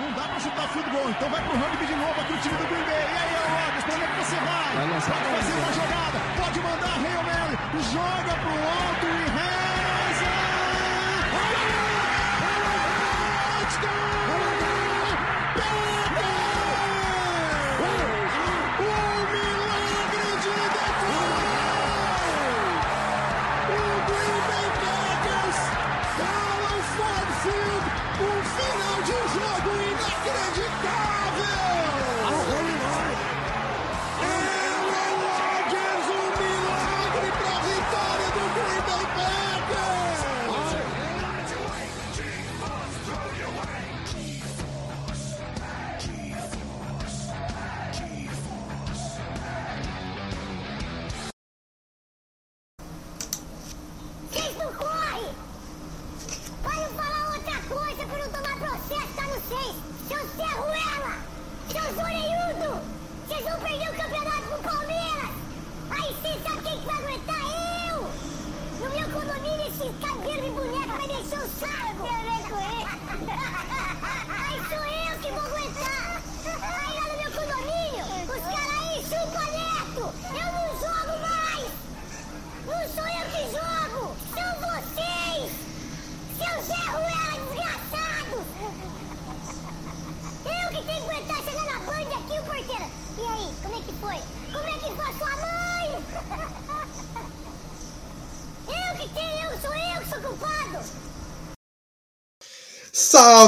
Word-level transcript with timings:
Não 0.00 0.12
dá 0.12 0.22
pra 0.28 0.38
chutar 0.38 0.68
field 0.68 0.90
goal, 0.90 1.10
então 1.10 1.28
vai 1.28 1.42
pro 1.42 1.58
rugby 1.58 1.86
de 1.86 1.94
novo 1.96 2.20
aqui 2.20 2.32
o 2.32 2.38
time 2.38 2.56
do 2.56 2.66
Green 2.68 2.84
Bay. 2.84 2.94
E 2.94 3.16
aí, 3.18 3.34
Rodgers, 3.50 3.84
pra 3.84 3.94
onde 3.94 4.04
é 4.04 4.06
que 4.06 4.14
você 4.24 4.36
vai? 4.36 4.76
Pode 4.78 5.28
fazer 5.36 5.54
uma 5.58 5.72
jogada, 5.72 6.18
pode 6.36 6.60
mandar 6.60 6.94
Hail 7.02 7.22
Mary, 7.24 7.58
joga 7.92 8.34
pro 8.38 8.54
alto 8.54 9.06
e 9.06 9.24
reza! 9.36 10.32
Touchdown! 13.58 14.27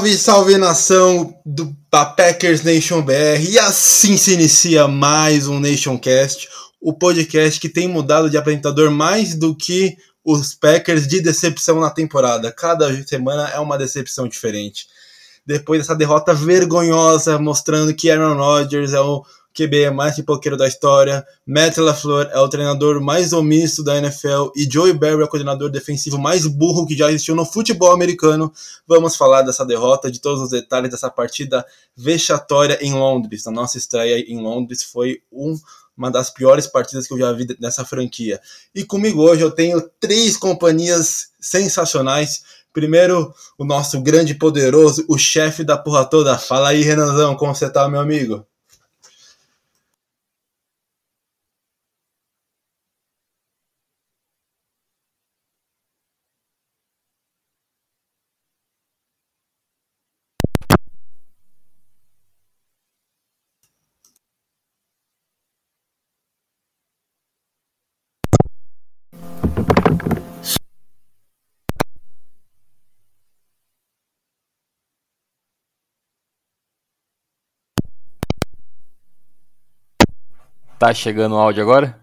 Salve, 0.00 0.16
salve 0.16 0.56
nação 0.56 1.34
do 1.44 1.76
da 1.92 2.06
Packers 2.06 2.62
Nation 2.62 3.02
BR. 3.02 3.50
E 3.50 3.58
assim 3.58 4.16
se 4.16 4.32
inicia 4.32 4.88
mais 4.88 5.46
um 5.46 5.60
Nationcast, 5.60 6.48
o 6.80 6.94
podcast 6.94 7.60
que 7.60 7.68
tem 7.68 7.86
mudado 7.86 8.30
de 8.30 8.38
apresentador 8.38 8.90
mais 8.90 9.34
do 9.34 9.54
que 9.54 9.98
os 10.24 10.54
Packers 10.54 11.06
de 11.06 11.20
decepção 11.20 11.80
na 11.80 11.90
temporada. 11.90 12.50
Cada 12.50 12.90
semana 13.04 13.50
é 13.50 13.60
uma 13.60 13.76
decepção 13.76 14.26
diferente. 14.26 14.86
Depois 15.44 15.80
dessa 15.80 15.94
derrota 15.94 16.32
vergonhosa, 16.32 17.38
mostrando 17.38 17.94
que 17.94 18.10
Aaron 18.10 18.38
Rodgers 18.38 18.94
é 18.94 19.00
o 19.00 19.22
QB 19.54 19.90
mais 19.90 20.14
pipoqueiro 20.14 20.56
da 20.56 20.66
história, 20.66 21.26
Matt 21.46 21.76
LaFleur 21.76 22.28
é 22.32 22.38
o 22.38 22.48
treinador 22.48 23.00
mais 23.00 23.32
omisso 23.32 23.82
da 23.82 23.96
NFL 23.96 24.50
e 24.54 24.68
Joey 24.70 24.92
Barry 24.92 25.20
é 25.20 25.24
o 25.24 25.28
coordenador 25.28 25.70
defensivo 25.70 26.18
mais 26.18 26.46
burro 26.46 26.86
que 26.86 26.96
já 26.96 27.10
existiu 27.10 27.34
no 27.34 27.44
futebol 27.44 27.92
americano. 27.92 28.52
Vamos 28.86 29.16
falar 29.16 29.42
dessa 29.42 29.64
derrota, 29.66 30.10
de 30.10 30.20
todos 30.20 30.40
os 30.42 30.50
detalhes 30.50 30.90
dessa 30.90 31.10
partida 31.10 31.66
vexatória 31.96 32.78
em 32.80 32.94
Londres. 32.94 33.46
A 33.46 33.50
nossa 33.50 33.76
estreia 33.76 34.18
em 34.20 34.40
Londres 34.40 34.84
foi 34.84 35.20
um, 35.32 35.58
uma 35.96 36.10
das 36.10 36.30
piores 36.30 36.66
partidas 36.66 37.06
que 37.06 37.14
eu 37.14 37.18
já 37.18 37.32
vi 37.32 37.46
nessa 37.58 37.84
franquia. 37.84 38.40
E 38.74 38.84
comigo 38.84 39.22
hoje 39.22 39.42
eu 39.42 39.50
tenho 39.50 39.80
três 39.98 40.36
companhias 40.36 41.30
sensacionais. 41.40 42.42
Primeiro, 42.72 43.34
o 43.58 43.64
nosso 43.64 44.00
grande 44.00 44.32
poderoso, 44.32 45.04
o 45.08 45.18
chefe 45.18 45.64
da 45.64 45.76
porra 45.76 46.04
toda. 46.04 46.38
Fala 46.38 46.68
aí, 46.68 46.82
Renanzão, 46.82 47.34
como 47.34 47.52
você 47.52 47.68
tá, 47.68 47.88
meu 47.88 48.00
amigo? 48.00 48.46
Tá 80.80 80.94
chegando 80.94 81.34
o 81.34 81.38
áudio 81.38 81.62
agora? 81.62 81.94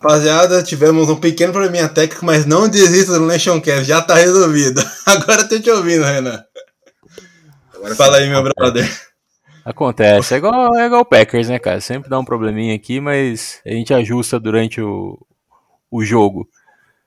Rapaziada, 0.00 0.62
tivemos 0.62 1.10
um 1.10 1.16
pequeno 1.16 1.52
probleminha 1.52 1.86
técnico, 1.86 2.24
mas 2.24 2.46
não 2.46 2.66
desista 2.66 3.18
do 3.18 3.26
Nationcast, 3.26 3.84
já 3.84 4.00
tá 4.00 4.14
resolvido. 4.14 4.80
Agora 5.04 5.46
tô 5.46 5.60
te 5.60 5.70
ouvindo, 5.70 6.02
Renan. 6.02 6.42
Fala 7.94 8.16
aí, 8.16 8.30
meu 8.30 8.42
brother. 8.42 8.90
Acontece. 9.66 10.32
É 10.32 10.38
igual, 10.38 10.74
é 10.78 10.86
igual 10.86 11.02
o 11.02 11.04
Packers, 11.04 11.50
né, 11.50 11.58
cara? 11.58 11.78
Sempre 11.78 12.08
dá 12.08 12.18
um 12.18 12.24
probleminha 12.24 12.74
aqui, 12.74 13.00
mas 13.02 13.60
a 13.66 13.70
gente 13.70 13.92
ajusta 13.92 14.40
durante 14.40 14.80
o, 14.80 15.18
o 15.90 16.02
jogo. 16.02 16.48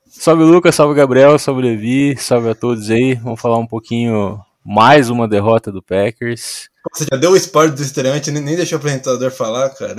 Salve 0.05 0.43
Lucas, 0.43 0.75
salve 0.75 0.93
Gabriel, 0.93 1.39
salve 1.39 1.63
Levi, 1.63 2.15
salve 2.17 2.51
a 2.51 2.55
todos 2.55 2.91
aí. 2.91 3.15
Vamos 3.15 3.41
falar 3.41 3.57
um 3.57 3.65
pouquinho 3.65 4.39
mais 4.69 5.09
uma 5.09 5.27
derrota 5.27 5.71
do 5.71 5.81
Packers. 5.81 6.69
Você 6.93 7.07
já 7.11 7.17
deu 7.17 7.31
o 7.31 7.35
spoiler 7.35 7.73
do 7.73 7.81
estreante, 7.81 8.29
nem 8.29 8.43
nem 8.43 8.55
deixou 8.55 8.77
o 8.77 8.79
apresentador 8.79 9.31
falar, 9.31 9.67
cara. 9.71 9.95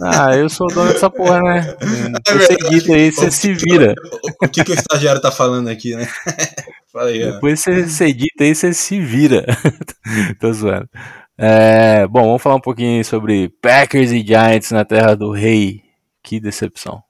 Ah, 0.00 0.36
eu 0.36 0.48
sou 0.48 0.68
dono 0.68 0.92
dessa 0.92 1.10
porra, 1.10 1.40
né? 1.40 1.76
É 2.28 2.66
edita 2.68 2.94
aí, 2.94 3.10
você 3.10 3.32
se 3.32 3.52
vira. 3.52 3.94
O, 4.40 4.46
o 4.46 4.48
que, 4.48 4.62
que 4.62 4.70
o 4.70 4.74
estagiário 4.74 5.20
tá 5.20 5.32
falando 5.32 5.68
aqui, 5.68 5.96
né? 5.96 6.08
Fala 6.92 7.08
aí. 7.08 7.32
Depois 7.32 7.60
você, 7.60 7.84
você 7.84 8.04
edita 8.06 8.44
aí, 8.44 8.54
você 8.54 8.72
se 8.72 9.00
vira. 9.00 9.44
Tô 10.38 10.52
zoando. 10.52 10.88
É, 11.36 12.06
bom, 12.06 12.22
vamos 12.22 12.42
falar 12.42 12.54
um 12.54 12.60
pouquinho 12.60 13.04
sobre 13.04 13.48
Packers 13.60 14.12
e 14.12 14.24
Giants 14.24 14.70
na 14.70 14.84
terra 14.84 15.16
do 15.16 15.32
rei. 15.32 15.82
Que 16.22 16.38
decepção. 16.38 17.02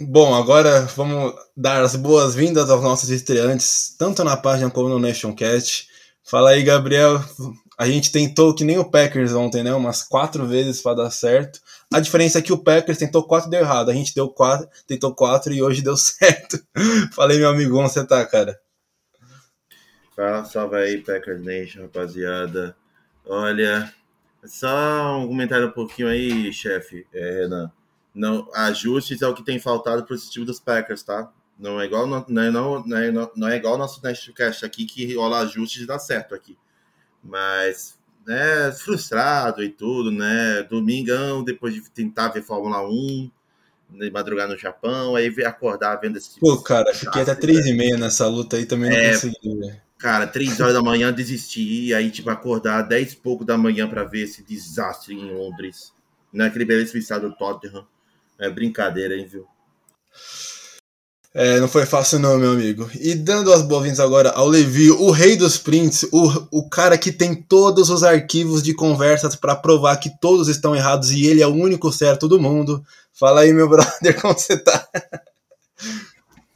Bom, 0.00 0.34
agora 0.34 0.82
vamos 0.94 1.34
dar 1.56 1.82
as 1.82 1.96
boas-vindas 1.96 2.68
aos 2.68 2.82
nossos 2.82 3.08
estreantes, 3.08 3.94
tanto 3.98 4.22
na 4.22 4.36
página 4.36 4.70
como 4.70 4.90
no 4.90 4.98
Nationcast. 4.98 5.88
Fala 6.22 6.50
aí, 6.50 6.62
Gabriel. 6.62 7.18
A 7.78 7.86
gente 7.86 8.12
tentou 8.12 8.54
que 8.54 8.62
nem 8.62 8.78
o 8.78 8.90
Packers 8.90 9.32
ontem, 9.32 9.62
né? 9.62 9.72
Umas 9.72 10.02
quatro 10.02 10.46
vezes 10.46 10.82
para 10.82 10.96
dar 10.96 11.10
certo. 11.10 11.60
A 11.90 11.98
diferença 11.98 12.38
é 12.38 12.42
que 12.42 12.52
o 12.52 12.58
Packers 12.58 12.98
tentou 12.98 13.24
quatro 13.24 13.48
e 13.48 13.50
deu 13.50 13.60
errado. 13.60 13.90
A 13.90 13.94
gente 13.94 14.14
deu 14.14 14.28
quatro, 14.28 14.68
tentou 14.86 15.14
quatro 15.14 15.52
e 15.54 15.62
hoje 15.62 15.80
deu 15.80 15.96
certo. 15.96 16.62
Falei, 17.12 17.38
meu 17.38 17.48
amigo, 17.48 17.74
como 17.74 17.88
você 17.88 18.06
tá, 18.06 18.24
cara? 18.26 18.60
Fala, 20.14 20.44
salve 20.44 20.76
aí, 20.76 20.98
Packers 20.98 21.42
Nation, 21.42 21.82
rapaziada. 21.82 22.76
Olha, 23.24 23.90
só 24.44 25.18
um 25.18 25.28
comentário 25.28 25.68
um 25.68 25.72
pouquinho 25.72 26.08
aí, 26.08 26.52
chefe, 26.52 27.06
é, 27.14 27.42
Renan. 27.42 27.72
Não, 28.16 28.48
ajustes 28.54 29.20
é 29.20 29.28
o 29.28 29.34
que 29.34 29.44
tem 29.44 29.58
faltado 29.58 30.02
para 30.02 30.16
esse 30.16 30.30
time 30.30 30.46
dos 30.46 30.58
Packers, 30.58 31.02
tá? 31.02 31.30
Não 31.58 31.78
é 31.78 31.84
igual 31.84 32.06
não, 32.06 32.18
é, 32.42 32.50
não, 32.50 32.82
não, 32.82 32.96
é, 32.96 33.10
não 33.10 33.48
é 33.48 33.56
igual 33.56 33.74
o 33.74 33.78
nosso 33.78 34.02
Nestcast 34.02 34.64
aqui 34.64 34.86
que 34.86 35.14
rola 35.14 35.40
ajustes 35.40 35.82
e 35.82 35.86
dá 35.86 35.98
certo 35.98 36.34
aqui. 36.34 36.56
Mas, 37.22 37.98
né, 38.26 38.72
frustrado 38.72 39.62
e 39.62 39.68
tudo, 39.68 40.10
né? 40.10 40.62
Domingão, 40.62 41.44
depois 41.44 41.74
de 41.74 41.82
tentar 41.90 42.28
ver 42.28 42.42
Fórmula 42.42 42.88
1, 42.88 43.30
de 43.90 44.10
madrugar 44.10 44.48
no 44.48 44.56
Japão, 44.56 45.14
aí 45.14 45.28
acordar 45.44 45.96
vendo 45.96 46.16
esse 46.16 46.40
Pô, 46.40 46.56
cara, 46.62 46.94
fiquei 46.94 47.20
até 47.20 47.34
três 47.34 47.66
e 47.66 47.74
meia 47.74 47.98
nessa 47.98 48.26
luta 48.26 48.56
aí, 48.56 48.64
também 48.64 48.88
não 48.88 48.96
É. 48.96 49.12
consegui. 49.12 49.86
Cara, 49.98 50.26
três 50.26 50.58
horas 50.58 50.72
da 50.74 50.82
manhã 50.82 51.12
desisti, 51.12 51.92
aí 51.92 52.10
tipo 52.10 52.30
acordar 52.30 52.82
10 52.82 53.12
e 53.12 53.16
pouco 53.16 53.44
da 53.44 53.58
manhã 53.58 53.86
pra 53.86 54.04
ver 54.04 54.22
esse 54.22 54.42
desastre 54.42 55.14
em 55.14 55.34
Londres, 55.34 55.92
naquele 56.32 56.64
belíssimo 56.64 56.98
estado 56.98 57.28
do 57.28 57.36
Tottenham. 57.36 57.86
É 58.38 58.50
brincadeira, 58.50 59.16
hein, 59.16 59.26
viu? 59.26 59.46
É, 61.38 61.60
não 61.60 61.68
foi 61.68 61.84
fácil 61.84 62.18
não, 62.18 62.38
meu 62.38 62.52
amigo. 62.52 62.90
E 62.98 63.14
dando 63.14 63.52
as 63.52 63.60
boas-vindas 63.60 64.00
agora 64.00 64.30
ao 64.30 64.48
Levi, 64.48 64.90
o 64.90 65.10
rei 65.10 65.36
dos 65.36 65.58
prints, 65.58 66.02
o, 66.04 66.48
o 66.50 66.66
cara 66.66 66.96
que 66.96 67.12
tem 67.12 67.34
todos 67.34 67.90
os 67.90 68.02
arquivos 68.02 68.62
de 68.62 68.72
conversas 68.72 69.36
para 69.36 69.54
provar 69.54 69.98
que 69.98 70.18
todos 70.18 70.48
estão 70.48 70.74
errados 70.74 71.10
e 71.10 71.26
ele 71.26 71.42
é 71.42 71.46
o 71.46 71.52
único 71.54 71.92
certo 71.92 72.26
do 72.26 72.40
mundo. 72.40 72.82
Fala 73.12 73.42
aí, 73.42 73.52
meu 73.52 73.68
brother, 73.68 74.18
como 74.18 74.32
você 74.32 74.56
tá? 74.56 74.88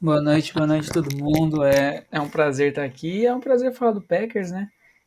Boa 0.00 0.22
noite, 0.22 0.54
boa 0.54 0.66
noite 0.66 0.88
todo 0.88 1.14
mundo. 1.14 1.62
É, 1.62 2.06
é 2.10 2.18
um 2.18 2.30
prazer 2.30 2.70
estar 2.70 2.84
aqui. 2.84 3.26
É 3.26 3.34
um 3.34 3.40
prazer 3.40 3.74
falar 3.74 3.92
do 3.92 4.00
Packers, 4.00 4.50
né? 4.50 4.66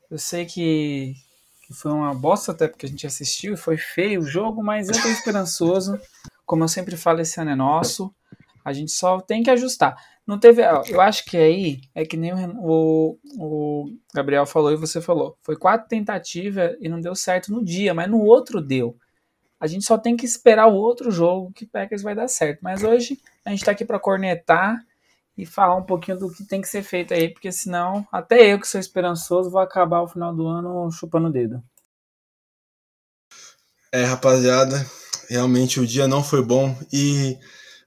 Eu 0.09 0.19
sei 0.19 0.45
que, 0.45 1.15
que 1.67 1.73
foi 1.73 1.91
uma 1.91 2.13
bosta 2.13 2.51
até 2.51 2.67
porque 2.67 2.85
a 2.85 2.89
gente 2.89 3.07
assistiu, 3.07 3.57
foi 3.57 3.77
feio 3.77 4.21
o 4.21 4.27
jogo, 4.27 4.63
mas 4.63 4.87
eu 4.87 5.01
tô 5.01 5.07
esperançoso. 5.07 5.99
Como 6.45 6.63
eu 6.63 6.67
sempre 6.67 6.97
falo, 6.97 7.21
esse 7.21 7.39
ano 7.39 7.51
é 7.51 7.55
nosso. 7.55 8.13
A 8.63 8.71
gente 8.71 8.91
só 8.91 9.19
tem 9.19 9.43
que 9.43 9.49
ajustar. 9.49 9.95
Não 10.25 10.39
teve. 10.39 10.61
Eu 10.87 11.01
acho 11.01 11.25
que 11.25 11.35
aí 11.35 11.81
é 11.93 12.05
que 12.05 12.15
nem 12.15 12.31
o, 12.33 13.17
o 13.37 13.85
Gabriel 14.13 14.45
falou 14.45 14.71
e 14.71 14.77
você 14.77 15.01
falou. 15.01 15.37
Foi 15.41 15.55
quatro 15.57 15.87
tentativas 15.87 16.75
e 16.79 16.87
não 16.87 17.01
deu 17.01 17.13
certo 17.13 17.51
no 17.51 17.63
dia, 17.63 17.93
mas 17.93 18.09
no 18.09 18.21
outro 18.21 18.61
deu. 18.61 18.97
A 19.59 19.67
gente 19.67 19.85
só 19.85 19.97
tem 19.97 20.15
que 20.15 20.25
esperar 20.25 20.67
o 20.67 20.75
outro 20.75 21.11
jogo 21.11 21.51
que 21.51 21.65
Packers 21.65 22.01
vai 22.01 22.15
dar 22.15 22.27
certo. 22.27 22.59
Mas 22.61 22.83
hoje 22.83 23.19
a 23.45 23.49
gente 23.49 23.59
está 23.59 23.71
aqui 23.71 23.83
para 23.83 23.99
cornetar 23.99 24.79
e 25.37 25.45
falar 25.45 25.75
um 25.75 25.83
pouquinho 25.83 26.17
do 26.17 26.31
que 26.31 26.45
tem 26.45 26.61
que 26.61 26.67
ser 26.67 26.83
feito 26.83 27.13
aí, 27.13 27.29
porque 27.29 27.51
senão 27.51 28.07
até 28.11 28.53
eu 28.53 28.59
que 28.59 28.67
sou 28.67 28.79
esperançoso 28.79 29.49
vou 29.49 29.61
acabar 29.61 30.01
o 30.01 30.07
final 30.07 30.33
do 30.33 30.47
ano 30.47 30.91
chupando 30.91 31.27
o 31.27 31.31
dedo. 31.31 31.61
É, 33.91 34.03
rapaziada, 34.03 34.85
realmente 35.29 35.79
o 35.79 35.87
dia 35.87 36.07
não 36.07 36.23
foi 36.23 36.41
bom 36.43 36.77
e 36.91 37.37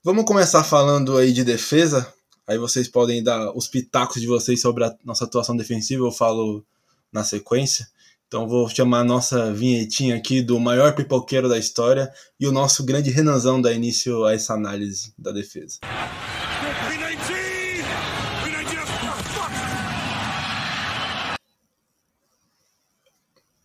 Vamos 0.06 0.24
começar 0.24 0.62
falando 0.62 1.18
aí 1.18 1.32
de 1.32 1.42
defesa. 1.42 2.14
Aí 2.46 2.56
vocês 2.58 2.86
podem 2.86 3.24
dar 3.24 3.50
os 3.56 3.66
pitacos 3.66 4.20
de 4.20 4.28
vocês 4.28 4.60
sobre 4.60 4.84
a 4.84 4.96
nossa 5.04 5.24
atuação 5.24 5.56
defensiva. 5.56 6.06
Eu 6.06 6.12
falo 6.12 6.64
na 7.12 7.24
sequência. 7.24 7.88
Então 8.28 8.46
vou 8.46 8.68
chamar 8.68 9.00
a 9.00 9.04
nossa 9.04 9.52
vinhetinha 9.52 10.14
aqui 10.14 10.40
do 10.42 10.60
maior 10.60 10.94
pipoqueiro 10.94 11.48
da 11.48 11.58
história 11.58 12.08
e 12.38 12.46
o 12.46 12.52
nosso 12.52 12.84
grande 12.84 13.10
Renanzão 13.10 13.60
dar 13.60 13.72
início 13.72 14.24
a 14.24 14.32
essa 14.32 14.54
análise 14.54 15.12
da 15.18 15.32
defesa. 15.32 15.80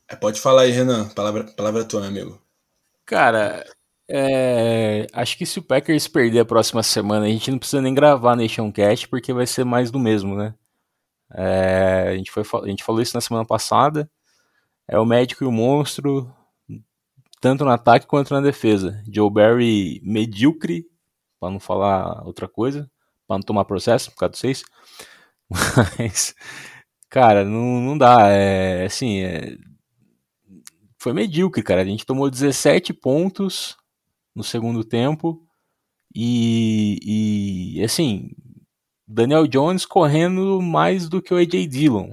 É, 0.07 0.15
pode 0.15 0.41
falar 0.41 0.63
aí, 0.63 0.71
Renan. 0.71 1.07
Palavra, 1.09 1.43
palavra 1.43 1.85
tua, 1.85 2.01
meu 2.01 2.09
amigo. 2.09 2.50
Cara, 3.11 3.65
é, 4.09 5.05
acho 5.11 5.37
que 5.37 5.45
se 5.45 5.59
o 5.59 5.61
Packers 5.61 6.07
perder 6.07 6.39
a 6.39 6.45
próxima 6.45 6.81
semana, 6.81 7.25
a 7.25 7.29
gente 7.29 7.51
não 7.51 7.59
precisa 7.59 7.81
nem 7.81 7.93
gravar 7.93 8.37
Nation 8.37 8.71
Cast, 8.71 9.09
porque 9.09 9.33
vai 9.33 9.45
ser 9.45 9.65
mais 9.65 9.91
do 9.91 9.99
mesmo, 9.99 10.33
né? 10.33 10.55
É, 11.33 12.07
a, 12.09 12.15
gente 12.15 12.31
foi, 12.31 12.43
a 12.63 12.67
gente 12.67 12.85
falou 12.85 13.01
isso 13.01 13.17
na 13.17 13.19
semana 13.19 13.45
passada. 13.45 14.09
É 14.87 14.97
o 14.97 15.05
médico 15.05 15.43
e 15.43 15.47
o 15.47 15.51
monstro, 15.51 16.33
tanto 17.41 17.65
no 17.65 17.71
ataque 17.71 18.07
quanto 18.07 18.33
na 18.33 18.41
defesa. 18.41 19.03
Joe 19.13 19.29
Barry 19.29 19.99
medíocre, 20.03 20.85
para 21.39 21.51
não 21.51 21.59
falar 21.59 22.25
outra 22.25 22.47
coisa, 22.47 22.89
para 23.27 23.39
não 23.39 23.43
tomar 23.43 23.65
processo 23.65 24.11
por 24.11 24.19
causa 24.19 24.31
do 24.31 24.37
seis. 24.37 24.63
Mas, 25.99 26.33
cara, 27.09 27.43
não, 27.45 27.81
não 27.81 27.97
dá. 27.97 28.29
É, 28.29 28.85
assim, 28.85 29.21
é, 29.21 29.57
foi 31.01 31.13
medíocre, 31.13 31.63
cara. 31.63 31.81
A 31.81 31.85
gente 31.85 32.05
tomou 32.05 32.29
17 32.29 32.93
pontos 32.93 33.75
no 34.35 34.43
segundo 34.43 34.83
tempo. 34.83 35.43
E, 36.13 37.77
e 37.79 37.83
assim, 37.83 38.29
Daniel 39.07 39.47
Jones 39.47 39.83
correndo 39.83 40.61
mais 40.61 41.09
do 41.09 41.19
que 41.19 41.33
o 41.33 41.37
AJ 41.37 41.67
Dillon. 41.67 42.11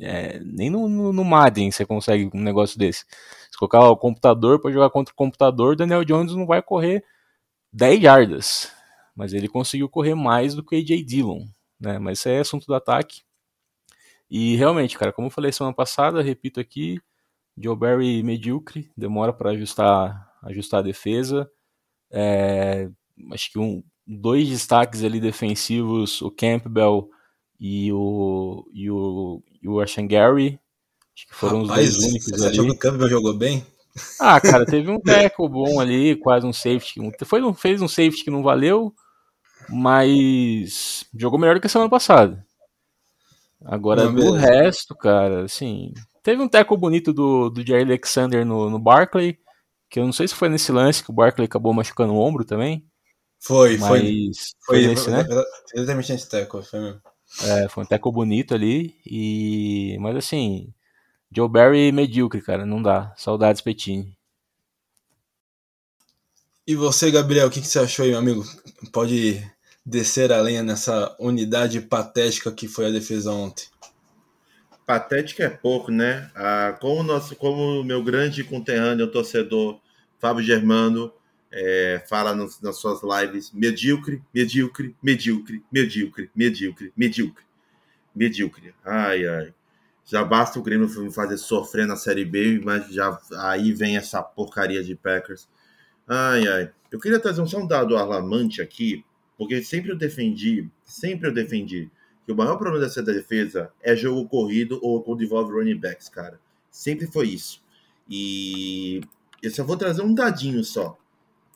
É, 0.00 0.38
nem 0.38 0.70
no, 0.70 0.88
no, 0.88 1.12
no, 1.12 1.24
Madden 1.24 1.72
você 1.72 1.84
consegue 1.84 2.30
um 2.32 2.40
negócio 2.40 2.78
desse. 2.78 3.04
Se 3.50 3.58
colocar 3.58 3.80
o 3.88 3.96
computador 3.96 4.60
para 4.60 4.70
jogar 4.70 4.90
contra 4.90 5.12
o 5.12 5.16
computador, 5.16 5.74
Daniel 5.74 6.04
Jones 6.04 6.32
não 6.36 6.46
vai 6.46 6.62
correr 6.62 7.04
10 7.72 8.00
yardas. 8.00 8.72
Mas 9.16 9.32
ele 9.32 9.48
conseguiu 9.48 9.88
correr 9.88 10.14
mais 10.14 10.54
do 10.54 10.62
que 10.62 10.76
o 10.76 10.78
AJ 10.78 11.04
Dillon. 11.04 11.44
Né? 11.80 11.98
Mas 11.98 12.20
isso 12.20 12.28
é 12.28 12.38
assunto 12.38 12.68
do 12.68 12.74
ataque. 12.76 13.22
E 14.30 14.54
realmente, 14.54 14.96
cara, 14.96 15.12
como 15.12 15.26
eu 15.26 15.32
falei 15.32 15.50
semana 15.50 15.74
passada, 15.74 16.22
repito 16.22 16.60
aqui, 16.60 17.00
Joe 17.60 17.76
Barry 17.76 18.22
medíocre, 18.22 18.90
demora 18.96 19.32
para 19.32 19.50
ajustar, 19.50 20.30
ajustar 20.42 20.80
a 20.80 20.82
defesa. 20.82 21.50
É, 22.10 22.88
acho 23.32 23.52
que 23.52 23.58
um, 23.58 23.82
dois 24.06 24.48
destaques 24.48 25.04
ali 25.04 25.20
defensivos, 25.20 26.22
o 26.22 26.30
Campbell 26.30 27.08
e 27.60 27.92
o, 27.92 28.64
e 28.72 28.90
o, 28.90 29.42
e 29.62 29.68
o 29.68 30.08
Gary. 30.08 30.58
Acho 31.14 31.26
que 31.26 31.34
foram 31.34 31.62
Rapaz, 31.64 31.88
os 31.88 31.96
dois 31.96 32.10
únicos 32.10 32.28
você 32.28 32.46
ali. 32.46 32.56
Você 32.56 32.64
que 32.64 32.70
o 32.70 32.78
Campbell 32.78 33.08
jogou 33.08 33.34
bem? 33.34 33.66
Ah, 34.20 34.40
cara, 34.40 34.64
teve 34.66 34.90
um 34.90 35.00
tackle 35.00 35.48
bom 35.48 35.80
ali, 35.80 36.16
quase 36.16 36.46
um 36.46 36.52
safety. 36.52 37.00
Foi, 37.24 37.54
fez 37.54 37.82
um 37.82 37.88
safety 37.88 38.24
que 38.24 38.30
não 38.30 38.42
valeu, 38.42 38.94
mas 39.68 41.04
jogou 41.14 41.38
melhor 41.38 41.56
do 41.56 41.60
que 41.60 41.66
a 41.66 41.70
semana 41.70 41.90
passada. 41.90 42.46
Agora, 43.64 44.04
não, 44.04 44.14
do 44.14 44.32
resto, 44.32 44.94
cara, 44.94 45.44
assim. 45.44 45.92
Teve 46.22 46.42
um 46.42 46.48
tackle 46.48 46.76
bonito 46.76 47.12
do, 47.12 47.50
do 47.50 47.66
Jerry 47.66 47.82
Alexander 47.82 48.44
no, 48.44 48.70
no 48.70 48.78
Barkley 48.78 49.38
que 49.88 49.98
eu 49.98 50.04
não 50.04 50.12
sei 50.12 50.28
se 50.28 50.34
foi 50.34 50.48
nesse 50.48 50.70
lance 50.70 51.02
que 51.02 51.10
o 51.10 51.14
Barkley 51.14 51.46
acabou 51.46 51.72
machucando 51.72 52.12
o 52.12 52.18
ombro 52.18 52.44
também. 52.44 52.84
Foi, 53.40 53.78
mas 53.78 53.88
foi. 53.88 54.30
Foi, 54.66 54.86
nesse, 54.86 55.10
né? 55.10 55.24
Exatamente 55.74 56.12
nesse 56.12 56.28
teco, 56.28 56.62
foi 56.62 56.80
mesmo. 56.80 57.00
É, 57.42 57.68
foi 57.68 57.84
um 57.84 57.86
teco 57.86 58.10
bonito 58.12 58.54
ali. 58.54 58.94
E... 59.06 59.96
Mas 60.00 60.16
assim, 60.16 60.72
Joe 61.34 61.48
Barry 61.48 61.92
medíocre, 61.92 62.42
cara, 62.42 62.66
não 62.66 62.82
dá. 62.82 63.14
Saudades 63.16 63.62
Petini. 63.62 64.16
E 66.66 66.74
você, 66.74 67.10
Gabriel, 67.10 67.46
o 67.46 67.50
que, 67.50 67.60
que 67.60 67.66
você 67.66 67.78
achou 67.78 68.04
aí, 68.04 68.10
meu 68.10 68.18
amigo? 68.18 68.44
Pode 68.92 69.42
descer 69.88 70.30
a 70.30 70.40
lenha 70.40 70.62
nessa 70.62 71.16
unidade 71.18 71.80
patética 71.80 72.52
que 72.52 72.68
foi 72.68 72.86
a 72.86 72.90
defesa 72.90 73.32
ontem. 73.32 73.66
Patética 74.86 75.44
é 75.44 75.48
pouco, 75.48 75.90
né? 75.90 76.30
Ah, 76.34 76.76
como 76.78 77.02
nosso, 77.02 77.34
como 77.36 77.82
meu 77.82 78.02
grande 78.02 78.44
conterrâneo 78.44 79.10
torcedor 79.10 79.80
Fábio 80.18 80.44
Germano 80.44 81.12
é, 81.50 82.02
fala 82.06 82.34
nos, 82.34 82.60
nas 82.60 82.76
suas 82.76 83.00
lives, 83.02 83.50
medíocre, 83.52 84.22
medíocre, 84.34 84.94
medíocre, 85.02 85.64
medíocre, 85.72 86.30
medíocre, 86.36 86.92
medíocre, 86.94 87.44
medíocre. 88.14 88.74
Ai, 88.84 89.26
ai. 89.26 89.54
Já 90.04 90.24
basta 90.24 90.58
o 90.58 90.62
Grêmio 90.62 90.88
me 90.88 91.12
fazer 91.12 91.36
sofrer 91.38 91.86
na 91.86 91.96
Série 91.96 92.24
B, 92.24 92.60
mas 92.62 92.88
já 92.88 93.18
aí 93.38 93.72
vem 93.72 93.96
essa 93.96 94.22
porcaria 94.22 94.82
de 94.82 94.94
Packers. 94.94 95.48
Ai, 96.06 96.46
ai. 96.46 96.70
Eu 96.90 96.98
queria 96.98 97.20
trazer 97.20 97.40
um, 97.40 97.46
só 97.46 97.58
um 97.58 97.66
dado 97.66 97.96
alarmante 97.96 98.62
aqui, 98.62 99.04
porque 99.38 99.62
sempre 99.62 99.92
eu 99.92 99.96
defendi, 99.96 100.68
sempre 100.84 101.28
eu 101.28 101.32
defendi 101.32 101.88
que 102.26 102.32
o 102.32 102.36
maior 102.36 102.56
problema 102.56 102.84
dessa 102.84 103.02
defesa 103.02 103.72
é 103.80 103.96
jogo 103.96 104.28
corrido 104.28 104.78
ou 104.82 105.02
quando 105.02 105.22
envolve 105.22 105.52
running 105.52 105.78
backs, 105.78 106.08
cara. 106.08 106.38
Sempre 106.70 107.06
foi 107.06 107.28
isso. 107.28 107.62
E 108.10 109.00
eu 109.42 109.50
só 109.50 109.64
vou 109.64 109.76
trazer 109.76 110.02
um 110.02 110.12
dadinho 110.12 110.62
só. 110.64 110.98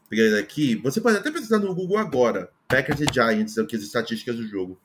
Peguei 0.09 0.31
daqui. 0.31 0.77
Você 0.77 1.01
pode 1.01 1.19
até 1.19 1.31
pesquisar 1.31 1.59
no 1.59 1.75
Google 1.75 1.99
agora. 1.99 2.51
Packers 2.69 3.01
e 3.01 3.07
Giants, 3.13 3.59
aqui 3.59 3.77
as 3.77 3.83
estatísticas 3.83 4.37
do 4.37 4.47
jogo. 4.47 4.79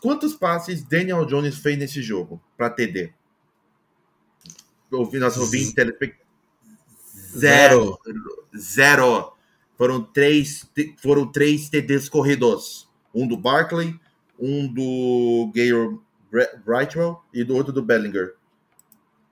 Quantos 0.00 0.34
passes 0.34 0.82
Daniel 0.82 1.24
Jones 1.24 1.56
fez 1.56 1.78
nesse 1.78 2.02
jogo 2.02 2.42
para 2.56 2.70
TD? 2.70 3.12
Ouvi 4.90 5.18
nosso 5.18 5.40
ouvinte 5.40 5.74
Zero. 7.38 7.98
Zero. 8.56 9.35
Foram 9.76 10.02
três, 10.02 10.68
foram 10.98 11.30
três 11.30 11.68
TDs 11.68 12.08
corridos. 12.08 12.88
Um 13.14 13.26
do 13.26 13.36
Barkley, 13.36 13.98
um 14.38 14.66
do 14.72 15.50
Gale 15.54 15.98
Brightwell 16.64 17.22
e 17.32 17.44
do 17.44 17.54
outro 17.54 17.72
do 17.72 17.82
Bellinger. 17.82 18.34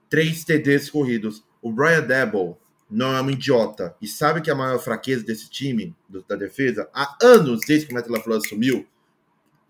Três 0.09 0.45
TDs 0.45 0.91
corridos. 0.91 1.45
O 1.61 1.73
Brian 1.73 2.03
Debo 2.03 2.59
não 2.91 3.15
é 3.15 3.21
um 3.21 3.31
idiota 3.31 3.97
e 4.01 4.07
sabe 4.07 4.41
que 4.41 4.51
a 4.51 4.55
maior 4.55 4.79
fraqueza 4.79 5.25
desse 5.25 5.49
time, 5.49 5.95
da 6.29 6.37
defesa, 6.37 6.89
há 6.93 7.17
anos, 7.23 7.61
desde 7.67 7.87
que 7.87 7.93
o 7.93 7.95
Matt 7.95 8.09
LaFleur 8.09 8.39
assumiu, 8.39 8.87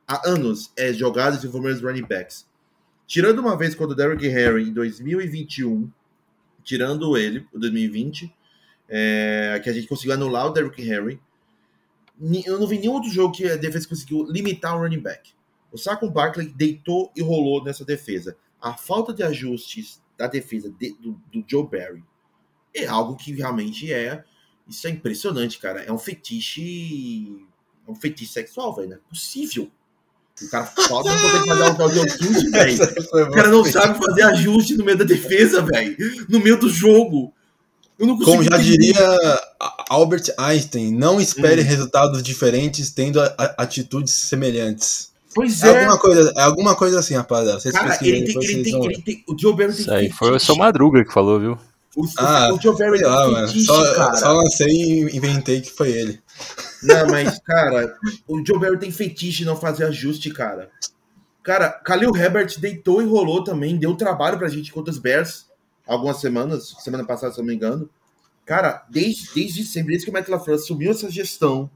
há 0.07 0.29
anos, 0.29 0.73
é 0.77 0.93
jogadas 0.93 1.41
de 1.41 1.49
formando 1.49 1.81
running 1.81 2.03
backs. 2.05 2.47
Tirando 3.07 3.39
uma 3.39 3.57
vez 3.57 3.75
quando 3.75 3.93
o 3.93 3.95
Derrick 3.95 4.27
Henry, 4.27 4.69
em 4.69 4.73
2021, 4.73 5.91
tirando 6.63 7.17
ele, 7.17 7.47
o 7.53 7.59
2020, 7.59 8.35
é, 8.89 9.61
que 9.63 9.71
a 9.71 9.73
gente 9.73 9.89
conseguiu 9.89 10.15
anular 10.15 10.47
o 10.47 10.51
Derrick 10.51 10.81
Henry, 10.83 11.21
eu 12.47 12.59
não 12.59 12.67
vi 12.67 12.79
nenhum 12.79 12.93
outro 12.93 13.11
jogo 13.11 13.35
que 13.35 13.49
a 13.49 13.57
defesa 13.57 13.89
conseguiu 13.89 14.25
limitar 14.31 14.77
o 14.77 14.81
running 14.81 15.01
back. 15.01 15.33
O 15.73 15.79
Saquon 15.79 16.09
Barkley 16.09 16.49
deitou 16.55 17.11
e 17.17 17.23
rolou 17.23 17.65
nessa 17.65 17.85
defesa. 17.85 18.37
A 18.61 18.75
falta 18.75 19.13
de 19.13 19.25
ajustes 19.25 20.01
da 20.17 20.29
defesa 20.29 20.71
de, 20.71 20.95
do, 20.95 21.21
do, 21.33 21.45
Joe 21.47 21.67
Barry 21.69 22.05
é 22.73 22.87
algo 22.87 23.17
que 23.17 23.33
realmente 23.33 23.93
é. 23.93 24.25
Isso 24.69 24.87
é 24.87 24.91
impressionante, 24.91 25.59
cara. 25.59 25.83
É 25.83 25.93
um 25.93 25.99
fetiche 25.99 27.45
é 27.87 27.91
um 27.91 27.95
feitiço 27.97 28.33
sexual, 28.33 28.75
velho. 28.75 28.91
Não 28.91 28.97
é 28.97 29.01
possível. 29.09 29.69
O 30.41 30.49
cara 30.49 30.67
falta 30.67 31.11
não 31.11 31.47
fazer 31.47 31.63
um 31.65 31.75
tal 31.75 31.91
de 31.91 32.01
ajuste, 32.01 32.51
velho. 32.51 33.29
O 33.29 33.31
cara 33.33 33.49
não 33.49 33.65
sabe 33.65 33.99
fazer 33.99 34.23
ajuste 34.23 34.77
no 34.77 34.85
meio 34.85 34.99
da 34.99 35.05
defesa, 35.05 35.61
velho. 35.61 35.97
No 36.29 36.39
meio 36.39 36.59
do 36.59 36.69
jogo. 36.69 37.34
Eu 37.99 38.07
não 38.09 38.19
Como 38.19 38.43
já 38.43 38.57
entender. 38.59 38.77
diria 38.79 39.41
Albert 39.89 40.25
Einstein, 40.37 40.93
não 40.93 41.21
espere 41.21 41.63
Hum. 41.63 41.65
resultados 41.65 42.23
diferentes 42.23 42.91
tendo 42.91 43.21
a- 43.21 43.33
a- 43.39 43.55
atitudes 43.63 44.13
semelhantes. 44.15 45.13
Pois 45.35 45.63
É 45.63 45.69
é. 45.69 45.79
alguma 45.81 45.99
coisa, 45.99 46.33
é 46.37 46.43
alguma 46.43 46.75
coisa 46.77 46.99
assim, 47.01 47.15
rapaziada. 47.15 47.59
Vocês 47.61 47.75
Cara, 47.75 47.89
ele 47.89 47.99
tem, 47.99 48.09
ele 48.23 48.33
vocês 48.33 48.63
tem, 48.63 48.85
ele 48.85 49.03
tem. 49.03 49.25
O 49.29 49.37
Joe 49.39 49.53
Barry 49.57 49.73
tem 49.73 49.81
Isso 49.83 49.93
aí 49.93 50.11
foi 50.11 50.31
o 50.35 50.39
seu 50.41 50.57
Madruga 50.57 51.05
que 51.05 51.13
falou, 51.13 51.39
viu? 51.41 51.59
O, 51.97 52.05
Ah, 52.19 52.53
o 52.53 52.61
Joe 52.61 52.77
Barry 52.77 53.01
lá, 53.03 53.23
tem 53.25 53.33
mano. 53.33 53.47
fetiche, 53.49 53.67
Só, 53.67 53.95
cara. 53.95 54.17
só 54.17 54.33
lancei 54.33 54.69
e 54.69 55.17
inventei 55.17 55.61
que 55.61 55.71
foi 55.71 55.91
ele. 55.93 56.21
Não, 56.83 57.07
mas, 57.07 57.39
cara, 57.41 57.95
o 58.27 58.45
Joe 58.45 58.59
Barry 58.59 58.79
tem 58.79 58.91
fetiche 58.91 59.43
em 59.43 59.47
não 59.47 59.57
fazer 59.57 59.85
ajuste, 59.85 60.31
cara. 60.31 60.69
Cara, 61.45 61.69
Khalil 61.85 62.17
Herbert 62.17 62.59
deitou 62.59 63.01
e 63.03 63.07
rolou 63.07 63.45
também, 63.45 63.77
deu 63.77 63.95
trabalho 63.95 64.39
pra 64.39 64.49
gente 64.49 64.73
contra 64.73 64.91
os 64.91 64.99
Bears 64.99 65.47
algumas 65.87 66.19
semanas, 66.21 66.75
semana 66.81 67.05
passada, 67.05 67.33
se 67.33 67.39
eu 67.41 67.43
não 67.43 67.49
me 67.51 67.55
engano. 67.55 67.89
Cara, 68.45 68.85
desde, 68.91 69.33
desde 69.35 69.65
sempre, 69.65 69.91
desde 69.91 70.05
que 70.07 70.11
o 70.11 70.15
Matt 70.15 70.29
LaFleur 70.29 70.59
assumiu 70.59 70.91
essa 70.91 71.11
gestão, 71.11 71.71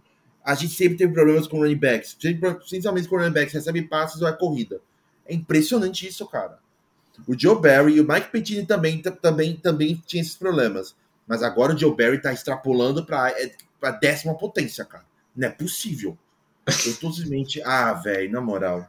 a 0.44 0.54
gente 0.54 0.74
sempre 0.74 0.96
teve 0.98 1.12
problemas 1.12 1.46
com 1.46 1.58
running 1.58 1.76
backs, 1.76 2.14
principalmente 2.14 3.08
com 3.08 3.16
running 3.16 3.32
backs, 3.32 3.52
recebe 3.54 3.82
passes 3.82 4.20
ou 4.22 4.28
é 4.28 4.32
corrida. 4.32 4.80
É 5.26 5.34
impressionante 5.34 6.06
isso, 6.06 6.26
cara. 6.26 6.58
O 7.26 7.38
Joe 7.38 7.60
Barry 7.60 7.94
e 7.96 8.00
o 8.00 8.06
Mike 8.08 8.30
Pettine 8.30 8.64
também, 8.64 9.02
também, 9.02 9.56
também 9.56 10.02
tinha 10.06 10.22
esses 10.22 10.36
problemas. 10.36 10.94
Mas 11.26 11.42
agora 11.42 11.74
o 11.74 11.78
Joe 11.78 11.94
Barry 11.94 12.20
tá 12.22 12.32
extrapolando 12.32 13.04
pra, 13.04 13.30
é, 13.30 13.52
pra 13.80 13.90
décima 13.90 14.34
potência, 14.36 14.84
cara. 14.84 15.04
Não 15.36 15.48
é 15.48 15.50
possível. 15.50 16.16
Eu 16.66 16.94
tô 16.96 17.10
simplesmente. 17.12 17.60
Ah, 17.62 17.92
velho, 17.94 18.30
na 18.30 18.40
moral. 18.40 18.88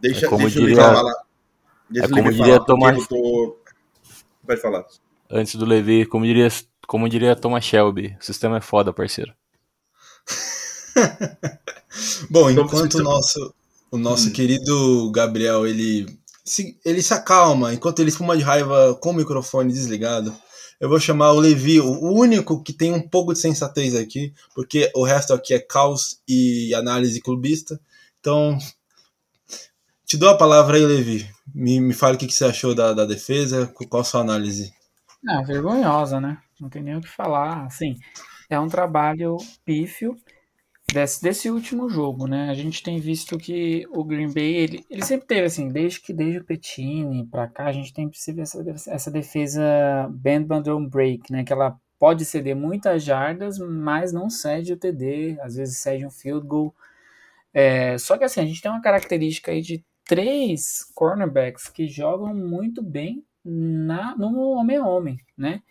Deixa, 0.00 0.26
É 0.26 0.28
como 0.28 0.42
deixa 0.42 0.60
diria- 0.60 0.74
eu 0.76 0.80
falar. 0.82 1.14
Deixa 1.90 2.06
é 2.06 2.10
eu 2.10 2.10
como 2.14 2.22
Levi 2.28 2.36
diria 2.36 2.54
falar, 2.54 2.64
porque 2.64 2.80
Thomas- 2.80 3.02
eu 3.02 3.06
tô... 3.08 3.56
Pode 4.46 4.60
falar. 4.60 4.84
Antes 5.30 5.54
do 5.54 5.64
Levi, 5.64 6.06
como 6.06 6.24
diria, 6.24 6.48
como 6.86 7.08
diria 7.08 7.36
Thomas 7.36 7.64
Shelby, 7.64 8.16
o 8.20 8.24
sistema 8.24 8.58
é 8.58 8.60
foda, 8.60 8.92
parceiro. 8.92 9.32
Bom, 12.30 12.50
Então, 12.50 12.64
enquanto 12.64 12.94
o 12.94 13.02
nosso, 13.02 13.54
o 13.90 13.98
nosso 13.98 14.28
Hum. 14.28 14.32
querido 14.32 15.10
Gabriel 15.12 15.66
ele 15.66 16.06
se, 16.44 16.78
ele 16.84 17.02
se 17.02 17.14
acalma, 17.14 17.72
enquanto 17.72 18.00
ele 18.00 18.10
espuma 18.10 18.36
de 18.36 18.42
raiva 18.42 18.94
com 19.00 19.10
o 19.10 19.14
microfone 19.14 19.72
desligado, 19.72 20.34
eu 20.78 20.88
vou 20.88 21.00
chamar 21.00 21.32
o 21.32 21.40
Levi, 21.40 21.80
o 21.80 22.12
único 22.12 22.62
que 22.62 22.72
tem 22.72 22.92
um 22.92 23.08
pouco 23.08 23.32
de 23.32 23.38
sensatez 23.38 23.94
aqui, 23.94 24.34
porque 24.54 24.90
o 24.94 25.04
resto 25.04 25.32
aqui 25.32 25.54
é 25.54 25.58
caos 25.58 26.18
e 26.28 26.74
análise 26.74 27.20
clubista. 27.20 27.80
Então, 28.20 28.58
te 30.06 30.16
dou 30.16 30.28
a 30.28 30.36
palavra 30.36 30.76
aí, 30.76 30.84
Levi. 30.84 31.28
Me, 31.54 31.80
me 31.80 31.94
fale 31.94 32.16
o 32.16 32.18
que, 32.18 32.26
que 32.26 32.34
você 32.34 32.44
achou 32.44 32.74
da, 32.74 32.92
da 32.92 33.04
defesa, 33.04 33.72
qual 33.88 34.00
a 34.00 34.04
sua 34.04 34.20
análise. 34.20 34.72
Ah, 35.28 35.42
vergonhosa, 35.42 36.20
né? 36.20 36.38
Não 36.60 36.68
tem 36.68 36.82
nem 36.82 36.96
o 36.96 37.00
que 37.00 37.08
falar. 37.08 37.64
Assim, 37.64 37.96
é 38.48 38.58
um 38.58 38.68
trabalho 38.68 39.36
pífio 39.64 40.16
desse, 40.92 41.22
desse 41.22 41.50
último 41.50 41.88
jogo, 41.88 42.26
né? 42.26 42.50
A 42.50 42.54
gente 42.54 42.82
tem 42.82 43.00
visto 43.00 43.38
que 43.38 43.86
o 43.90 44.04
Green 44.04 44.32
Bay, 44.32 44.54
ele, 44.54 44.86
ele 44.90 45.04
sempre 45.04 45.26
teve, 45.26 45.46
assim, 45.46 45.68
desde 45.68 46.00
que 46.00 46.12
desde 46.12 46.38
o 46.38 46.44
Petini 46.44 47.26
pra 47.26 47.48
cá, 47.48 47.66
a 47.66 47.72
gente 47.72 47.92
tem 47.92 48.08
percebido 48.08 48.42
essa, 48.42 48.90
essa 48.90 49.10
defesa 49.10 49.62
bend, 50.10 50.46
but 50.46 50.62
don't 50.62 50.88
break, 50.88 51.32
né? 51.32 51.44
Que 51.44 51.52
ela 51.52 51.76
pode 51.98 52.24
ceder 52.24 52.54
muitas 52.54 53.02
jardas, 53.02 53.58
mas 53.58 54.12
não 54.12 54.28
cede 54.28 54.72
o 54.72 54.76
TD, 54.76 55.38
às 55.40 55.56
vezes 55.56 55.78
cede 55.78 56.04
um 56.04 56.10
field 56.10 56.46
goal. 56.46 56.74
É, 57.52 57.96
só 57.98 58.18
que 58.18 58.24
assim, 58.24 58.40
a 58.40 58.44
gente 58.44 58.60
tem 58.60 58.70
uma 58.70 58.82
característica 58.82 59.52
aí 59.52 59.62
de 59.62 59.82
três 60.04 60.84
cornerbacks 60.94 61.68
que 61.68 61.86
jogam 61.86 62.34
muito 62.34 62.82
bem 62.82 63.24
na, 63.44 64.16
no 64.16 64.50
homem 64.50 64.76
a 64.76 64.86
homem, 64.86 65.18
né? 65.36 65.62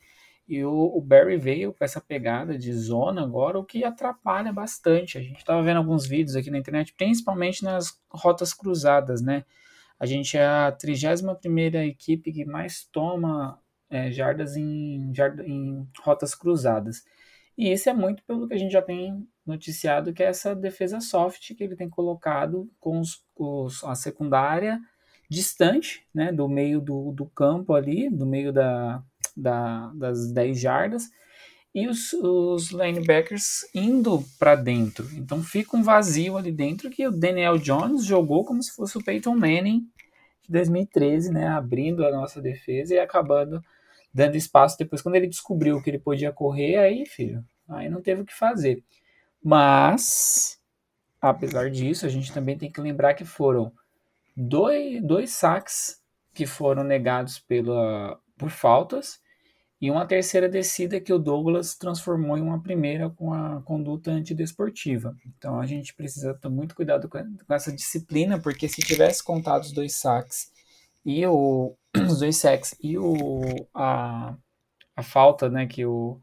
E 0.48 0.64
o, 0.64 0.98
o 0.98 1.02
Barry 1.02 1.38
veio 1.38 1.74
com 1.74 1.84
essa 1.84 2.02
pegada 2.02 2.58
de 2.58 2.74
zona 2.74 3.24
agora, 3.24 3.58
o 3.58 3.64
que 3.64 3.84
atrapalha 3.84 4.52
bastante. 4.52 5.18
A 5.18 5.22
gente 5.22 5.38
estava 5.38 5.64
vendo 5.64 5.78
alguns 5.78 6.06
vídeos 6.06 6.36
aqui 6.36 6.52
na 6.52 6.58
internet, 6.58 6.94
principalmente 6.94 7.64
nas 7.64 7.98
rotas 8.10 8.54
cruzadas, 8.54 9.22
né? 9.22 9.46
A 10.00 10.06
gente 10.06 10.38
é 10.38 10.46
a 10.46 10.72
31ª 10.72 11.88
equipe 11.88 12.34
que 12.34 12.44
mais 12.44 12.84
toma 12.92 13.58
é, 13.90 14.12
jardas 14.12 14.58
em, 14.58 15.14
jarda, 15.14 15.46
em 15.48 15.88
rotas 16.02 16.36
cruzadas. 16.36 17.06
E 17.58 17.72
isso 17.72 17.90
é 17.90 17.94
muito 17.94 18.24
pelo 18.24 18.48
que 18.48 18.54
a 18.54 18.58
gente 18.58 18.72
já 18.72 18.82
tem 18.82 19.28
noticiado, 19.46 20.14
que 20.14 20.24
é 20.24 20.28
essa 20.28 20.56
defesa 20.56 21.00
soft 21.00 21.54
que 21.54 21.64
ele 21.64 21.76
tem 21.76 21.90
colocado 21.90 22.70
com 22.80 23.00
os, 23.00 23.84
a 23.84 23.96
secundária 23.96 24.80
distante 25.30 26.06
né, 26.14 26.32
do 26.32 26.48
meio 26.48 26.80
do, 26.80 27.12
do 27.12 27.26
campo 27.26 27.74
ali, 27.74 28.10
do 28.10 28.26
meio 28.26 28.54
da, 28.54 29.04
da, 29.36 29.92
das 29.96 30.32
10 30.32 30.60
jardas, 30.60 31.10
e 31.74 31.88
os, 31.88 32.14
os 32.14 32.70
linebackers 32.70 33.66
indo 33.74 34.24
para 34.38 34.56
dentro. 34.56 35.08
Então 35.16 35.42
fica 35.42 35.76
um 35.76 35.82
vazio 35.82 36.38
ali 36.38 36.52
dentro 36.52 36.90
que 36.90 37.08
o 37.08 37.12
Daniel 37.12 37.58
Jones 37.58 38.06
jogou 38.06 38.46
como 38.46 38.62
se 38.62 38.72
fosse 38.72 38.98
o 38.98 39.04
Peyton 39.04 39.36
Manning 39.36 39.88
de 40.44 40.52
2013, 40.52 41.32
né, 41.32 41.48
abrindo 41.48 42.06
a 42.06 42.12
nossa 42.12 42.42
defesa 42.42 42.94
e 42.94 43.00
acabando 43.00 43.64
dando 44.14 44.36
espaço 44.36 44.78
depois 44.78 45.02
quando 45.02 45.16
ele 45.16 45.28
descobriu 45.28 45.82
que 45.82 45.90
ele 45.90 46.00
podia 46.00 46.32
correr, 46.32 46.78
aí, 46.78 47.06
filho, 47.06 47.44
aí 47.68 47.90
não 47.90 48.02
teve 48.02 48.22
o 48.22 48.26
que 48.26 48.34
fazer. 48.34 48.84
Mas 49.44 50.62
apesar 51.24 51.72
disso, 51.72 52.06
a 52.06 52.10
gente 52.10 52.34
também 52.34 52.58
tem 52.58 52.70
que 52.70 52.82
lembrar 52.82 53.14
que 53.14 53.24
foram 53.24 53.72
dois, 54.36 55.02
dois 55.02 55.32
saques 55.32 56.02
que 56.34 56.46
foram 56.46 56.84
negados 56.84 57.40
pela, 57.40 58.20
por 58.38 58.50
faltas 58.50 59.22
e 59.80 59.90
uma 59.90 60.06
terceira 60.06 60.50
descida 60.50 61.00
que 61.00 61.14
o 61.14 61.20
Douglas 61.20 61.76
transformou 61.76 62.38
em 62.38 62.42
uma 62.42 62.62
primeira 62.62 63.10
com 63.10 63.34
a 63.34 63.62
conduta 63.64 64.12
antidesportiva. 64.12 65.16
Então 65.26 65.60
a 65.60 65.66
gente 65.66 65.94
precisa 65.94 66.34
ter 66.34 66.50
muito 66.50 66.76
cuidado 66.76 67.08
com, 67.08 67.18
essa 67.50 67.72
disciplina, 67.72 68.40
porque 68.40 68.68
se 68.68 68.82
tivesse 68.82 69.24
contado 69.24 69.64
os 69.64 69.72
dois 69.72 69.96
saques 69.96 70.52
e 71.06 71.26
o, 71.26 71.76
os 71.96 72.20
dois 72.20 72.38
sacks 72.38 72.76
e 72.82 72.98
o, 72.98 73.42
a, 73.74 74.36
a 74.96 75.04
falta 75.04 75.50
né, 75.50 75.68
que, 75.68 75.86
o, 75.86 76.20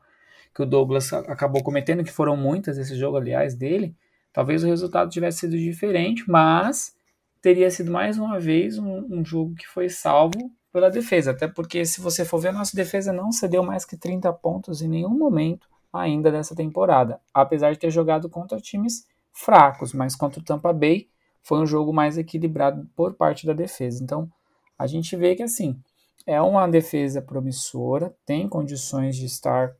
que 0.54 0.62
o 0.62 0.66
Douglas 0.66 1.12
acabou 1.12 1.62
cometendo, 1.62 2.04
que 2.04 2.12
foram 2.12 2.36
muitas 2.36 2.78
esse 2.78 2.96
jogo, 2.96 3.16
aliás, 3.16 3.54
dele, 3.54 3.94
talvez 4.32 4.64
o 4.64 4.66
resultado 4.66 5.10
tivesse 5.10 5.40
sido 5.40 5.56
diferente, 5.56 6.24
mas 6.28 6.94
teria 7.40 7.70
sido 7.70 7.90
mais 7.90 8.18
uma 8.18 8.38
vez 8.38 8.78
um, 8.78 9.06
um, 9.10 9.24
jogo 9.24 9.54
que 9.54 9.66
foi 9.66 9.88
salvo 9.88 10.50
pela 10.72 10.90
defesa, 10.90 11.32
até 11.32 11.48
porque 11.48 11.84
se 11.84 12.00
você 12.00 12.24
for 12.24 12.38
ver, 12.38 12.48
a 12.48 12.52
nossa 12.52 12.76
defesa 12.76 13.12
não 13.12 13.32
cedeu 13.32 13.62
mais 13.62 13.84
que 13.84 13.96
30 13.96 14.32
pontos 14.34 14.82
em 14.82 14.88
nenhum 14.88 15.16
momento 15.16 15.68
ainda 15.92 16.30
dessa 16.30 16.54
temporada, 16.54 17.20
apesar 17.34 17.72
de 17.72 17.78
ter 17.78 17.90
jogado 17.90 18.28
contra 18.28 18.60
times 18.60 19.04
fracos, 19.32 19.92
mas 19.92 20.14
contra 20.14 20.40
o 20.40 20.44
Tampa 20.44 20.72
Bay 20.72 21.08
foi 21.42 21.58
um 21.58 21.66
jogo 21.66 21.92
mais 21.92 22.18
equilibrado 22.18 22.88
por 22.94 23.14
parte 23.14 23.46
da 23.46 23.52
defesa. 23.52 24.02
Então, 24.02 24.30
a 24.80 24.86
gente 24.86 25.14
vê 25.14 25.36
que 25.36 25.42
assim, 25.42 25.78
é 26.26 26.40
uma 26.40 26.66
defesa 26.66 27.20
promissora, 27.20 28.16
tem 28.24 28.48
condições 28.48 29.14
de 29.14 29.26
estar 29.26 29.74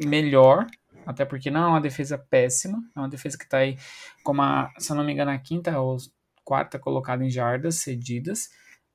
melhor, 0.00 0.66
até 1.06 1.24
porque 1.24 1.52
não 1.52 1.62
é 1.62 1.66
uma 1.68 1.80
defesa 1.80 2.18
péssima, 2.18 2.82
é 2.96 2.98
uma 2.98 3.08
defesa 3.08 3.38
que 3.38 3.44
está 3.44 3.58
aí, 3.58 3.78
como 4.24 4.42
a, 4.42 4.72
se 4.76 4.90
eu 4.90 4.96
não 4.96 5.04
me 5.04 5.12
engano, 5.12 5.30
a 5.30 5.38
quinta 5.38 5.78
ou 5.78 5.96
quarta 6.44 6.80
colocada 6.80 7.24
em 7.24 7.30
jardas 7.30 7.76
cedidas, 7.76 8.48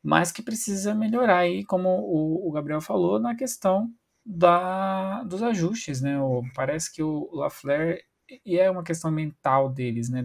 mas 0.03 0.29
que 0.29 0.41
precisa 0.41 0.93
melhorar 0.93 1.39
aí, 1.39 1.63
como 1.63 1.87
o, 1.87 2.49
o 2.49 2.51
Gabriel 2.51 2.81
falou, 2.81 3.17
na 3.17 3.33
questão 3.33 3.89
da, 4.25 5.23
dos 5.23 5.41
ajustes, 5.41 6.01
né? 6.01 6.19
O, 6.19 6.43
parece 6.53 6.93
que 6.93 7.01
o 7.01 7.29
Lafleur, 7.31 7.97
e 8.45 8.59
é 8.59 8.69
uma 8.69 8.83
questão 8.83 9.09
mental 9.09 9.69
deles, 9.69 10.09
né? 10.09 10.21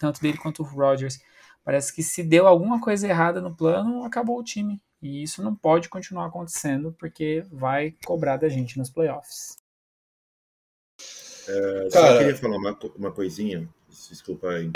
Tanto 0.00 0.20
dele 0.20 0.36
quanto 0.36 0.64
o 0.64 0.66
Rodgers, 0.66 1.20
parece 1.66 1.92
que 1.92 2.00
se 2.00 2.22
deu 2.22 2.46
alguma 2.46 2.80
coisa 2.80 3.08
errada 3.08 3.40
no 3.40 3.52
plano, 3.52 4.04
acabou 4.04 4.38
o 4.38 4.44
time. 4.44 4.80
E 5.02 5.24
isso 5.24 5.42
não 5.42 5.52
pode 5.52 5.88
continuar 5.88 6.26
acontecendo, 6.26 6.94
porque 6.96 7.44
vai 7.50 7.96
cobrar 8.04 8.36
da 8.36 8.48
gente 8.48 8.78
nos 8.78 8.88
playoffs. 8.88 9.56
É, 11.48 11.88
Cara, 11.92 12.12
só 12.12 12.18
queria 12.18 12.36
falar 12.36 12.56
uma, 12.56 12.78
uma 12.96 13.10
coisinha. 13.10 13.68
Desculpa 14.08 14.50
aí. 14.50 14.70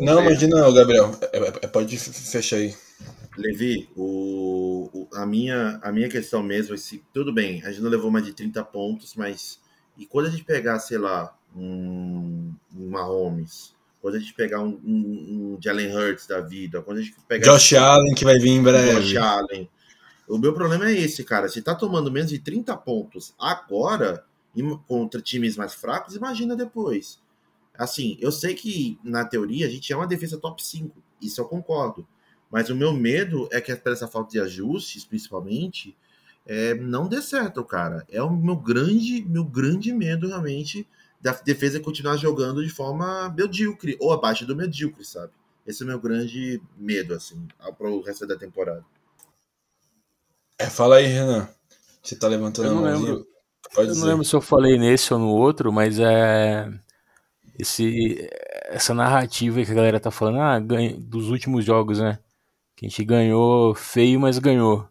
Não, 0.00 0.22
imagina, 0.22 0.72
Gabriel. 0.72 1.10
É, 1.32 1.66
pode 1.66 1.98
fechar 1.98 2.56
aí. 2.56 2.72
Levi, 3.36 3.90
o, 3.96 4.88
o, 4.92 5.08
a, 5.14 5.26
minha, 5.26 5.80
a 5.82 5.90
minha 5.90 6.08
questão 6.08 6.44
mesmo 6.44 6.76
é 6.76 6.78
se, 6.78 7.04
tudo 7.12 7.32
bem, 7.32 7.60
a 7.64 7.70
gente 7.70 7.82
não 7.82 7.90
levou 7.90 8.10
mais 8.10 8.24
de 8.24 8.32
30 8.32 8.64
pontos, 8.64 9.16
mas 9.16 9.60
e 9.98 10.06
quando 10.06 10.26
a 10.26 10.30
gente 10.30 10.44
pegar, 10.44 10.78
sei 10.78 10.96
lá, 10.96 11.36
um, 11.54 12.54
um 12.74 12.88
Mahomes, 12.88 13.75
quando 14.06 14.14
a 14.14 14.18
gente 14.20 14.34
pegar 14.34 14.60
um, 14.60 14.80
um, 14.84 15.56
um 15.56 15.58
Jalen 15.60 15.92
Hurts 15.92 16.28
da 16.28 16.40
vida, 16.40 16.80
quando 16.80 16.98
a 16.98 17.02
gente 17.02 17.16
pegar 17.26 17.44
Josh 17.44 17.72
esse, 17.72 17.76
Allen 17.76 18.14
que 18.14 18.24
vai 18.24 18.38
vir 18.38 18.50
em 18.50 18.62
breve. 18.62 19.00
Josh 19.00 19.16
Allen. 19.16 19.68
O 20.28 20.38
meu 20.38 20.54
problema 20.54 20.88
é 20.88 20.92
esse, 20.92 21.24
cara. 21.24 21.48
Se 21.48 21.60
tá 21.60 21.74
tomando 21.74 22.08
menos 22.08 22.30
de 22.30 22.38
30 22.38 22.76
pontos 22.76 23.34
agora 23.36 24.24
contra 24.86 25.20
times 25.20 25.56
mais 25.56 25.74
fracos, 25.74 26.14
imagina 26.14 26.54
depois. 26.54 27.20
Assim, 27.76 28.16
eu 28.20 28.30
sei 28.30 28.54
que 28.54 28.96
na 29.02 29.24
teoria 29.24 29.66
a 29.66 29.68
gente 29.68 29.92
é 29.92 29.96
uma 29.96 30.06
defesa 30.06 30.38
top 30.38 30.64
5, 30.64 30.96
isso 31.20 31.40
eu 31.40 31.46
concordo. 31.46 32.06
Mas 32.48 32.70
o 32.70 32.76
meu 32.76 32.92
medo 32.92 33.48
é 33.50 33.60
que 33.60 33.74
por 33.74 33.90
essa 33.90 34.06
falta 34.06 34.30
de 34.30 34.38
ajustes, 34.40 35.04
principalmente, 35.04 35.96
é, 36.46 36.74
não 36.74 37.08
dê 37.08 37.20
certo, 37.20 37.64
cara. 37.64 38.06
É 38.08 38.22
o 38.22 38.30
meu 38.30 38.54
grande, 38.54 39.24
meu 39.28 39.44
grande 39.44 39.92
medo 39.92 40.28
realmente 40.28 40.86
da 41.26 41.32
defesa 41.44 41.80
continuar 41.80 42.16
jogando 42.16 42.64
de 42.64 42.70
forma 42.70 43.28
medíocre 43.36 43.96
ou 43.98 44.12
abaixo 44.12 44.46
do 44.46 44.54
medíocre, 44.54 45.04
sabe? 45.04 45.32
Esse 45.66 45.82
é 45.82 45.84
o 45.84 45.88
meu 45.88 45.98
grande 45.98 46.62
medo, 46.76 47.14
assim, 47.14 47.48
para 47.76 47.90
o 47.90 48.00
resto 48.00 48.24
da 48.28 48.36
temporada. 48.36 48.84
É, 50.56 50.70
fala 50.70 50.96
aí, 50.98 51.06
Renan. 51.06 51.48
Você 52.00 52.14
tá 52.14 52.28
levantando 52.28 52.68
eu 52.68 52.74
não 52.76 52.86
a 52.86 52.90
lembro. 52.92 53.26
Pode 53.74 53.88
eu 53.88 53.94
dizer. 53.94 54.00
não 54.00 54.06
lembro 54.06 54.24
se 54.24 54.36
eu 54.36 54.40
falei 54.40 54.78
nesse 54.78 55.12
ou 55.12 55.18
no 55.18 55.30
outro, 55.30 55.72
mas 55.72 55.98
é 55.98 56.70
esse 57.58 58.30
essa 58.66 58.94
narrativa 58.94 59.64
que 59.64 59.72
a 59.72 59.74
galera 59.74 59.98
tá 59.98 60.12
falando, 60.12 60.38
ah, 60.38 60.60
ganha, 60.60 60.96
dos 60.96 61.28
últimos 61.28 61.64
jogos, 61.64 61.98
né? 61.98 62.20
Que 62.76 62.86
a 62.86 62.88
gente 62.88 63.04
ganhou 63.04 63.74
feio, 63.74 64.20
mas 64.20 64.38
ganhou. 64.38 64.88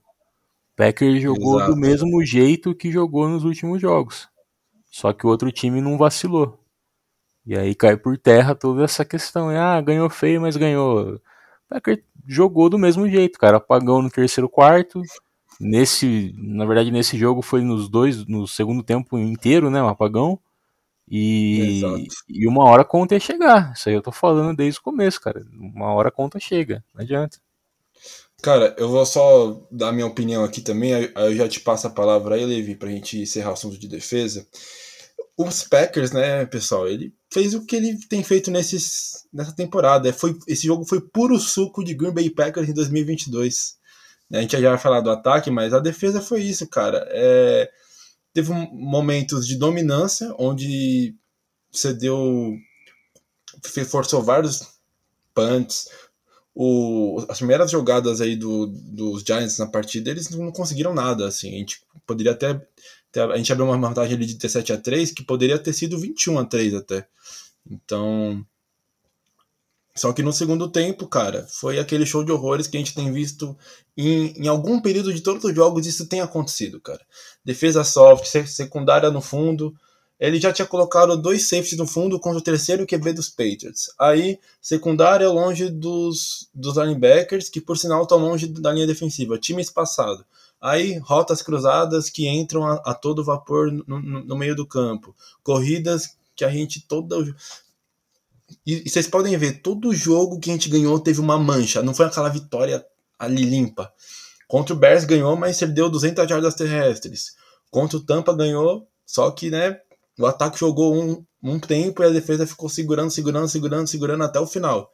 Packers 0.75 1.21
jogou 1.21 1.59
Exato. 1.59 1.71
do 1.73 1.79
mesmo 1.79 2.25
jeito 2.25 2.75
que 2.75 2.91
jogou 2.91 3.29
nos 3.29 3.45
últimos 3.45 3.79
jogos. 3.79 4.27
Só 4.95 5.11
que 5.11 5.27
o 5.27 5.29
outro 5.29 5.51
time 5.51 5.81
não 5.81 5.97
vacilou. 5.97 6.57
E 7.45 7.57
aí 7.57 7.75
cai 7.75 7.97
por 7.97 8.17
terra 8.17 8.55
toda 8.55 8.83
essa 8.85 9.03
questão. 9.03 9.49
Ah, 9.49 9.81
ganhou 9.81 10.09
feio, 10.09 10.39
mas 10.39 10.55
ganhou. 10.55 11.15
O 11.15 11.21
Packers 11.67 11.99
jogou 12.25 12.69
do 12.69 12.79
mesmo 12.79 13.09
jeito, 13.09 13.37
cara. 13.37 13.57
Apagão 13.57 14.01
no 14.01 14.09
terceiro 14.09 14.47
quarto, 14.47 15.01
Nesse, 15.59 16.33
na 16.37 16.65
verdade, 16.65 16.91
nesse 16.91 17.17
jogo 17.17 17.41
foi 17.41 17.61
nos 17.61 17.87
dois, 17.87 18.25
no 18.25 18.47
segundo 18.47 18.83
tempo 18.83 19.17
inteiro, 19.17 19.69
né, 19.69 19.81
um 19.81 19.87
apagão. 19.87 20.39
E, 21.09 21.83
e 22.29 22.47
uma 22.47 22.63
hora 22.63 22.81
a 22.81 22.85
conta 22.85 23.15
ia 23.15 23.19
chegar. 23.19 23.73
Isso 23.73 23.89
aí 23.89 23.95
eu 23.95 24.01
tô 24.01 24.11
falando 24.11 24.55
desde 24.55 24.79
o 24.79 24.83
começo, 24.83 25.21
cara. 25.21 25.45
Uma 25.53 25.93
hora 25.93 26.09
a 26.09 26.11
conta 26.11 26.39
chega, 26.39 26.83
não 26.93 27.01
adianta. 27.01 27.37
Cara, 28.41 28.75
eu 28.77 28.89
vou 28.89 29.05
só 29.05 29.61
dar 29.71 29.91
minha 29.91 30.05
opinião 30.05 30.43
aqui 30.43 30.61
também, 30.61 30.93
aí 30.93 31.11
eu 31.15 31.35
já 31.35 31.47
te 31.47 31.59
passo 31.59 31.87
a 31.87 31.91
palavra 31.91 32.35
aí, 32.35 32.45
Levi, 32.45 32.75
pra 32.75 32.89
gente 32.89 33.19
encerrar 33.19 33.51
o 33.51 33.53
assunto 33.53 33.77
de 33.77 33.87
defesa. 33.87 34.47
Os 35.37 35.63
Packers, 35.63 36.11
né, 36.11 36.45
pessoal, 36.45 36.87
ele 36.87 37.13
fez 37.31 37.53
o 37.53 37.65
que 37.65 37.75
ele 37.75 37.97
tem 38.07 38.23
feito 38.23 38.49
nesses, 38.49 39.27
nessa 39.33 39.53
temporada. 39.53 40.11
Foi, 40.13 40.37
esse 40.47 40.65
jogo 40.65 40.85
foi 40.85 41.01
puro 41.01 41.37
suco 41.37 41.83
de 41.83 41.93
Green 41.93 42.13
Bay 42.13 42.29
Packers 42.29 42.69
em 42.69 42.73
2022. 42.73 43.75
A 44.31 44.41
gente 44.41 44.59
já 44.59 44.69
vai 44.69 44.79
falar 44.79 45.01
do 45.01 45.11
ataque, 45.11 45.51
mas 45.51 45.73
a 45.73 45.79
defesa 45.79 46.21
foi 46.21 46.41
isso, 46.41 46.67
cara. 46.67 47.05
É, 47.09 47.69
teve 48.33 48.51
momentos 48.51 49.47
de 49.47 49.55
dominância, 49.55 50.33
onde 50.39 51.15
você 51.71 51.93
deu. 51.93 52.53
forçou 53.87 54.23
vários 54.23 54.61
punts. 55.33 55.89
O, 56.53 57.23
as 57.29 57.37
primeiras 57.37 57.69
jogadas 57.69 58.21
aí 58.21 58.35
do, 58.35 58.67
dos 58.67 59.23
Giants 59.23 59.59
na 59.59 59.67
partida, 59.67 60.09
eles 60.09 60.29
não 60.29 60.51
conseguiram 60.51 60.93
nada. 60.93 61.27
Assim. 61.27 61.49
A 61.49 61.57
gente 61.57 61.81
poderia 62.07 62.31
até. 62.31 62.59
A 63.19 63.37
gente 63.37 63.51
abriu 63.51 63.67
uma 63.67 63.77
vantagem 63.77 64.15
ali 64.15 64.25
de 64.25 64.35
17 64.35 64.73
a 64.73 64.77
3 64.77 65.11
que 65.11 65.23
poderia 65.23 65.59
ter 65.59 65.73
sido 65.73 65.97
21 65.97 66.39
a 66.39 66.45
3 66.45 66.73
até. 66.75 67.07
Então. 67.69 68.45
Só 69.95 70.11
que 70.11 70.21
no 70.21 70.33
segundo 70.33 70.69
tempo, 70.69 71.07
cara, 71.07 71.47
foi 71.49 71.79
aquele 71.79 72.05
show 72.05 72.21
de 72.23 72.31
horrores 72.31 72.67
que 72.67 72.75
a 72.75 72.79
gente 72.79 72.93
tem 72.93 73.13
visto 73.13 73.57
em, 73.95 74.33
em 74.43 74.47
algum 74.47 74.81
período 74.81 75.13
de 75.13 75.21
todos 75.21 75.43
os 75.45 75.55
jogos. 75.55 75.87
Isso 75.87 76.07
tem 76.07 76.19
acontecido, 76.19 76.81
cara. 76.81 76.99
Defesa 77.45 77.83
soft, 77.83 78.25
secundária 78.45 79.09
no 79.09 79.21
fundo. 79.21 79.73
Ele 80.19 80.39
já 80.39 80.51
tinha 80.51 80.65
colocado 80.65 81.15
dois 81.17 81.47
safeties 81.47 81.77
no 81.77 81.87
fundo 81.87 82.19
contra 82.19 82.39
o 82.39 82.43
terceiro 82.43 82.85
QB 82.85 83.13
dos 83.13 83.29
Patriots. 83.29 83.89
Aí, 83.99 84.39
secundária 84.61 85.29
longe 85.29 85.69
dos, 85.69 86.49
dos 86.53 86.77
linebackers, 86.77 87.49
que 87.49 87.59
por 87.59 87.77
sinal 87.77 88.03
estão 88.03 88.17
longe 88.17 88.47
da 88.47 88.71
linha 88.71 88.87
defensiva. 88.87 89.37
Time 89.37 89.61
espaçado. 89.61 90.25
Aí, 90.65 90.97
rotas 90.97 91.43
cruzadas 91.43 92.09
que 92.09 92.27
entram 92.27 92.65
a, 92.65 92.73
a 92.85 92.93
todo 92.95 93.23
vapor 93.23 93.71
no, 93.71 94.01
no, 94.01 94.23
no 94.25 94.35
meio 94.35 94.55
do 94.55 94.65
campo. 94.65 95.15
Corridas 95.43 96.17
que 96.35 96.43
a 96.43 96.49
gente 96.49 96.81
toda 96.87 97.15
e, 98.65 98.83
e, 98.83 98.89
vocês 98.89 99.07
podem 99.07 99.37
ver, 99.37 99.61
todo 99.61 99.93
jogo 99.93 100.39
que 100.39 100.49
a 100.49 100.53
gente 100.53 100.67
ganhou 100.67 100.99
teve 100.99 101.19
uma 101.19 101.37
mancha, 101.37 101.83
não 101.83 101.93
foi 101.93 102.07
aquela 102.07 102.29
vitória 102.29 102.83
ali 103.19 103.43
limpa. 103.43 103.93
Contra 104.47 104.73
o 104.73 104.77
Bears 104.77 105.05
ganhou, 105.05 105.35
mas 105.35 105.59
perdeu 105.59 105.87
200 105.87 106.27
jardas 106.27 106.55
terrestres. 106.55 107.35
Contra 107.69 107.97
o 107.97 108.01
Tampa 108.01 108.33
ganhou, 108.33 108.87
só 109.05 109.29
que 109.29 109.51
né, 109.51 109.79
o 110.17 110.25
ataque 110.25 110.59
jogou 110.59 110.95
um, 110.95 111.23
um 111.43 111.59
tempo 111.59 112.01
e 112.01 112.07
a 112.07 112.09
defesa 112.09 112.47
ficou 112.47 112.69
segurando, 112.69 113.11
segurando, 113.11 113.47
segurando, 113.47 113.87
segurando 113.87 114.23
até 114.23 114.39
o 114.39 114.47
final. 114.47 114.91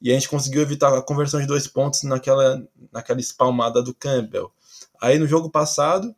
E 0.00 0.10
a 0.12 0.14
gente 0.14 0.28
conseguiu 0.28 0.62
evitar 0.62 0.96
a 0.96 1.02
conversão 1.02 1.40
de 1.40 1.46
dois 1.46 1.66
pontos 1.66 2.04
naquela, 2.04 2.62
naquela 2.92 3.20
espalmada 3.20 3.82
do 3.82 3.92
Campbell. 3.92 4.52
Aí 5.00 5.18
no 5.18 5.26
jogo 5.26 5.50
passado, 5.50 6.14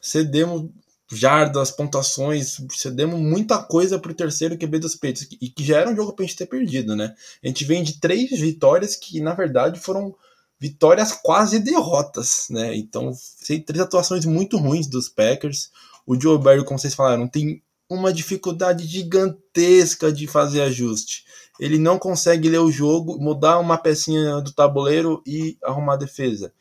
cedemos 0.00 0.70
jardas, 1.10 1.70
pontuações, 1.70 2.58
cedemos 2.70 3.18
muita 3.18 3.62
coisa 3.62 3.98
pro 3.98 4.14
terceiro 4.14 4.58
QB 4.58 4.78
dos 4.78 4.94
Peitos, 4.94 5.26
e 5.40 5.48
que 5.48 5.64
já 5.64 5.78
era 5.78 5.90
um 5.90 5.96
jogo 5.96 6.12
pra 6.12 6.24
gente 6.24 6.36
ter 6.36 6.46
perdido, 6.46 6.94
né? 6.94 7.14
A 7.42 7.48
gente 7.48 7.64
vem 7.64 7.82
de 7.82 7.98
três 7.98 8.38
vitórias 8.38 8.94
que, 8.94 9.20
na 9.20 9.34
verdade, 9.34 9.80
foram 9.80 10.14
vitórias 10.60 11.12
quase 11.12 11.58
derrotas, 11.60 12.46
né? 12.50 12.76
Então, 12.76 13.12
três 13.66 13.80
atuações 13.80 14.24
muito 14.26 14.58
ruins 14.58 14.86
dos 14.86 15.08
Packers. 15.08 15.70
O 16.06 16.20
Joe 16.20 16.38
Barry, 16.38 16.64
como 16.64 16.78
vocês 16.78 16.94
falaram, 16.94 17.26
tem 17.26 17.62
uma 17.88 18.12
dificuldade 18.12 18.86
gigantesca 18.86 20.12
de 20.12 20.26
fazer 20.26 20.60
ajuste. 20.62 21.24
Ele 21.58 21.78
não 21.78 21.98
consegue 21.98 22.48
ler 22.48 22.58
o 22.58 22.70
jogo, 22.70 23.18
mudar 23.18 23.58
uma 23.58 23.78
pecinha 23.78 24.40
do 24.40 24.52
tabuleiro 24.52 25.22
e 25.26 25.56
arrumar 25.62 25.94
a 25.94 25.98
defesa. 25.98 26.52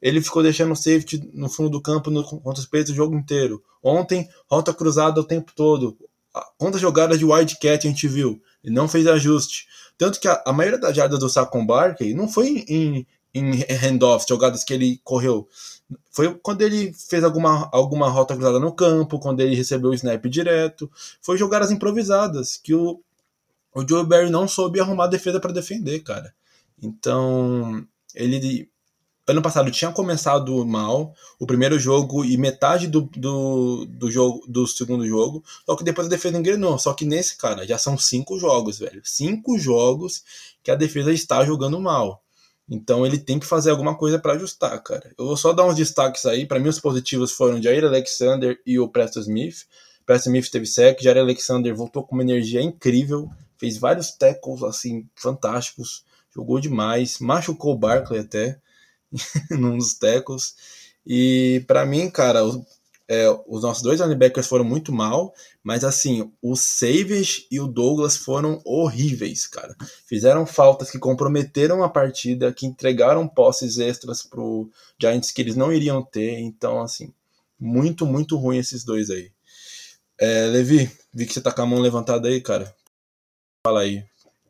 Ele 0.00 0.20
ficou 0.20 0.42
deixando 0.42 0.72
o 0.72 0.76
safety 0.76 1.30
no 1.34 1.48
fundo 1.48 1.70
do 1.70 1.82
campo 1.82 2.10
no, 2.10 2.22
contra 2.24 2.60
os 2.60 2.66
peitos 2.66 2.92
o 2.92 2.96
jogo 2.96 3.16
inteiro. 3.16 3.62
Ontem, 3.82 4.28
rota 4.46 4.72
cruzada 4.72 5.20
o 5.20 5.24
tempo 5.24 5.52
todo. 5.54 5.96
Quantas 6.56 6.80
jogadas 6.80 7.18
de 7.18 7.24
wildcat 7.24 7.86
a 7.86 7.90
gente 7.90 8.06
viu? 8.06 8.40
Ele 8.62 8.74
não 8.74 8.88
fez 8.88 9.06
ajuste. 9.06 9.66
Tanto 9.96 10.20
que 10.20 10.28
a, 10.28 10.42
a 10.46 10.52
maioria 10.52 10.78
das 10.78 10.94
jardas 10.94 11.18
do 11.18 11.28
Saquon 11.28 11.66
Barkley 11.66 12.14
não 12.14 12.28
foi 12.28 12.64
em, 12.68 13.06
em 13.34 13.64
handoffs, 13.82 14.28
jogadas 14.28 14.62
que 14.62 14.72
ele 14.72 15.00
correu. 15.02 15.48
Foi 16.10 16.32
quando 16.34 16.62
ele 16.62 16.92
fez 16.92 17.24
alguma, 17.24 17.68
alguma 17.72 18.08
rota 18.08 18.34
cruzada 18.34 18.60
no 18.60 18.72
campo, 18.72 19.18
quando 19.18 19.40
ele 19.40 19.56
recebeu 19.56 19.90
o 19.90 19.94
snap 19.94 20.24
direto. 20.26 20.90
Foi 21.20 21.36
jogadas 21.36 21.70
improvisadas 21.70 22.56
que 22.56 22.74
o, 22.74 23.00
o 23.74 23.88
Joe 23.88 24.06
Barry 24.06 24.30
não 24.30 24.46
soube 24.46 24.80
arrumar 24.80 25.08
defesa 25.08 25.40
para 25.40 25.52
defender, 25.52 26.00
cara. 26.00 26.32
Então, 26.80 27.84
ele 28.14 28.68
ano 29.28 29.42
passado 29.42 29.70
tinha 29.70 29.92
começado 29.92 30.64
mal 30.64 31.14
o 31.38 31.46
primeiro 31.46 31.78
jogo 31.78 32.24
e 32.24 32.36
metade 32.36 32.86
do, 32.86 33.02
do, 33.16 33.84
do 33.86 34.10
jogo 34.10 34.42
do 34.48 34.66
segundo 34.66 35.06
jogo, 35.06 35.44
só 35.66 35.76
que 35.76 35.84
depois 35.84 36.06
a 36.06 36.10
defesa 36.10 36.38
engrenou. 36.38 36.78
Só 36.78 36.94
que 36.94 37.04
nesse, 37.04 37.36
cara, 37.36 37.66
já 37.66 37.78
são 37.78 37.98
cinco 37.98 38.38
jogos, 38.38 38.78
velho. 38.78 39.00
Cinco 39.04 39.58
jogos 39.58 40.22
que 40.62 40.70
a 40.70 40.74
defesa 40.74 41.12
está 41.12 41.44
jogando 41.44 41.80
mal. 41.80 42.22
Então 42.68 43.06
ele 43.06 43.18
tem 43.18 43.38
que 43.38 43.46
fazer 43.46 43.70
alguma 43.70 43.96
coisa 43.96 44.18
para 44.18 44.34
ajustar, 44.34 44.82
cara. 44.82 45.12
Eu 45.18 45.26
vou 45.26 45.36
só 45.36 45.52
dar 45.52 45.64
uns 45.64 45.76
destaques 45.76 46.26
aí. 46.26 46.46
Para 46.46 46.58
mim, 46.58 46.68
os 46.68 46.78
positivos 46.78 47.32
foram 47.32 47.62
Jair 47.62 47.84
Alexander 47.84 48.60
e 48.66 48.78
o 48.78 48.88
Preston 48.88 49.20
Smith. 49.20 49.66
Preston 50.04 50.30
Smith 50.30 50.50
teve 50.50 50.66
sec, 50.66 51.02
Jair 51.02 51.18
Alexander 51.18 51.74
voltou 51.74 52.02
com 52.02 52.14
uma 52.14 52.22
energia 52.22 52.62
incrível, 52.62 53.28
fez 53.58 53.76
vários 53.76 54.10
tackles 54.10 54.62
assim 54.62 55.06
fantásticos, 55.14 56.04
jogou 56.34 56.58
demais, 56.58 57.18
machucou 57.18 57.74
o 57.74 57.78
Barkley 57.78 58.20
até. 58.20 58.58
num 59.50 59.78
dos 59.78 59.94
tackles. 59.94 60.54
E 61.06 61.64
para 61.66 61.86
mim, 61.86 62.10
cara, 62.10 62.44
os, 62.44 62.60
é, 63.08 63.26
os 63.46 63.62
nossos 63.62 63.82
dois 63.82 64.00
linebackers 64.00 64.46
foram 64.46 64.64
muito 64.64 64.92
mal, 64.92 65.32
mas 65.62 65.82
assim, 65.82 66.30
o 66.42 66.54
Savage 66.54 67.46
e 67.50 67.58
o 67.58 67.66
Douglas 67.66 68.18
foram 68.18 68.60
horríveis, 68.64 69.46
cara. 69.46 69.74
Fizeram 70.06 70.44
faltas 70.44 70.90
que 70.90 70.98
comprometeram 70.98 71.82
a 71.82 71.88
partida, 71.88 72.52
que 72.52 72.66
entregaram 72.66 73.26
posses 73.26 73.78
extras 73.78 74.22
pro 74.22 74.70
Giants 75.00 75.30
que 75.30 75.40
eles 75.40 75.56
não 75.56 75.72
iriam 75.72 76.02
ter. 76.02 76.38
Então, 76.38 76.82
assim, 76.82 77.12
muito, 77.58 78.04
muito 78.04 78.36
ruim 78.36 78.58
esses 78.58 78.84
dois 78.84 79.08
aí. 79.08 79.32
É, 80.20 80.46
Levi, 80.46 80.90
vi 81.14 81.26
que 81.26 81.32
você 81.32 81.40
tá 81.40 81.50
com 81.50 81.62
a 81.62 81.66
mão 81.66 81.80
levantada 81.80 82.28
aí, 82.28 82.40
cara. 82.40 82.74
Fala 83.66 83.80
aí, 83.80 84.04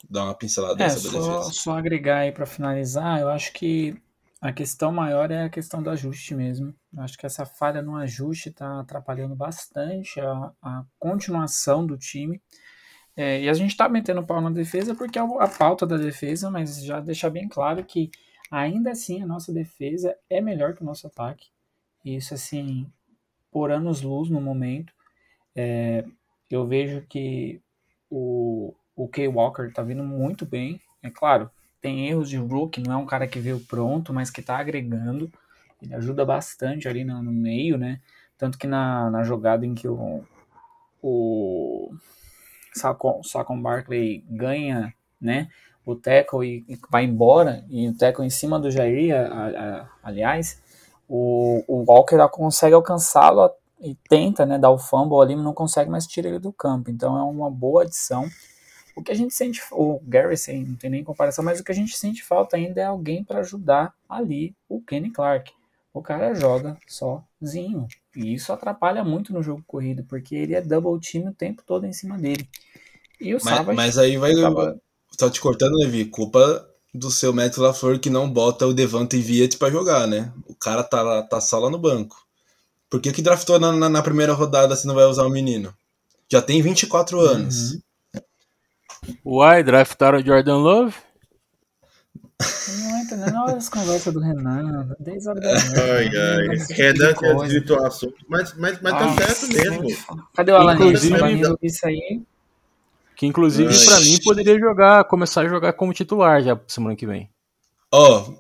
dá 0.08 0.24
uma 0.24 0.34
pincelada 0.34 0.82
é, 0.82 0.88
sobre 0.88 1.10
só, 1.10 1.38
defesa. 1.38 1.52
Só 1.52 1.78
agregar 1.78 2.18
aí 2.18 2.32
para 2.32 2.46
finalizar, 2.46 3.20
eu 3.20 3.28
acho 3.28 3.52
que 3.52 3.96
a 4.40 4.53
questão 4.53 4.92
maior 4.92 5.31
é 5.31 5.44
a 5.44 5.48
questão 5.48 5.83
do 5.83 5.90
ajuste 5.90 6.35
mesmo. 6.35 6.74
Acho 6.98 7.18
que 7.18 7.27
essa 7.27 7.44
falha 7.44 7.83
no 7.83 7.96
ajuste 7.96 8.51
está 8.51 8.81
atrapalhando 8.81 9.35
bastante 9.35 10.20
a, 10.20 10.53
a, 10.62 10.85
continuação 10.98 11.85
do 11.85 11.98
time. 11.98 12.40
É, 13.16 13.42
e 13.42 13.48
a 13.48 13.53
gente 13.53 13.72
está 13.72 13.88
metendo 13.88 14.24
pau 14.24 14.40
na 14.40 14.51
defesa 14.51 14.94
porque 14.94 15.18
é 15.18 15.22
a 15.22 15.48
pauta 15.48 15.85
da 15.85 15.96
defesa, 15.96 16.51
mas 16.51 16.85
já 16.85 17.01
deixar 17.01 17.31
bem 17.31 17.48
claro 17.48 17.85
que 17.85 18.11
ainda 18.48 18.92
assim 18.92 19.22
a 19.22 19.27
nossa 19.27 19.53
defesa 19.53 20.16
é 20.31 20.40
melhor 20.40 20.74
que 20.74 20.83
o 20.83 20.87
nosso 20.87 21.09
ataque. 21.09 21.48
Isso 22.05 22.33
assim, 22.33 22.90
por 23.51 23.72
anos 23.72 24.03
luz 24.03 24.31
no 24.31 24.40
momento. 24.40 24.92
É, 25.55 26.05
eu 26.48 26.64
vejo 26.64 27.05
que 27.09 27.61
o, 28.09 28.72
o 28.94 29.09
Kay 29.09 29.27
Walker 29.27 29.68
tá 29.72 29.83
vindo 29.83 30.05
muito 30.05 30.46
bem. 30.46 30.81
É 31.03 31.11
claro, 31.11 31.51
tem 31.80 32.08
erros 32.08 32.28
de 32.28 32.36
rookie, 32.36 32.80
não 32.80 32.92
é 32.94 32.96
um 32.96 33.06
cara 33.06 33.26
que 33.26 33.38
veio 33.38 33.60
pronto, 33.60 34.12
mas 34.12 34.30
que 34.30 34.42
tá 34.42 34.58
agregando. 34.58 35.30
Ele 35.80 35.94
ajuda 35.94 36.24
bastante 36.24 36.88
ali 36.88 37.04
no, 37.04 37.22
no 37.22 37.32
meio, 37.32 37.78
né? 37.78 38.00
Tanto 38.36 38.58
que 38.58 38.66
na, 38.66 39.10
na 39.10 39.22
jogada 39.22 39.64
em 39.64 39.74
que 39.74 39.88
o, 39.88 40.24
o 41.02 41.90
Saquon, 42.74 43.22
Saquon 43.22 43.60
Barkley 43.60 44.24
ganha, 44.28 44.92
né? 45.20 45.48
O 45.84 45.94
tackle 45.94 46.46
e, 46.46 46.64
e, 46.68 46.78
vai 46.90 47.04
embora, 47.04 47.64
e 47.68 47.88
o 47.88 47.96
tackle 47.96 48.26
em 48.26 48.30
cima 48.30 48.58
do 48.58 48.70
Jair, 48.70 49.14
a, 49.14 49.46
a, 49.46 49.88
aliás, 50.02 50.62
o, 51.08 51.64
o 51.66 51.84
Walker 51.88 52.18
consegue 52.30 52.74
alcançá-lo 52.74 53.50
e 53.80 53.94
tenta, 54.08 54.44
né, 54.44 54.58
dar 54.58 54.70
o 54.70 54.78
fumble 54.78 55.20
ali, 55.20 55.34
mas 55.34 55.44
não 55.44 55.54
consegue 55.54 55.90
mais 55.90 56.06
tirar 56.06 56.28
ele 56.28 56.38
do 56.38 56.52
campo. 56.52 56.90
Então 56.90 57.16
é 57.16 57.22
uma 57.22 57.50
boa 57.50 57.82
adição. 57.82 58.28
O 58.98 59.02
que 59.02 59.12
a 59.12 59.14
gente 59.14 59.32
sente, 59.32 59.62
o 59.70 60.00
Garrison 60.02 60.54
não 60.54 60.74
tem 60.74 60.90
nem 60.90 61.04
comparação, 61.04 61.44
mas 61.44 61.61
o 61.61 61.64
que 61.64 61.70
a 61.70 61.74
gente 61.74 61.96
sente 61.96 62.24
falta 62.24 62.56
ainda 62.56 62.80
é 62.80 62.84
alguém 62.84 63.22
para 63.22 63.38
ajudar 63.38 63.94
ali 64.08 64.56
o 64.68 64.80
Kenny 64.80 65.12
Clark. 65.12 65.52
O 65.94 66.02
cara 66.02 66.34
joga 66.34 66.76
sozinho. 66.84 67.87
E 68.16 68.34
isso 68.34 68.52
atrapalha 68.52 69.04
muito 69.04 69.32
no 69.32 69.40
jogo 69.40 69.62
corrido, 69.68 70.02
porque 70.08 70.34
ele 70.34 70.52
é 70.52 70.61
double 70.61 71.00
team 71.00 71.30
o 71.30 71.32
tempo 71.32 71.62
todo 71.64 71.87
em 71.87 71.92
cima 71.92 72.18
dele. 72.18 72.48
E 73.20 73.37
o 73.37 73.38
mas, 73.44 73.66
mas 73.66 73.98
aí 73.98 74.16
vai. 74.16 74.32
Acaba... 74.32 74.76
Tá 75.16 75.30
te 75.30 75.40
cortando, 75.40 75.76
Levi. 75.76 76.04
Culpa 76.04 76.68
do 76.92 77.08
seu 77.08 77.32
Matt 77.32 77.56
LaFleur 77.56 78.00
que 78.00 78.11
não 78.11 78.28
bota 78.28 78.66
o 78.66 78.74
Devante 78.74 79.16
Viet 79.20 79.58
para 79.58 79.70
jogar, 79.70 80.08
né? 80.08 80.32
O 80.48 80.56
cara 80.56 80.82
tá, 80.82 81.02
lá, 81.02 81.22
tá 81.22 81.40
só 81.40 81.61
lá 81.61 81.70
no 81.70 81.78
banco. 81.78 82.26
Por 82.90 83.00
que, 83.00 83.12
que 83.12 83.22
draftou 83.22 83.61
na, 83.61 83.70
na, 83.70 83.88
na, 83.88 84.02
primeira 84.02 84.32
rodada 84.32 84.74
se 84.74 84.88
não 84.88 84.94
vai 84.96 85.04
usar 85.04 85.24
o 85.24 85.30
menino? 85.30 85.72
Já 86.28 86.42
tem 86.42 86.61
24 86.61 87.20
anos. 87.20 87.72
Uhum. 87.72 87.80
Uai, 89.24 89.62
draftaram 89.62 90.18
o 90.18 90.24
Jordan 90.24 90.58
Love? 90.58 90.94
Não 92.40 92.98
entendendo 93.00 93.36
olha 93.42 93.56
as 93.56 93.68
conversas 93.68 94.14
do 94.14 94.20
Renan, 94.20 94.94
10 95.00 95.26
horas 95.26 95.42
da. 95.42 95.82
Ai, 95.82 96.06
ai. 96.06 96.56
Renan 96.70 97.12
tinha 97.14 97.48
dito 97.48 97.74
o 97.74 97.84
assunto, 97.84 98.14
mas, 98.28 98.54
mas, 98.54 98.80
mas 98.80 98.92
tá 98.92 99.26
certo 99.26 99.52
mesmo. 99.52 99.88
Cadê 100.34 100.52
o 100.52 100.56
Alan? 100.56 100.74
Inclusive, 100.74 101.16
isso 101.62 101.86
aí. 101.86 102.22
Que 103.16 103.26
inclusive 103.26 103.74
para 103.84 104.00
mim 104.00 104.18
poderia 104.22 104.56
jogar, 104.60 105.02
começar 105.04 105.40
a 105.40 105.48
jogar 105.48 105.72
como 105.72 105.92
titular 105.92 106.40
já 106.40 106.58
semana 106.68 106.94
que 106.94 107.04
vem. 107.04 107.28
Ó, 107.90 108.20
oh, 108.20 108.34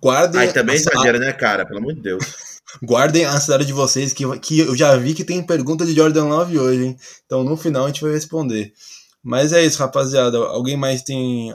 guardem. 0.00 0.40
Aí 0.40 0.52
também 0.52 0.76
exagera, 0.76 1.18
né, 1.18 1.32
cara? 1.32 1.66
Pelo 1.66 1.80
amor 1.80 1.94
de 1.94 2.00
Deus. 2.00 2.50
Guardem 2.80 3.24
a 3.24 3.40
cidade 3.40 3.64
de 3.64 3.72
vocês, 3.72 4.12
que, 4.12 4.38
que 4.38 4.60
eu 4.60 4.76
já 4.76 4.96
vi 4.96 5.12
que 5.12 5.24
tem 5.24 5.42
pergunta 5.42 5.84
de 5.84 5.92
Jordan 5.92 6.26
Love 6.26 6.56
hoje, 6.56 6.84
hein? 6.84 6.96
Então 7.26 7.42
no 7.42 7.56
final 7.56 7.84
a 7.84 7.86
gente 7.88 8.02
vai 8.02 8.12
responder. 8.12 8.72
Mas 9.22 9.52
é 9.52 9.64
isso, 9.64 9.78
rapaziada. 9.78 10.38
Alguém 10.38 10.76
mais 10.76 11.02
tem 11.02 11.54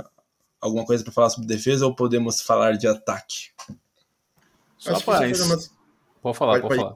alguma 0.62 0.86
coisa 0.86 1.04
para 1.04 1.13
falar 1.13 1.30
sobre 1.30 1.47
defesa 1.47 1.86
ou 1.86 1.95
podemos 1.95 2.41
falar 2.41 2.78
de 2.78 2.88
ataque? 2.88 3.51
Só 4.78 4.93
Rapaz, 4.93 5.41
umas... 5.41 5.71
pode 6.21 6.38
falar, 6.38 6.62
pode, 6.62 6.67
pode, 6.67 6.82
falar. 6.82 6.95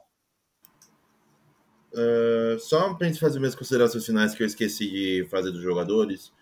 Uh, 1.92 2.58
só 2.60 2.94
para 2.94 3.08
gente 3.08 3.18
fazer 3.18 3.40
minhas 3.40 3.54
considerações 3.54 4.06
finais 4.06 4.34
que 4.34 4.42
eu 4.42 4.46
esqueci 4.46 4.88
de 4.88 5.28
fazer 5.28 5.50
dos 5.50 5.62
jogadores. 5.62 6.32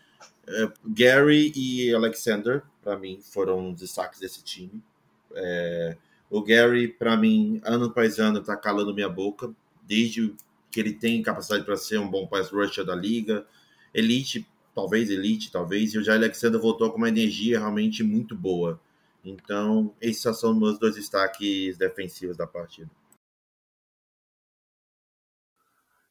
Uh, 0.46 0.72
Gary 0.84 1.52
e 1.56 1.94
Alexander, 1.94 2.62
para 2.82 2.98
mim, 2.98 3.20
foram 3.22 3.70
os 3.70 3.80
destaques 3.80 4.20
desse 4.20 4.42
time. 4.42 4.82
Uh, 5.30 5.96
o 6.30 6.42
Gary, 6.42 6.88
para 6.88 7.16
mim, 7.16 7.60
ano 7.64 7.86
após 7.86 8.18
ano, 8.18 8.42
tá 8.42 8.56
calando 8.56 8.94
minha 8.94 9.08
boca, 9.08 9.50
desde 9.82 10.34
que 10.70 10.80
ele 10.80 10.92
tem 10.92 11.22
capacidade 11.22 11.64
para 11.64 11.76
ser 11.76 11.98
um 11.98 12.10
bom 12.10 12.26
pass 12.26 12.50
rusher 12.50 12.84
da 12.84 12.94
liga. 12.94 13.46
Elite, 13.92 14.46
talvez, 14.74 15.10
elite, 15.10 15.50
talvez. 15.50 15.94
E 15.94 15.98
o 15.98 16.02
Jair 16.02 16.18
Alexander 16.18 16.60
voltou 16.60 16.90
com 16.90 16.98
uma 16.98 17.08
energia 17.08 17.58
realmente 17.58 18.02
muito 18.02 18.34
boa. 18.34 18.80
Então, 19.24 19.94
esses 20.00 20.38
são 20.38 20.54
meus 20.54 20.78
dois 20.78 20.94
destaques 20.94 21.76
defensivos 21.76 22.36
da 22.36 22.46
partida. 22.46 22.90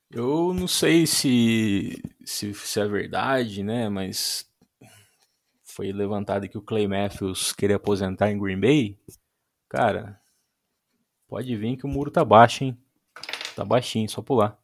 Eu 0.10 0.54
não 0.54 0.68
sei 0.68 1.06
se, 1.06 2.02
se, 2.24 2.54
se 2.54 2.80
é 2.80 2.88
verdade, 2.88 3.62
né? 3.62 3.90
Mas 3.90 4.50
foi 5.64 5.92
levantado 5.92 6.48
que 6.48 6.58
o 6.58 6.62
Clay 6.62 6.88
Matthews 6.88 7.52
queria 7.52 7.76
aposentar 7.76 8.32
em 8.32 8.40
Green 8.40 8.60
Bay. 8.60 8.98
Cara, 9.70 10.20
pode 11.28 11.56
vir 11.56 11.78
que 11.78 11.86
o 11.86 11.90
muro 11.90 12.10
tá 12.10 12.24
baixo, 12.24 12.64
hein? 12.64 12.78
Tá 13.56 13.66
baixinho, 13.66 14.10
só 14.10 14.22
pular. 14.22 14.58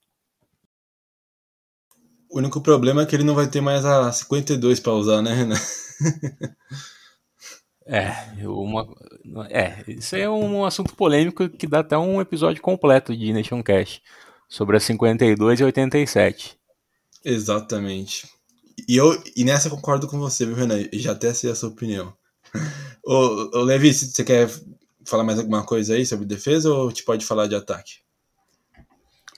O 2.33 2.39
único 2.39 2.59
problema 2.59 3.03
é 3.03 3.05
que 3.05 3.15
ele 3.15 3.23
não 3.23 3.35
vai 3.35 3.45
ter 3.45 3.61
mais 3.61 3.85
a 3.85 4.11
52 4.11 4.79
para 4.79 4.93
usar, 4.93 5.21
né, 5.21 5.35
Renan? 5.35 5.55
é, 7.85 8.11
uma, 8.47 8.87
é, 9.51 9.83
isso 9.87 10.15
é 10.15 10.27
um 10.27 10.65
assunto 10.65 10.95
polêmico 10.95 11.47
que 11.47 11.67
dá 11.67 11.81
até 11.81 11.95
um 11.95 12.19
episódio 12.19 12.59
completo 12.59 13.15
de 13.15 13.31
Nation 13.31 13.61
Cash 13.61 14.01
sobre 14.49 14.77
a 14.77 14.79
52 14.79 15.59
e 15.59 15.63
87. 15.63 16.57
Exatamente. 17.23 18.27
E, 18.89 18.97
eu, 18.97 19.21
e 19.35 19.43
nessa 19.43 19.67
eu 19.67 19.71
concordo 19.71 20.07
com 20.07 20.17
você, 20.17 20.43
viu, 20.43 20.55
Renan? 20.55 20.89
Já 20.91 21.11
até 21.11 21.31
sei 21.35 21.51
a 21.51 21.55
sua 21.55 21.69
opinião. 21.69 22.15
ô, 23.05 23.59
ô, 23.59 23.61
Levi, 23.61 23.93
você 23.93 24.23
quer 24.23 24.49
falar 25.05 25.23
mais 25.23 25.37
alguma 25.37 25.63
coisa 25.63 25.93
aí 25.93 26.03
sobre 26.03 26.25
defesa 26.25 26.73
ou 26.73 26.91
te 26.91 27.03
pode 27.03 27.27
falar 27.27 27.45
de 27.45 27.53
ataque? 27.53 28.02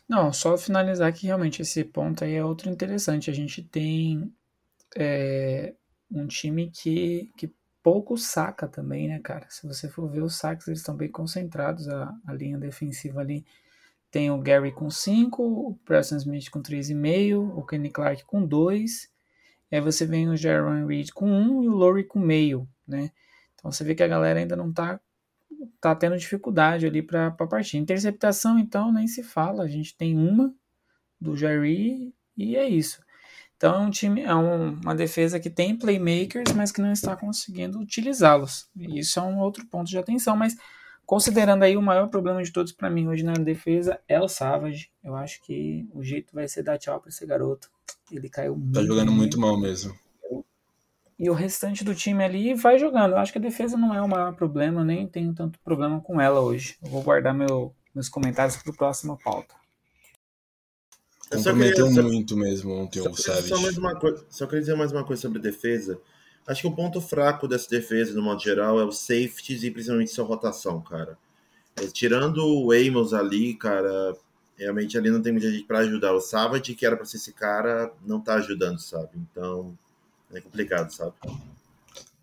Não, 0.08 0.32
só 0.32 0.58
finalizar 0.58 1.12
que 1.13 1.28
realmente 1.28 1.62
esse 1.62 1.84
ponto 1.84 2.24
aí 2.24 2.36
é 2.36 2.44
outro 2.44 2.70
interessante. 2.70 3.30
A 3.30 3.34
gente 3.34 3.63
tem 3.63 4.32
é, 4.96 5.74
um 6.12 6.28
time 6.28 6.70
que, 6.70 7.32
que 7.38 7.52
pouco 7.82 8.18
saca 8.18 8.68
também, 8.68 9.08
né, 9.08 9.20
cara? 9.20 9.48
Se 9.50 9.68
você 9.68 9.89
for 9.89 10.10
ver 10.10 10.22
os 10.22 10.36
saques, 10.36 10.68
eles 10.68 10.80
estão 10.80 10.96
bem 10.96 11.10
concentrados, 11.10 11.88
a, 11.88 12.13
a 12.28 12.34
linha 12.34 12.58
defensiva 12.58 13.22
ali. 13.22 13.46
Tem 14.12 14.32
o 14.32 14.39
Gary 14.39 14.72
com 14.72 14.89
5, 14.89 15.44
o 15.44 15.76
Preston 15.84 16.18
Smith 16.18 16.50
com 16.50 16.62
3,5, 16.62 17.58
o 17.58 17.65
Kenny 17.65 17.89
Clark 17.89 18.24
com 18.26 18.46
2. 18.46 19.10
Aí 19.72 19.82
você 19.82 20.06
vem 20.06 20.30
o 20.30 20.38
Jaron 20.38 20.86
Reed 20.86 21.10
com 21.12 21.30
1 21.30 21.60
um, 21.60 21.63
e 21.63 21.68
o 21.68 21.74
Lowry 21.74 22.06
com 22.06 22.20
meio, 22.20 22.68
né? 22.88 23.12
Então 23.56 23.72
você 23.72 23.84
vê 23.84 23.94
que 23.94 24.04
a 24.04 24.08
galera 24.08 24.39
ainda 24.39 24.56
não 24.56 24.72
tá 24.72 25.00
tá 25.80 25.95
tendo 25.95 26.17
dificuldade 26.17 26.86
ali 26.86 27.01
para 27.01 27.32
partir. 27.32 27.78
Interceptação, 27.78 28.58
então, 28.60 28.91
nem 28.91 29.08
se 29.08 29.23
fala. 29.23 29.63
A 29.63 29.67
gente 29.67 29.95
tem 29.95 30.17
uma 30.17 30.54
do 31.19 31.36
Jair 31.36 32.12
e 32.38 32.56
é 32.56 32.67
isso. 32.67 33.04
Então 33.58 33.75
é 33.75 33.80
um 33.80 33.89
time, 33.89 34.21
é 34.21 34.36
um, 34.36 34.71
uma 34.82 34.93
defesa 34.93 35.39
que 35.39 35.49
tem 35.49 35.78
playmakers, 35.78 36.51
mas 36.54 36.71
que 36.71 36.82
não 36.82 36.91
está 36.91 37.15
conseguindo 37.15 37.80
utilizá-los. 37.80 38.69
Isso 38.75 39.19
é 39.19 39.21
um 39.21 39.39
outro 39.39 39.65
ponto 39.67 39.89
de 39.89 39.97
atenção. 39.97 40.36
Mas 40.36 40.56
considerando 41.06 41.63
aí 41.63 41.78
o 41.78 41.82
maior 41.82 42.08
problema 42.10 42.43
de 42.43 42.51
todos 42.51 42.71
para 42.71 42.89
mim 42.89 43.08
hoje 43.08 43.23
na 43.23 43.34
defesa 43.34 43.99
é 44.08 44.19
o 44.19 44.28
Savage. 44.28 44.91
Eu 45.04 45.15
acho 45.15 45.41
que 45.41 45.88
o 45.93 46.04
jeito 46.04 46.34
vai 46.34 46.47
ser 46.47 46.63
dar 46.63 46.78
tchau 46.78 46.99
para 46.99 47.10
esse 47.10 47.25
garoto. 47.25 47.69
Ele 48.12 48.30
caiu 48.30 48.56
muito. 48.58 48.73
Tá 48.73 48.84
jogando 48.84 49.12
muito 49.12 49.39
mal 49.39 49.58
mesmo 49.58 49.95
e 51.17 51.30
o 51.30 51.34
restante 51.34 51.84
do 51.84 51.95
time 51.95 52.23
ali 52.23 52.54
vai 52.54 52.78
jogando. 52.78 53.13
Eu 53.13 53.17
acho 53.17 53.32
que 53.32 53.38
a 53.38 53.41
defesa 53.41 53.78
não 53.78 53.93
é 53.93 54.01
o 54.01 54.08
maior 54.08 54.34
problema, 54.36 54.84
nem 54.84 55.08
tenho 55.08 55.34
tanto 55.34 55.60
problema 55.60 56.01
com 56.01 56.19
ela 56.19 56.41
hoje. 56.41 56.78
Eu 56.84 56.89
vou 56.89 57.01
guardar 57.01 57.34
meu, 57.34 57.73
meus 57.93 58.10
comentários 58.10 58.58
para 58.58 58.71
o 58.71 58.75
próximo 58.75 59.17
pauta. 59.23 59.56
Comprometeu 61.30 61.88
queria, 61.88 62.04
muito 62.04 62.38
mesmo 62.38 62.73
ontem 62.73 63.01
só, 63.01 63.10
o 63.10 63.15
Savage. 63.15 63.47
Só, 63.47 63.62
mais 63.62 63.78
uma 63.78 63.95
coisa, 63.95 64.25
só 64.30 64.45
queria 64.45 64.62
dizer 64.62 64.75
mais 64.75 64.91
uma 64.91 65.04
coisa 65.04 65.21
sobre 65.21 65.39
defesa. 65.39 65.99
Acho 66.45 66.62
que 66.62 66.67
o 66.67 66.75
ponto 66.75 67.01
fraco 67.01 67.47
dessa 67.47 67.67
defesa, 67.67 68.13
no 68.13 68.21
modo 68.21 68.41
geral, 68.41 68.80
é 68.80 68.86
o 68.86 68.91
safeties 68.91 69.63
e 69.63 69.71
principalmente 69.71 70.12
sua 70.12 70.25
rotação, 70.25 70.80
cara. 70.82 71.17
É, 71.75 71.88
tirando 71.88 72.45
o 72.45 72.71
Amos 72.71 73.13
ali, 73.13 73.56
cara, 73.56 74.15
realmente 74.56 74.97
ali 74.97 75.10
não 75.10 75.21
tem 75.21 75.32
muita 75.32 75.49
gente 75.49 75.65
para 75.65 75.80
ajudar. 75.80 76.13
O 76.13 76.21
Savage, 76.21 76.75
que 76.75 76.86
era 76.86 76.95
para 76.95 77.06
ser 77.06 77.17
esse 77.17 77.34
cara, 77.34 77.91
não 78.06 78.21
tá 78.21 78.36
ajudando, 78.36 78.80
sabe? 78.80 79.10
Então, 79.15 79.78
é 80.34 80.42
complicado, 80.42 80.92
sabe? 80.92 81.14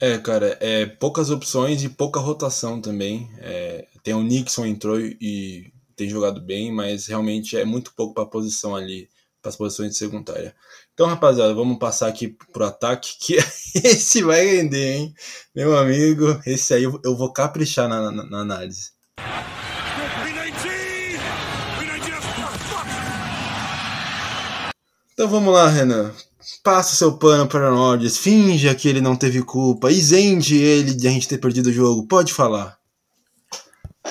É, 0.00 0.18
cara, 0.18 0.58
é 0.60 0.84
poucas 0.84 1.30
opções 1.30 1.84
e 1.84 1.88
pouca 1.88 2.18
rotação 2.18 2.80
também. 2.80 3.30
É, 3.38 3.86
tem 4.02 4.14
o 4.14 4.22
Nixon 4.22 4.66
entrou 4.66 4.98
e 4.98 5.72
tem 5.94 6.08
jogado 6.08 6.40
bem, 6.40 6.72
mas 6.72 7.06
realmente 7.06 7.56
é 7.56 7.64
muito 7.64 7.94
pouco 7.94 8.12
para 8.12 8.24
a 8.24 8.26
posição 8.26 8.74
ali, 8.74 9.08
para 9.40 9.50
as 9.50 9.56
posições 9.56 9.90
de 9.90 9.98
secundária. 9.98 10.54
Então, 10.92 11.06
rapaziada, 11.06 11.54
vamos 11.54 11.78
passar 11.78 12.08
aqui 12.08 12.36
pro 12.52 12.64
ataque, 12.64 13.16
que 13.22 13.36
esse 13.76 14.22
vai 14.22 14.44
render, 14.44 14.96
hein? 14.96 15.14
Meu 15.54 15.78
amigo, 15.78 16.40
esse 16.44 16.74
aí 16.74 16.82
eu 16.82 17.16
vou 17.16 17.32
caprichar 17.32 17.88
na, 17.88 18.10
na, 18.10 18.24
na 18.24 18.38
análise. 18.40 18.90
Então 25.14 25.28
vamos 25.28 25.54
lá, 25.54 25.68
Renan. 25.68 26.12
Passa 26.62 26.96
seu 26.96 27.16
pano 27.18 27.46
para 27.46 27.70
Rodgers, 27.70 28.16
finja 28.16 28.74
que 28.74 28.88
ele 28.88 29.00
não 29.00 29.16
teve 29.16 29.42
culpa, 29.42 29.90
isente 29.90 30.54
ele 30.54 30.94
de 30.94 31.06
a 31.06 31.10
gente 31.10 31.28
ter 31.28 31.38
perdido 31.38 31.68
o 31.68 31.72
jogo. 31.72 32.06
Pode 32.06 32.32
falar. 32.32 32.76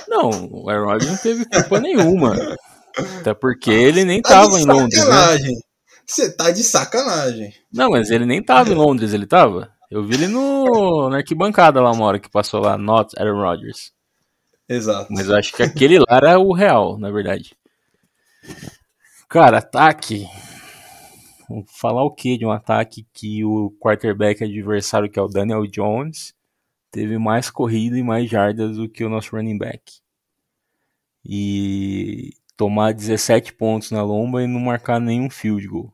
Não, 0.07 0.49
o 0.51 0.69
Aaron 0.69 0.85
Rodgers 0.85 1.11
não 1.11 1.17
teve 1.17 1.45
culpa 1.45 1.79
nenhuma. 1.79 2.35
Até 3.19 3.33
porque 3.33 3.71
ele 3.71 4.03
nem 4.03 4.19
estava 4.19 4.59
em 4.59 4.65
Londres. 4.65 5.05
Né? 5.05 5.59
Você 6.05 6.31
tá 6.31 6.51
de 6.51 6.63
sacanagem. 6.63 7.53
Não, 7.71 7.91
mas 7.91 8.09
ele 8.09 8.25
nem 8.25 8.43
tava 8.43 8.69
em 8.69 8.75
Londres, 8.75 9.13
ele 9.13 9.25
tava? 9.25 9.71
Eu 9.89 10.03
vi 10.05 10.15
ele 10.15 10.27
no, 10.27 11.09
na 11.09 11.17
arquibancada 11.17 11.81
lá 11.81 11.91
uma 11.91 12.05
hora 12.05 12.19
que 12.19 12.29
passou 12.29 12.61
lá, 12.61 12.77
not 12.77 13.13
Aaron 13.17 13.41
Rodgers. 13.41 13.91
Exato. 14.67 15.11
Mas 15.11 15.27
eu 15.27 15.35
acho 15.35 15.53
que 15.53 15.63
aquele 15.63 15.99
lá 15.99 16.17
era 16.17 16.39
o 16.39 16.53
real, 16.53 16.97
na 16.97 17.11
verdade. 17.11 17.53
Cara, 19.27 19.57
ataque. 19.57 20.25
Vou 20.25 20.50
falar 21.67 22.03
o 22.03 22.13
que 22.13 22.37
de 22.37 22.45
um 22.45 22.51
ataque 22.51 23.07
que 23.13 23.43
o 23.45 23.71
quarterback 23.79 24.43
adversário, 24.43 25.09
que 25.09 25.19
é 25.19 25.21
o 25.21 25.27
Daniel 25.27 25.65
Jones, 25.67 26.33
teve 26.91 27.17
mais 27.17 27.49
corrida 27.49 27.97
e 27.97 28.03
mais 28.03 28.29
jardas 28.29 28.77
do 28.77 28.89
que 28.89 29.03
o 29.03 29.09
nosso 29.09 29.35
running 29.35 29.57
back. 29.57 30.01
E 31.25 32.31
tomar 32.57 32.93
17 32.93 33.53
pontos 33.53 33.91
na 33.91 34.03
lomba 34.03 34.43
e 34.43 34.47
não 34.47 34.59
marcar 34.59 34.99
nenhum 34.99 35.29
field 35.29 35.67
goal. 35.67 35.93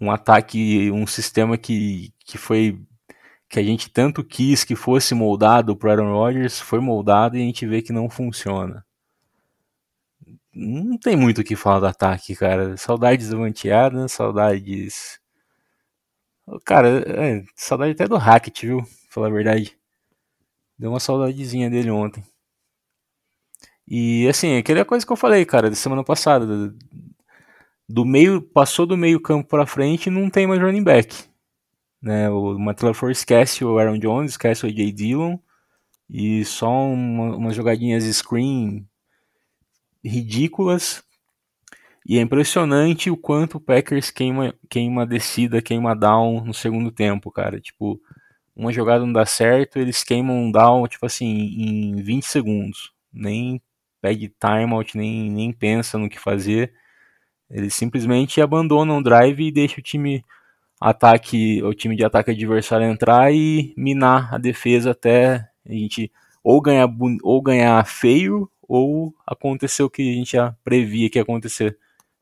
Um 0.00 0.10
ataque, 0.10 0.90
um 0.90 1.06
sistema 1.06 1.58
que, 1.58 2.12
que 2.24 2.38
foi 2.38 2.80
que 3.48 3.58
a 3.58 3.62
gente 3.62 3.90
tanto 3.90 4.22
quis 4.22 4.62
que 4.62 4.76
fosse 4.76 5.14
moldado 5.14 5.74
para 5.74 5.92
Aaron 5.92 6.12
Rodgers, 6.12 6.60
foi 6.60 6.80
moldado 6.80 7.36
e 7.36 7.42
a 7.42 7.44
gente 7.44 7.66
vê 7.66 7.80
que 7.80 7.92
não 7.92 8.10
funciona. 8.10 8.84
Não 10.60 10.98
tem 10.98 11.14
muito 11.14 11.40
o 11.40 11.44
que 11.44 11.54
falar 11.54 11.78
do 11.78 11.86
ataque, 11.86 12.34
cara. 12.34 12.76
Saudades 12.76 13.28
do 13.28 13.38
Mantiada, 13.38 14.08
saudades. 14.08 15.20
Cara, 16.64 16.88
é, 17.06 17.44
saudade 17.54 17.92
até 17.92 18.08
do 18.08 18.16
Hackett, 18.16 18.66
viu? 18.66 18.78
Pra 18.82 18.88
falar 19.10 19.28
a 19.28 19.30
verdade. 19.30 19.78
Deu 20.76 20.90
uma 20.90 20.98
saudadezinha 20.98 21.70
dele 21.70 21.92
ontem. 21.92 22.24
E 23.86 24.26
assim, 24.28 24.56
aquela 24.56 24.84
coisa 24.84 25.06
que 25.06 25.12
eu 25.12 25.16
falei, 25.16 25.44
cara, 25.44 25.70
da 25.70 25.76
semana 25.76 26.02
passada. 26.02 26.74
Do 27.88 28.04
meio, 28.04 28.42
passou 28.42 28.84
do 28.84 28.96
meio 28.96 29.20
campo 29.20 29.48
para 29.48 29.66
frente 29.66 30.10
não 30.10 30.28
tem 30.28 30.46
mais 30.46 30.60
running 30.60 30.82
back. 30.82 31.24
Né? 32.02 32.28
O 32.30 32.58
Matt 32.58 32.82
LaFleur 32.82 33.12
esquece 33.12 33.64
o 33.64 33.78
Aaron 33.78 33.98
Jones, 33.98 34.32
esquece 34.32 34.66
o 34.66 34.68
AJ 34.68 34.92
Dillon. 34.92 35.38
E 36.10 36.44
só 36.44 36.68
uma, 36.68 37.36
umas 37.36 37.54
jogadinhas 37.54 38.04
screen 38.16 38.88
ridículas. 40.04 41.02
E 42.06 42.18
é 42.18 42.22
impressionante 42.22 43.10
o 43.10 43.16
quanto 43.16 43.56
o 43.56 43.60
Packers 43.60 44.10
queima, 44.10 44.54
queima 44.68 45.06
descida, 45.06 45.60
queima 45.60 45.94
down 45.94 46.44
no 46.44 46.54
segundo 46.54 46.90
tempo, 46.90 47.30
cara. 47.30 47.60
Tipo, 47.60 48.00
uma 48.56 48.72
jogada 48.72 49.04
não 49.04 49.12
dá 49.12 49.26
certo, 49.26 49.78
eles 49.78 50.02
queimam 50.02 50.36
um 50.36 50.50
down, 50.50 50.86
tipo 50.88 51.04
assim, 51.06 51.26
em 51.26 51.96
20 51.96 52.24
segundos. 52.24 52.92
Nem 53.12 53.60
pede 54.00 54.32
timeout, 54.40 54.96
nem, 54.96 55.30
nem 55.30 55.52
pensa 55.52 55.98
no 55.98 56.08
que 56.08 56.18
fazer. 56.18 56.72
Eles 57.50 57.74
simplesmente 57.74 58.40
abandonam 58.40 58.98
o 58.98 59.02
drive 59.02 59.40
e 59.46 59.52
deixam 59.52 59.78
o 59.78 59.82
time 59.82 60.24
ataque, 60.80 61.62
o 61.62 61.74
time 61.74 61.96
de 61.96 62.04
ataque 62.04 62.30
adversário 62.30 62.86
entrar 62.86 63.32
e 63.32 63.74
minar 63.76 64.34
a 64.34 64.38
defesa 64.38 64.92
até 64.92 65.48
a 65.66 65.72
gente 65.72 66.10
ou 66.42 66.60
ganhar, 66.60 66.88
ou 67.22 67.42
ganhar 67.42 67.84
feio 67.86 68.50
ou 68.68 69.14
acontecer 69.26 69.82
o 69.82 69.90
que 69.90 70.02
a 70.02 70.14
gente 70.14 70.32
já 70.32 70.54
previa 70.62 71.08
que 71.08 71.18
ia 71.18 71.22
acontecer, 71.22 71.78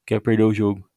que 0.06 0.14
é 0.14 0.20
perder 0.20 0.44
o 0.44 0.54
jogo. 0.54 0.88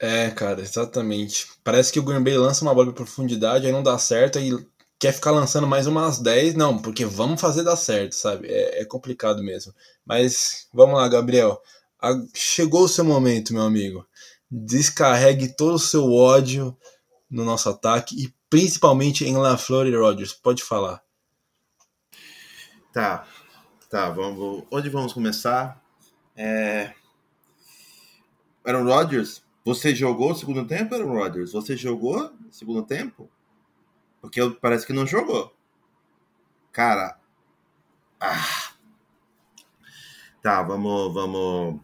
É, 0.00 0.30
cara, 0.30 0.60
exatamente. 0.60 1.48
Parece 1.64 1.92
que 1.92 1.98
o 1.98 2.02
Green 2.02 2.22
Bay 2.22 2.36
lança 2.36 2.64
uma 2.64 2.74
bola 2.74 2.88
de 2.88 2.94
profundidade, 2.94 3.66
aí 3.66 3.72
não 3.72 3.82
dá 3.82 3.98
certo, 3.98 4.38
aí 4.38 4.52
quer 4.98 5.12
ficar 5.12 5.30
lançando 5.30 5.66
mais 5.66 5.86
umas 5.86 6.18
10, 6.18 6.54
não, 6.54 6.78
porque 6.78 7.04
vamos 7.04 7.40
fazer 7.40 7.62
dar 7.62 7.76
certo, 7.76 8.12
sabe? 8.14 8.48
É, 8.48 8.82
é 8.82 8.84
complicado 8.84 9.42
mesmo. 9.42 9.72
Mas 10.04 10.68
vamos 10.72 10.96
lá, 10.96 11.08
Gabriel. 11.08 11.60
A, 12.00 12.12
chegou 12.34 12.84
o 12.84 12.88
seu 12.88 13.04
momento, 13.04 13.52
meu 13.52 13.62
amigo. 13.62 14.06
Descarregue 14.50 15.56
todo 15.56 15.74
o 15.74 15.78
seu 15.80 16.12
ódio 16.12 16.76
no 17.30 17.44
nosso 17.44 17.68
ataque 17.68 18.16
e 18.20 18.32
principalmente 18.48 19.24
em 19.24 19.36
LaFleur 19.36 19.86
e 19.86 19.96
Rodgers. 19.96 20.32
Pode 20.32 20.62
falar. 20.62 21.02
Tá, 22.98 23.24
tá, 23.88 24.10
vamos. 24.10 24.64
Onde 24.72 24.88
vamos 24.88 25.12
começar? 25.12 25.80
É... 26.34 26.92
Aaron 28.64 28.82
Rodgers, 28.82 29.40
você 29.64 29.94
jogou 29.94 30.32
o 30.32 30.34
segundo 30.34 30.66
tempo, 30.66 30.96
Aaron 30.96 31.12
Rodgers? 31.12 31.52
Você 31.52 31.76
jogou 31.76 32.24
o 32.24 32.52
segundo 32.52 32.82
tempo? 32.82 33.30
Porque 34.20 34.40
parece 34.60 34.84
que 34.84 34.92
não 34.92 35.06
jogou. 35.06 35.54
Cara. 36.72 37.16
Ah. 38.20 38.72
Tá, 40.42 40.60
vamos, 40.64 41.14
vamos. 41.14 41.80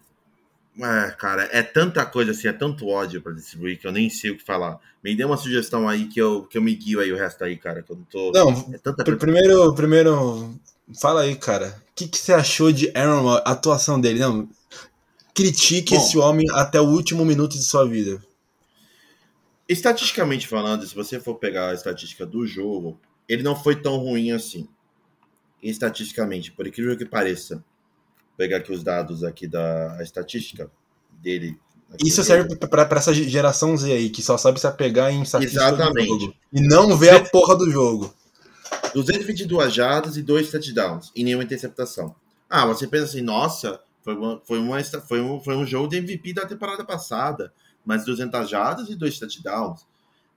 É, 0.81 1.13
cara, 1.13 1.49
é 1.53 1.63
tanta 1.63 2.05
coisa 2.05 2.33
assim, 2.33 2.49
é 2.49 2.53
tanto 2.53 2.89
ódio 2.89 3.23
para 3.23 3.35
distribuir 3.35 3.79
que 3.79 3.87
eu 3.87 3.93
nem 3.93 4.11
sei 4.11 4.33
o 4.33 4.37
que 4.37 4.43
falar. 4.43 4.81
Me 5.01 5.15
dê 5.15 5.25
uma 5.25 5.37
sugestão 5.37 5.89
aí 5.89 6.09
que 6.09 6.21
eu, 6.21 6.43
que 6.43 6.59
eu 6.59 6.63
me 6.63 6.75
guio 6.75 6.99
aí 6.99 7.13
o 7.13 7.17
resto 7.17 7.45
aí, 7.45 7.57
cara, 7.57 7.85
que 7.85 7.93
eu 7.93 7.97
não 7.97 8.05
tô. 8.05 8.33
Não, 8.33 8.51
é 8.75 8.79
tanta 8.79 9.05
coisa. 9.05 9.17
primeiro, 9.17 9.73
primeiro, 9.77 10.59
fala 11.01 11.23
aí, 11.23 11.37
cara. 11.37 11.83
O 11.91 11.95
que, 11.95 12.09
que 12.09 12.19
você 12.19 12.33
achou 12.33 12.73
de 12.73 12.91
Aaron, 12.97 13.29
a 13.31 13.39
atuação 13.39 14.01
dele? 14.01 14.19
Não, 14.19 14.49
critique 15.35 15.95
Bom, 15.95 16.01
esse 16.01 16.19
homem 16.19 16.47
até 16.53 16.81
o 16.81 16.89
último 16.89 17.25
minuto 17.25 17.53
de 17.53 17.63
sua 17.63 17.87
vida. 17.87 18.23
Estatisticamente 19.69 20.47
falando, 20.47 20.87
se 20.87 20.95
você 20.95 21.19
for 21.19 21.37
pegar 21.37 21.71
a 21.71 21.75
estatística 21.75 22.27
do 22.27 22.47
jogo, 22.47 22.99
ele 23.29 23.43
não 23.43 23.57
foi 23.57 23.77
tão 23.77 23.97
ruim 23.97 24.31
assim. 24.31 24.69
Estatisticamente, 25.63 26.53
por 26.53 26.67
incrível 26.67 26.97
que 26.97 27.07
pareça. 27.07 27.57
Vou 27.57 28.37
pegar 28.37 28.59
aqui 28.59 28.73
os 28.73 28.83
dados 28.83 29.25
aqui 29.25 29.47
da 29.47 29.99
estatística 30.03 30.71
dele. 31.23 31.59
Isso 32.05 32.23
serve 32.25 32.57
para 32.57 32.99
essa 32.99 33.15
geração 33.15 33.77
Z 33.77 33.93
aí, 33.93 34.11
que 34.11 34.21
só 34.23 34.37
sabe 34.37 34.61
se 34.61 34.67
apegar 34.67 35.11
em 35.13 35.23
estatística 35.23 35.63
Exatamente. 35.65 36.09
do 36.09 36.21
jogo. 36.21 36.35
E 36.53 36.61
não 36.61 36.97
vê 36.97 37.11
a 37.11 37.25
porra 37.25 37.57
do 37.57 37.71
jogo. 37.71 38.13
222 38.95 39.75
jardas 39.75 40.17
e 40.17 40.23
2 40.23 40.51
touchdowns, 40.51 41.13
e 41.15 41.23
nenhuma 41.23 41.45
interceptação. 41.45 42.15
Ah, 42.49 42.65
você 42.65 42.87
pensa 42.87 43.05
assim, 43.05 43.21
nossa, 43.21 43.81
foi, 44.03 44.15
uma, 44.15 44.41
foi, 44.45 44.59
uma, 44.59 44.83
foi, 44.83 45.21
um, 45.21 45.41
foi 45.41 45.57
um 45.57 45.67
jogo 45.67 45.89
de 45.89 45.97
MVP 45.97 46.33
da 46.33 46.47
temporada 46.47 46.85
passada 46.85 47.53
mas 47.85 48.05
200 48.05 48.49
jardas 48.49 48.89
e 48.89 48.97
dois 48.97 49.19
touchdowns. 49.19 49.87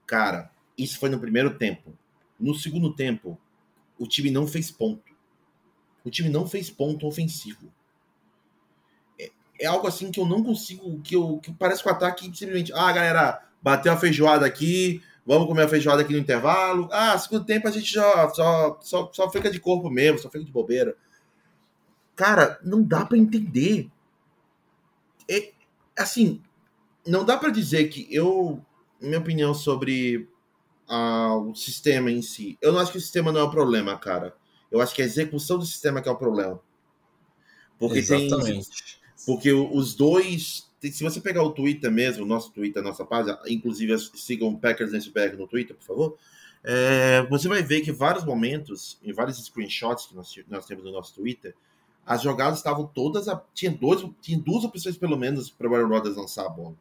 Cara, 0.06 0.50
isso 0.76 0.98
foi 0.98 1.08
no 1.08 1.18
primeiro 1.18 1.56
tempo. 1.56 1.96
No 2.38 2.54
segundo 2.54 2.92
tempo, 2.92 3.38
o 3.98 4.06
time 4.06 4.30
não 4.30 4.46
fez 4.46 4.70
ponto. 4.70 5.02
O 6.04 6.10
time 6.10 6.28
não 6.28 6.46
fez 6.46 6.70
ponto 6.70 7.06
ofensivo. 7.06 7.72
É, 9.18 9.30
é 9.60 9.66
algo 9.66 9.86
assim 9.86 10.10
que 10.10 10.20
eu 10.20 10.26
não 10.26 10.42
consigo. 10.42 11.00
Que, 11.00 11.16
eu, 11.16 11.38
que 11.38 11.52
parece 11.52 11.82
que 11.82 11.88
o 11.88 11.92
ataque 11.92 12.24
simplesmente. 12.26 12.72
Ah, 12.72 12.92
galera, 12.92 13.42
bateu 13.62 13.92
a 13.92 13.96
feijoada 13.96 14.46
aqui. 14.46 15.02
Vamos 15.28 15.46
comer 15.46 15.64
a 15.64 15.68
feijoada 15.68 16.00
aqui 16.00 16.14
no 16.14 16.18
intervalo. 16.18 16.88
Ah, 16.90 17.18
segundo 17.18 17.44
tempo 17.44 17.68
a 17.68 17.70
gente 17.70 17.92
já 17.92 18.30
só, 18.30 18.78
só, 18.80 19.10
só 19.12 19.30
fica 19.30 19.50
de 19.50 19.60
corpo 19.60 19.90
mesmo, 19.90 20.18
só 20.18 20.30
fica 20.30 20.42
de 20.42 20.50
bobeira. 20.50 20.96
Cara, 22.16 22.58
não 22.64 22.82
dá 22.82 23.04
para 23.04 23.18
entender. 23.18 23.90
É, 25.30 25.52
assim, 25.98 26.40
não 27.06 27.26
dá 27.26 27.36
para 27.36 27.50
dizer 27.50 27.90
que 27.90 28.08
eu, 28.10 28.64
minha 28.98 29.18
opinião 29.18 29.52
sobre 29.52 30.30
uh, 30.88 31.50
o 31.50 31.54
sistema 31.54 32.10
em 32.10 32.22
si, 32.22 32.56
eu 32.62 32.72
não 32.72 32.80
acho 32.80 32.92
que 32.92 32.98
o 32.98 33.02
sistema 33.02 33.30
não 33.30 33.40
é 33.40 33.44
o 33.44 33.50
problema, 33.50 33.98
cara. 33.98 34.34
Eu 34.72 34.80
acho 34.80 34.94
que 34.94 35.02
a 35.02 35.04
execução 35.04 35.58
do 35.58 35.66
sistema 35.66 36.00
que 36.00 36.08
é 36.08 36.12
o 36.12 36.16
problema. 36.16 36.58
Porque 37.78 37.98
Exatamente. 37.98 38.70
tem, 38.70 39.26
porque 39.26 39.52
os 39.52 39.94
dois, 39.94 40.67
se 40.80 41.02
você 41.02 41.20
pegar 41.20 41.42
o 41.42 41.50
Twitter 41.50 41.90
mesmo, 41.90 42.24
nosso 42.24 42.52
Twitter, 42.52 42.82
nossa 42.82 43.04
página, 43.04 43.38
inclusive 43.46 43.96
sigam 44.14 44.54
Packers 44.54 44.92
NSBR 44.92 45.36
no 45.36 45.46
Twitter, 45.46 45.76
por 45.76 45.84
favor. 45.84 46.18
É, 46.62 47.26
você 47.28 47.48
vai 47.48 47.62
ver 47.62 47.80
que 47.80 47.92
vários 47.92 48.24
momentos, 48.24 48.98
em 49.02 49.12
vários 49.12 49.44
screenshots 49.44 50.06
que 50.06 50.14
nós, 50.14 50.34
nós 50.48 50.66
temos 50.66 50.84
no 50.84 50.92
nosso 50.92 51.14
Twitter, 51.14 51.54
as 52.06 52.22
jogadas 52.22 52.58
estavam 52.58 52.86
todas. 52.86 53.28
A, 53.28 53.42
tinha, 53.52 53.70
dois, 53.70 54.04
tinha 54.20 54.38
duas 54.38 54.64
opções, 54.64 54.96
pelo 54.96 55.16
menos, 55.16 55.50
para 55.50 55.68
o 55.68 55.74
Aaron 55.74 55.88
Rodgers 55.88 56.16
lançar 56.16 56.46
a 56.46 56.48
bola. 56.48 56.74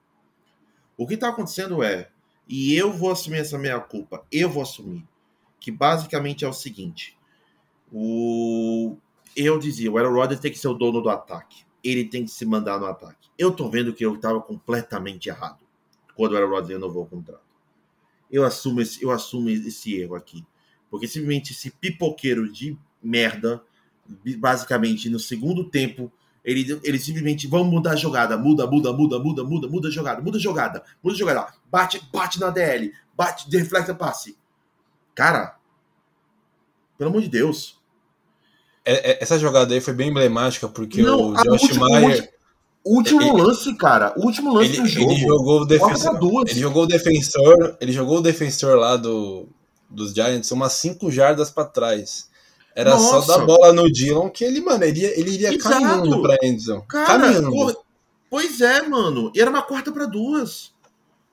O 0.96 1.06
que 1.06 1.16
está 1.16 1.30
acontecendo 1.30 1.84
é, 1.84 2.10
e 2.48 2.74
eu 2.76 2.94
vou 2.94 3.12
assumir 3.12 3.40
essa 3.40 3.58
meia 3.58 3.80
culpa, 3.80 4.26
eu 4.32 4.50
vou 4.50 4.64
assumir, 4.64 5.04
que 5.60 5.70
basicamente 5.70 6.46
é 6.46 6.48
o 6.48 6.54
seguinte: 6.54 7.18
o 7.92 8.98
eu 9.36 9.60
dizia, 9.60 9.92
o 9.92 9.98
Aaron 9.98 10.14
Rodgers 10.14 10.40
tem 10.40 10.52
que 10.52 10.58
ser 10.58 10.68
o 10.68 10.74
dono 10.74 11.02
do 11.02 11.10
ataque. 11.10 11.67
Ele 11.84 12.06
tem 12.06 12.26
que 12.26 12.32
se 12.32 12.46
mandar 12.46 12.80
no 12.80 12.86
ataque. 12.86 13.30
Eu 13.38 13.52
tô 13.52 13.70
vendo 13.70 13.94
que 13.94 14.06
eu 14.06 14.16
estava 14.16 14.42
completamente 14.42 15.30
errado 15.30 15.60
quando 16.16 16.34
o 16.34 16.38
Aaron 16.38 16.50
Rodgers 16.50 16.70
renovou 16.70 17.04
o 17.04 17.08
contrato. 17.08 17.42
Eu 18.32 18.44
assumo 18.44 18.82
esse, 18.82 19.02
eu 19.02 19.12
assumo 19.12 19.50
esse 19.50 19.96
erro 19.96 20.16
aqui. 20.16 20.46
Porque 20.90 21.08
simplesmente 21.08 21.54
esse 21.54 21.70
pipoqueiro 21.70 22.52
de 22.52 22.78
merda, 23.02 23.62
basicamente 24.38 25.10
no 25.10 25.20
segundo 25.20 25.70
tempo, 25.70 26.12
ele, 26.44 26.80
ele 26.84 26.98
simplesmente, 26.98 27.46
vamos 27.46 27.68
mudar 27.68 27.92
a 27.92 27.96
jogada, 27.96 28.38
muda, 28.38 28.66
muda, 28.66 28.94
muda, 28.94 29.20
muda, 29.20 29.44
muda, 29.44 29.68
muda 29.68 29.88
a 29.90 29.92
jogada, 29.92 30.22
muda 30.22 30.38
a 30.38 30.42
jogada, 30.42 30.84
muda 31.04 31.16
a 31.16 31.20
jogada, 31.20 31.54
bate, 31.70 32.02
bate 32.12 32.40
na 32.40 32.50
DL, 32.50 32.94
bate, 33.16 33.50
deflecta 33.50 33.94
passe. 33.94 34.38
Cara, 35.14 35.58
pelo 36.98 37.10
amor 37.10 37.22
de 37.22 37.28
Deus. 37.28 37.77
É, 38.90 39.12
é, 39.12 39.18
essa 39.20 39.38
jogada 39.38 39.74
aí 39.74 39.82
foi 39.82 39.94
bem 39.94 40.10
emblemática, 40.10 40.66
porque 40.70 41.02
Não, 41.02 41.32
o 41.32 41.34
Josh 41.36 41.78
Mayer. 41.78 42.32
último 42.86 43.22
ele, 43.22 43.32
lance, 43.34 43.76
cara. 43.76 44.14
Último 44.16 44.54
lance 44.54 44.72
ele, 44.72 44.82
do 44.82 44.88
jogo. 44.88 45.12
Ele 45.12 45.20
jogou 45.20 45.62
o 45.62 45.66
defensor. 45.66 46.46
Ele 46.48 46.60
jogou 46.62 46.84
o 46.84 46.88
defensor. 46.88 47.78
Ele 47.82 47.92
jogou 47.92 48.18
o 48.20 48.22
defensor 48.22 48.78
lá 48.78 48.96
do, 48.96 49.46
dos 49.90 50.14
Giants 50.14 50.50
umas 50.52 50.72
5 50.72 51.12
jardas 51.12 51.50
para 51.50 51.66
trás. 51.66 52.30
Era 52.74 52.92
Nossa. 52.92 53.24
só 53.24 53.40
dar 53.40 53.46
bola 53.46 53.74
no 53.74 53.92
Dillon 53.92 54.30
que 54.30 54.46
ele, 54.46 54.62
mano, 54.62 54.86
ele, 54.86 55.04
ele 55.04 55.32
iria 55.32 55.54
Exato. 55.54 55.70
caminhando 55.70 56.22
pra 56.22 56.38
Endzone. 56.42 56.84
Cara, 56.88 57.08
caminhando. 57.08 57.50
Porra, 57.50 57.76
pois 58.30 58.62
é, 58.62 58.84
mano. 58.84 59.34
E 59.36 59.42
era 59.42 59.50
uma 59.50 59.64
quarta 59.64 59.92
para 59.92 60.06
duas. 60.06 60.72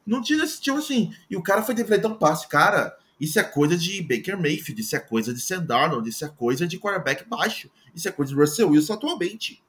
Não 0.04 0.20
tinha 0.20 0.42
esse 0.42 0.60
tipo 0.60 0.78
assim. 0.78 1.12
E 1.30 1.36
o 1.36 1.42
cara 1.42 1.62
foi 1.62 1.76
defletar 1.76 2.10
um 2.10 2.16
passe. 2.16 2.48
Cara, 2.48 2.96
isso 3.20 3.38
é 3.38 3.44
coisa 3.44 3.76
de 3.76 4.02
Baker 4.02 4.36
Mayfield, 4.36 4.80
isso 4.80 4.96
é 4.96 4.98
coisa 4.98 5.32
de 5.32 5.40
Sam 5.40 5.64
Darnold, 5.64 6.08
isso 6.08 6.24
é 6.24 6.28
coisa 6.28 6.66
de 6.66 6.78
quarterback 6.78 7.28
baixo. 7.28 7.70
Isso 7.94 8.08
é 8.08 8.12
coisa 8.12 8.34
de 8.34 8.40
Russell 8.40 8.70
Wilson 8.70 8.94
atualmente. 8.94 9.62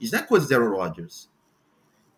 Isso 0.00 0.12
não 0.14 0.20
é 0.20 0.22
coisa 0.22 0.46
de 0.46 0.54
Aaron 0.54 0.76
Rodgers. 0.76 1.28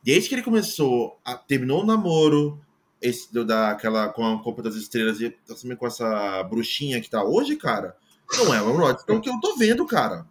Desde 0.03 0.29
que 0.29 0.35
ele 0.35 0.43
começou, 0.43 1.19
a, 1.25 1.37
terminou 1.37 1.83
o 1.83 1.87
namoro, 1.87 2.61
esse 3.01 3.33
do, 3.33 3.45
daquela 3.45 4.09
com 4.09 4.27
a 4.27 4.43
Copa 4.43 4.63
das 4.63 4.75
Estrelas 4.75 5.21
e 5.21 5.31
tá 5.31 5.55
com 5.77 5.87
essa 5.87 6.43
bruxinha 6.45 7.01
que 7.01 7.09
tá 7.09 7.25
hoje, 7.25 7.57
cara, 7.57 7.97
não 8.37 8.55
é 8.55 8.61
o 8.61 8.67
Aaron 8.67 8.79
Rodgers. 8.79 9.03
Então, 9.03 9.17
o 9.17 9.21
que 9.21 9.31
eu 9.31 9.41
tô 9.41 9.57
vendo, 9.57 9.87
cara. 9.87 10.27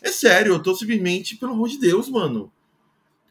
É 0.00 0.10
sério, 0.10 0.52
eu 0.52 0.62
tô 0.62 0.74
simplesmente, 0.74 1.36
pelo 1.36 1.52
amor 1.52 1.68
de 1.68 1.78
Deus, 1.78 2.08
mano. 2.08 2.52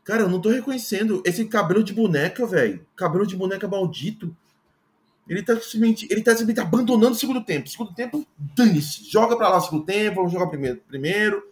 Cara, 0.03 0.23
eu 0.23 0.29
não 0.29 0.41
tô 0.41 0.49
reconhecendo 0.49 1.23
esse 1.25 1.45
cabelo 1.45 1.83
de 1.83 1.93
boneca, 1.93 2.45
velho. 2.45 2.85
Cabelo 2.95 3.25
de 3.25 3.35
boneca 3.35 3.67
maldito. 3.67 4.35
Ele 5.27 5.41
tá 5.41 5.55
simplesmente, 5.55 6.07
ele 6.09 6.21
tá 6.21 6.31
simplesmente 6.31 6.59
abandonando 6.59 7.13
o 7.13 7.15
segundo 7.15 7.43
tempo. 7.43 7.69
Segundo 7.69 7.93
tempo, 7.93 8.25
dane-se. 8.37 9.09
Joga 9.09 9.37
pra 9.37 9.49
lá 9.49 9.57
o 9.57 9.61
segundo 9.61 9.85
tempo, 9.85 10.17
vamos 10.17 10.31
jogar 10.31 10.47
primeiro. 10.47 10.81
primeiro. 10.87 11.43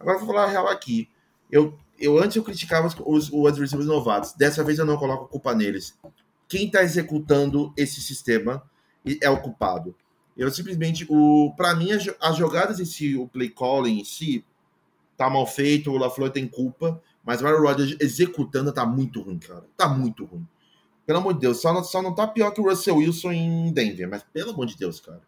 Agora 0.00 0.18
vou 0.18 0.26
falar 0.26 0.44
a 0.44 0.48
real 0.48 0.68
aqui. 0.68 1.08
Eu, 1.50 1.78
eu 1.98 2.18
antes 2.18 2.36
eu 2.36 2.42
criticava 2.42 2.88
os, 3.06 3.30
os 3.30 3.86
novatos. 3.86 4.32
Dessa 4.32 4.64
vez 4.64 4.78
eu 4.78 4.86
não 4.86 4.96
coloco 4.96 5.28
culpa 5.28 5.54
neles. 5.54 5.96
Quem 6.48 6.70
tá 6.70 6.82
executando 6.82 7.72
esse 7.76 8.00
sistema 8.00 8.62
é 9.20 9.28
o 9.28 9.40
culpado. 9.40 9.94
Eu 10.36 10.50
simplesmente, 10.50 11.06
o, 11.08 11.52
para 11.56 11.74
mim, 11.74 11.92
as, 11.92 12.04
as 12.20 12.36
jogadas 12.36 12.80
em 12.80 12.84
si, 12.84 13.16
o 13.16 13.28
play 13.28 13.50
calling 13.50 14.00
em 14.00 14.04
si, 14.04 14.44
tá 15.16 15.30
mal 15.30 15.46
feito, 15.46 15.90
o 15.90 15.98
LaFleur 15.98 16.30
tem 16.30 16.48
culpa, 16.48 17.00
mas 17.24 17.40
o 17.40 17.46
Aaron 17.46 17.62
Rodgers 17.62 17.96
executando 18.00 18.72
tá 18.72 18.84
muito 18.84 19.20
ruim, 19.22 19.38
cara. 19.38 19.64
Tá 19.76 19.88
muito 19.88 20.24
ruim. 20.24 20.46
Pelo 21.06 21.18
amor 21.18 21.34
de 21.34 21.40
Deus, 21.40 21.60
só 21.60 21.72
não, 21.72 21.84
só 21.84 22.00
não 22.00 22.14
tá 22.14 22.26
pior 22.26 22.50
que 22.50 22.60
o 22.60 22.68
Russell 22.68 22.96
Wilson 22.96 23.32
em 23.32 23.72
Denver, 23.72 24.08
mas 24.08 24.22
pelo 24.32 24.50
amor 24.50 24.66
de 24.66 24.76
Deus, 24.76 25.00
cara. 25.00 25.20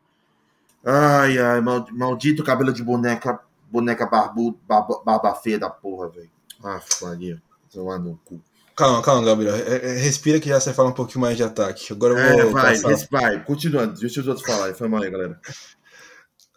Ai, 0.84 1.38
ai, 1.38 1.60
maldito 1.60 2.44
cabelo 2.44 2.72
de 2.72 2.82
boneca, 2.82 3.40
boneca 3.70 4.06
barbudo, 4.06 4.58
barba, 4.66 5.02
barba 5.04 5.34
feia 5.34 5.58
da 5.58 5.68
porra, 5.68 6.08
velho. 6.08 6.30
Ah, 6.62 6.80
Maria, 7.02 7.42
lá 7.74 7.98
no 7.98 8.18
cu. 8.24 8.40
Calma, 8.76 9.02
calma, 9.02 9.24
Gabriel. 9.24 9.54
Respira 9.98 10.38
que 10.38 10.50
já 10.50 10.60
você 10.60 10.72
fala 10.72 10.90
um 10.90 10.94
pouquinho 10.94 11.22
mais 11.22 11.36
de 11.36 11.42
ataque. 11.42 11.92
Agora 11.92 12.12
eu 12.12 12.18
é, 12.18 12.32
vou. 12.32 12.40
É, 12.40 12.52
vai, 12.52 12.80
passar... 12.80 13.08
vai, 13.10 13.44
continuando. 13.44 13.98
Deixa 13.98 14.20
os 14.20 14.28
outros 14.28 14.46
falarem. 14.46 14.74
Foi 14.74 14.86
mal 14.86 15.02
aí, 15.02 15.10
galera. 15.10 15.40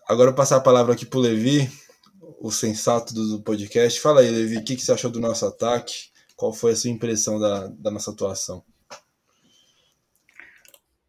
Agora 0.07 0.29
eu 0.29 0.33
vou 0.33 0.37
passar 0.37 0.57
a 0.57 0.61
palavra 0.61 0.93
aqui 0.93 1.05
pro 1.05 1.19
Levi, 1.19 1.71
o 2.41 2.51
sensato 2.51 3.13
do 3.13 3.41
podcast. 3.41 4.01
Fala 4.01 4.19
aí, 4.19 4.29
Levi, 4.29 4.57
o 4.57 4.63
que, 4.63 4.75
que 4.75 4.81
você 4.81 4.91
achou 4.91 5.09
do 5.09 5.19
nosso 5.19 5.45
ataque? 5.45 6.09
Qual 6.35 6.51
foi 6.51 6.73
a 6.73 6.75
sua 6.75 6.89
impressão 6.89 7.39
da, 7.39 7.67
da 7.67 7.89
nossa 7.89 8.11
atuação? 8.11 8.63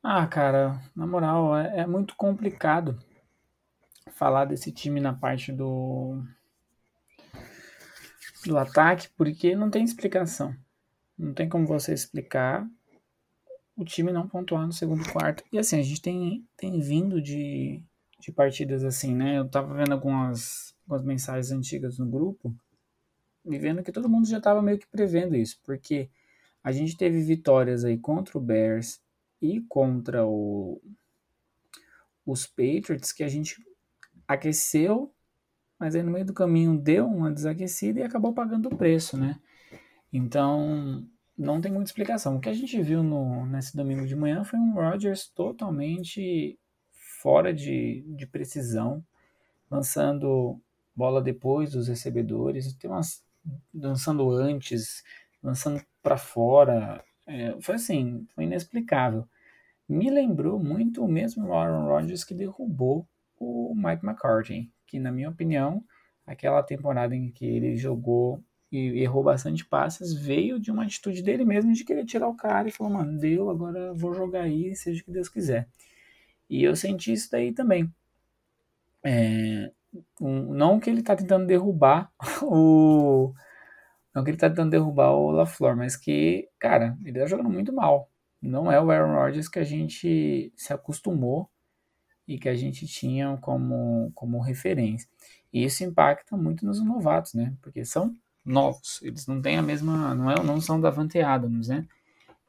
Ah, 0.02 0.26
cara, 0.26 0.80
na 0.96 1.06
moral, 1.06 1.56
é, 1.56 1.80
é 1.80 1.86
muito 1.86 2.16
complicado 2.16 2.98
falar 4.12 4.46
desse 4.46 4.72
time 4.72 4.98
na 5.00 5.12
parte 5.12 5.52
do 5.52 6.22
do 8.46 8.56
ataque, 8.56 9.08
porque 9.16 9.54
não 9.54 9.70
tem 9.70 9.84
explicação. 9.84 10.56
Não 11.18 11.34
tem 11.34 11.48
como 11.48 11.66
você 11.66 11.92
explicar 11.92 12.66
o 13.76 13.84
time 13.84 14.12
não 14.12 14.28
pontuar 14.28 14.66
no 14.66 14.72
segundo 14.72 15.10
quarto. 15.12 15.44
E 15.52 15.58
assim, 15.58 15.78
a 15.78 15.82
gente 15.82 16.00
tem, 16.00 16.46
tem 16.56 16.80
vindo 16.80 17.20
de, 17.20 17.82
de 18.18 18.32
partidas 18.32 18.84
assim, 18.84 19.14
né? 19.14 19.38
Eu 19.38 19.48
tava 19.48 19.74
vendo 19.74 19.92
algumas, 19.92 20.74
algumas 20.82 21.04
mensagens 21.04 21.50
antigas 21.50 21.98
no 21.98 22.06
grupo 22.06 22.54
e 23.44 23.58
vendo 23.58 23.82
que 23.82 23.92
todo 23.92 24.08
mundo 24.08 24.26
já 24.26 24.40
tava 24.40 24.62
meio 24.62 24.78
que 24.78 24.86
prevendo 24.86 25.36
isso, 25.36 25.60
porque 25.64 26.10
a 26.62 26.72
gente 26.72 26.96
teve 26.96 27.22
vitórias 27.22 27.84
aí 27.84 27.98
contra 27.98 28.36
o 28.36 28.40
Bears 28.40 29.00
e 29.40 29.60
contra 29.62 30.26
o, 30.26 30.80
os 32.26 32.46
Patriots 32.46 33.12
que 33.12 33.22
a 33.22 33.28
gente 33.28 33.56
aqueceu, 34.26 35.12
mas 35.78 35.94
aí 35.94 36.02
no 36.02 36.10
meio 36.10 36.24
do 36.24 36.34
caminho 36.34 36.78
deu 36.78 37.06
uma 37.06 37.32
desaquecida 37.32 38.00
e 38.00 38.02
acabou 38.02 38.32
pagando 38.32 38.66
o 38.66 38.76
preço, 38.76 39.16
né? 39.16 39.40
Então, 40.12 41.06
não 41.36 41.60
tem 41.60 41.72
muita 41.72 41.90
explicação. 41.90 42.36
O 42.36 42.40
que 42.40 42.48
a 42.48 42.52
gente 42.52 42.80
viu 42.82 43.02
no, 43.02 43.46
nesse 43.46 43.76
domingo 43.76 44.06
de 44.06 44.14
manhã 44.14 44.44
foi 44.44 44.58
um 44.58 44.74
Rodgers 44.74 45.28
totalmente 45.28 46.58
fora 47.20 47.52
de, 47.52 48.04
de 48.08 48.26
precisão, 48.26 49.04
lançando 49.70 50.60
bola 50.94 51.22
depois 51.22 51.72
dos 51.72 51.88
recebedores, 51.88 52.74
tem 52.74 52.90
umas, 52.90 53.24
lançando 53.72 54.30
antes, 54.30 55.02
lançando 55.42 55.82
para 56.02 56.16
fora. 56.18 57.02
É, 57.30 57.56
foi 57.60 57.76
assim, 57.76 58.26
foi 58.34 58.44
inexplicável. 58.44 59.24
Me 59.88 60.10
lembrou 60.10 60.58
muito 60.58 61.04
o 61.04 61.08
mesmo 61.08 61.52
Aaron 61.54 61.86
Rodgers 61.86 62.24
que 62.24 62.34
derrubou 62.34 63.06
o 63.38 63.72
Mike 63.74 64.04
McCarthy, 64.04 64.68
que 64.84 64.98
na 64.98 65.12
minha 65.12 65.28
opinião, 65.28 65.84
aquela 66.26 66.60
temporada 66.62 67.14
em 67.14 67.30
que 67.30 67.46
ele 67.46 67.76
jogou 67.76 68.42
e 68.70 69.00
errou 69.00 69.22
bastante 69.22 69.64
passes, 69.64 70.12
veio 70.12 70.58
de 70.58 70.70
uma 70.70 70.84
atitude 70.84 71.22
dele 71.22 71.44
mesmo 71.44 71.72
de 71.72 71.84
querer 71.84 72.04
tirar 72.04 72.28
o 72.28 72.36
cara 72.36 72.68
e 72.68 72.72
falou, 72.72 72.92
mano, 72.92 73.18
deu, 73.18 73.48
agora 73.48 73.92
vou 73.94 74.12
jogar 74.12 74.42
aí, 74.42 74.74
seja 74.74 75.00
o 75.00 75.04
que 75.04 75.12
Deus 75.12 75.28
quiser. 75.28 75.68
E 76.48 76.64
eu 76.64 76.74
senti 76.74 77.12
isso 77.12 77.30
daí 77.30 77.52
também. 77.52 77.92
É, 79.04 79.70
um, 80.20 80.52
não 80.52 80.80
que 80.80 80.90
ele 80.90 81.02
tá 81.02 81.14
tentando 81.14 81.46
derrubar 81.46 82.12
o. 82.42 83.32
Não 84.14 84.24
que 84.24 84.30
ele 84.30 84.36
tá 84.36 84.48
tentando 84.48 84.70
derrubar 84.70 85.12
o 85.12 85.30
LaFleur, 85.30 85.76
mas 85.76 85.96
que, 85.96 86.48
cara, 86.58 86.96
ele 87.04 87.18
tá 87.18 87.26
jogando 87.26 87.48
muito 87.48 87.72
mal. 87.72 88.10
Não 88.42 88.70
é 88.70 88.80
o 88.80 88.90
Aaron 88.90 89.14
Rodgers 89.14 89.48
que 89.48 89.58
a 89.58 89.64
gente 89.64 90.52
se 90.56 90.72
acostumou 90.72 91.48
e 92.26 92.38
que 92.38 92.48
a 92.48 92.54
gente 92.54 92.86
tinha 92.86 93.36
como, 93.40 94.10
como 94.14 94.40
referência. 94.40 95.08
E 95.52 95.64
isso 95.64 95.84
impacta 95.84 96.36
muito 96.36 96.64
nos 96.64 96.82
novatos, 96.82 97.34
né? 97.34 97.54
Porque 97.60 97.84
são 97.84 98.14
novos. 98.44 99.00
Eles 99.02 99.26
não 99.26 99.40
têm 99.42 99.58
a 99.58 99.62
mesma. 99.62 100.14
Não, 100.14 100.30
é, 100.30 100.42
não 100.42 100.60
são 100.60 100.80
Davante 100.80 101.20
Adams, 101.20 101.68
né? 101.68 101.86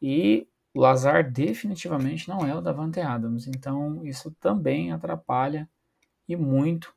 E 0.01 0.47
o 0.73 0.79
Lazar 0.79 1.29
definitivamente 1.29 2.29
não 2.29 2.45
é 2.45 2.55
o 2.55 2.61
Davante 2.61 2.99
Adams. 2.99 3.47
Então 3.47 4.05
isso 4.05 4.31
também 4.39 4.91
atrapalha 4.91 5.69
e 6.27 6.35
muito 6.35 6.93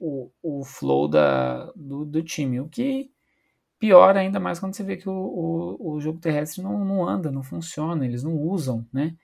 o, 0.00 0.30
o 0.42 0.64
flow 0.64 1.08
da, 1.08 1.70
do, 1.76 2.04
do 2.04 2.22
time. 2.22 2.60
O 2.60 2.68
que 2.68 3.10
piora 3.80 4.20
ainda 4.20 4.38
mais 4.38 4.60
quando 4.60 4.76
você 4.76 4.84
vê 4.84 4.96
que 4.96 5.08
o, 5.08 5.12
o, 5.12 5.92
o 5.94 6.00
jogo 6.00 6.20
terrestre 6.20 6.62
não, 6.62 6.84
não 6.84 7.08
anda, 7.08 7.32
não 7.32 7.42
funciona, 7.42 8.04
eles 8.04 8.22
não 8.22 8.36
usam, 8.36 8.86
né? 8.92 9.16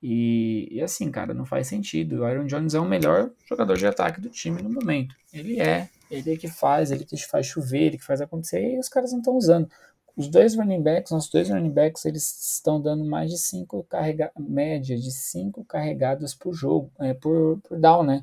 E, 0.00 0.68
e, 0.70 0.82
assim, 0.82 1.10
cara, 1.10 1.34
não 1.34 1.44
faz 1.44 1.66
sentido. 1.66 2.20
O 2.20 2.24
Aaron 2.24 2.46
Jones 2.46 2.74
é 2.74 2.80
o 2.80 2.84
melhor 2.84 3.30
jogador 3.48 3.76
de 3.76 3.86
ataque 3.86 4.20
do 4.20 4.28
time 4.28 4.62
no 4.62 4.70
momento. 4.70 5.16
Ele 5.32 5.60
é. 5.60 5.88
Ele 6.08 6.34
é 6.34 6.36
que 6.36 6.46
faz, 6.46 6.92
ele 6.92 7.04
que 7.04 7.16
faz 7.26 7.46
chover, 7.46 7.82
ele 7.82 7.98
que 7.98 8.04
faz 8.04 8.20
acontecer, 8.20 8.74
e 8.74 8.78
os 8.78 8.88
caras 8.88 9.10
não 9.10 9.18
estão 9.18 9.36
usando. 9.36 9.68
Os 10.16 10.28
dois 10.28 10.54
running 10.54 10.82
backs, 10.82 11.10
nossos 11.10 11.30
dois 11.30 11.50
running 11.50 11.72
backs, 11.72 12.04
eles 12.04 12.54
estão 12.54 12.80
dando 12.80 13.04
mais 13.04 13.30
de 13.30 13.38
cinco 13.38 13.84
carregadas, 13.84 14.34
média 14.38 14.96
de 14.96 15.10
cinco 15.10 15.64
carregadas 15.64 16.34
por 16.34 16.54
jogo, 16.54 16.90
é, 17.00 17.12
por, 17.12 17.58
por 17.66 17.78
down, 17.78 18.04
né? 18.04 18.22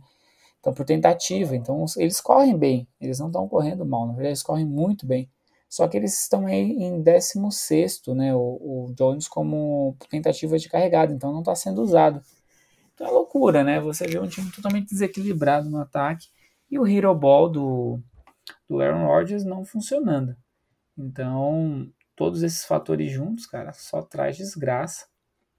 Então, 0.59 0.73
por 0.73 0.85
tentativa. 0.85 1.55
Então, 1.55 1.83
eles 1.97 2.21
correm 2.21 2.57
bem, 2.57 2.87
eles 3.01 3.19
não 3.19 3.27
estão 3.27 3.47
correndo 3.49 3.85
mal, 3.85 4.05
na 4.05 4.13
verdade, 4.13 4.29
eles 4.29 4.43
correm 4.43 4.65
muito 4.65 5.05
bem. 5.05 5.29
Só 5.73 5.87
que 5.87 5.97
eles 5.97 6.21
estão 6.21 6.45
aí 6.45 6.71
em 6.83 7.01
16, 7.01 8.03
né? 8.09 8.31
O, 8.35 8.39
o 8.39 8.93
Jones 8.95 9.27
como 9.27 9.97
tentativa 10.07 10.55
de 10.59 10.69
carregada, 10.69 11.11
então 11.11 11.33
não 11.33 11.39
está 11.39 11.55
sendo 11.55 11.81
usado. 11.81 12.21
Então 12.93 13.07
é 13.07 13.09
loucura, 13.09 13.63
né? 13.63 13.79
Você 13.79 14.05
vê 14.05 14.19
um 14.19 14.27
time 14.27 14.51
totalmente 14.51 14.89
desequilibrado 14.89 15.71
no 15.71 15.79
ataque 15.79 16.27
e 16.69 16.77
o 16.77 16.85
Hero 16.85 17.15
Ball 17.15 17.49
do, 17.49 17.99
do 18.69 18.81
Aaron 18.81 19.07
Rodgers 19.07 19.43
não 19.43 19.65
funcionando. 19.65 20.35
Então, 20.95 21.91
todos 22.15 22.43
esses 22.43 22.63
fatores 22.65 23.11
juntos, 23.11 23.47
cara, 23.47 23.73
só 23.73 24.03
traz 24.03 24.37
desgraça 24.37 25.07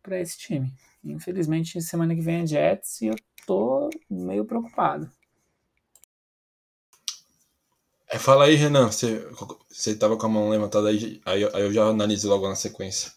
para 0.00 0.20
esse 0.20 0.38
time. 0.38 0.72
Infelizmente, 1.02 1.82
semana 1.82 2.14
que 2.14 2.20
vem 2.20 2.42
é 2.42 2.46
Jets 2.46 3.00
e 3.00 3.06
eu 3.06 3.16
tô 3.48 3.90
meio 4.08 4.44
preocupado. 4.44 5.10
É, 8.14 8.18
fala 8.18 8.44
aí, 8.44 8.54
Renan. 8.54 8.86
Você, 8.92 9.26
você 9.68 9.92
tava 9.96 10.16
com 10.16 10.26
a 10.26 10.28
mão 10.28 10.48
levantada 10.48 10.88
aí, 10.88 11.20
aí, 11.26 11.44
aí 11.52 11.62
eu 11.62 11.72
já 11.72 11.82
analiso 11.86 12.28
logo 12.28 12.48
na 12.48 12.54
sequência. 12.54 13.10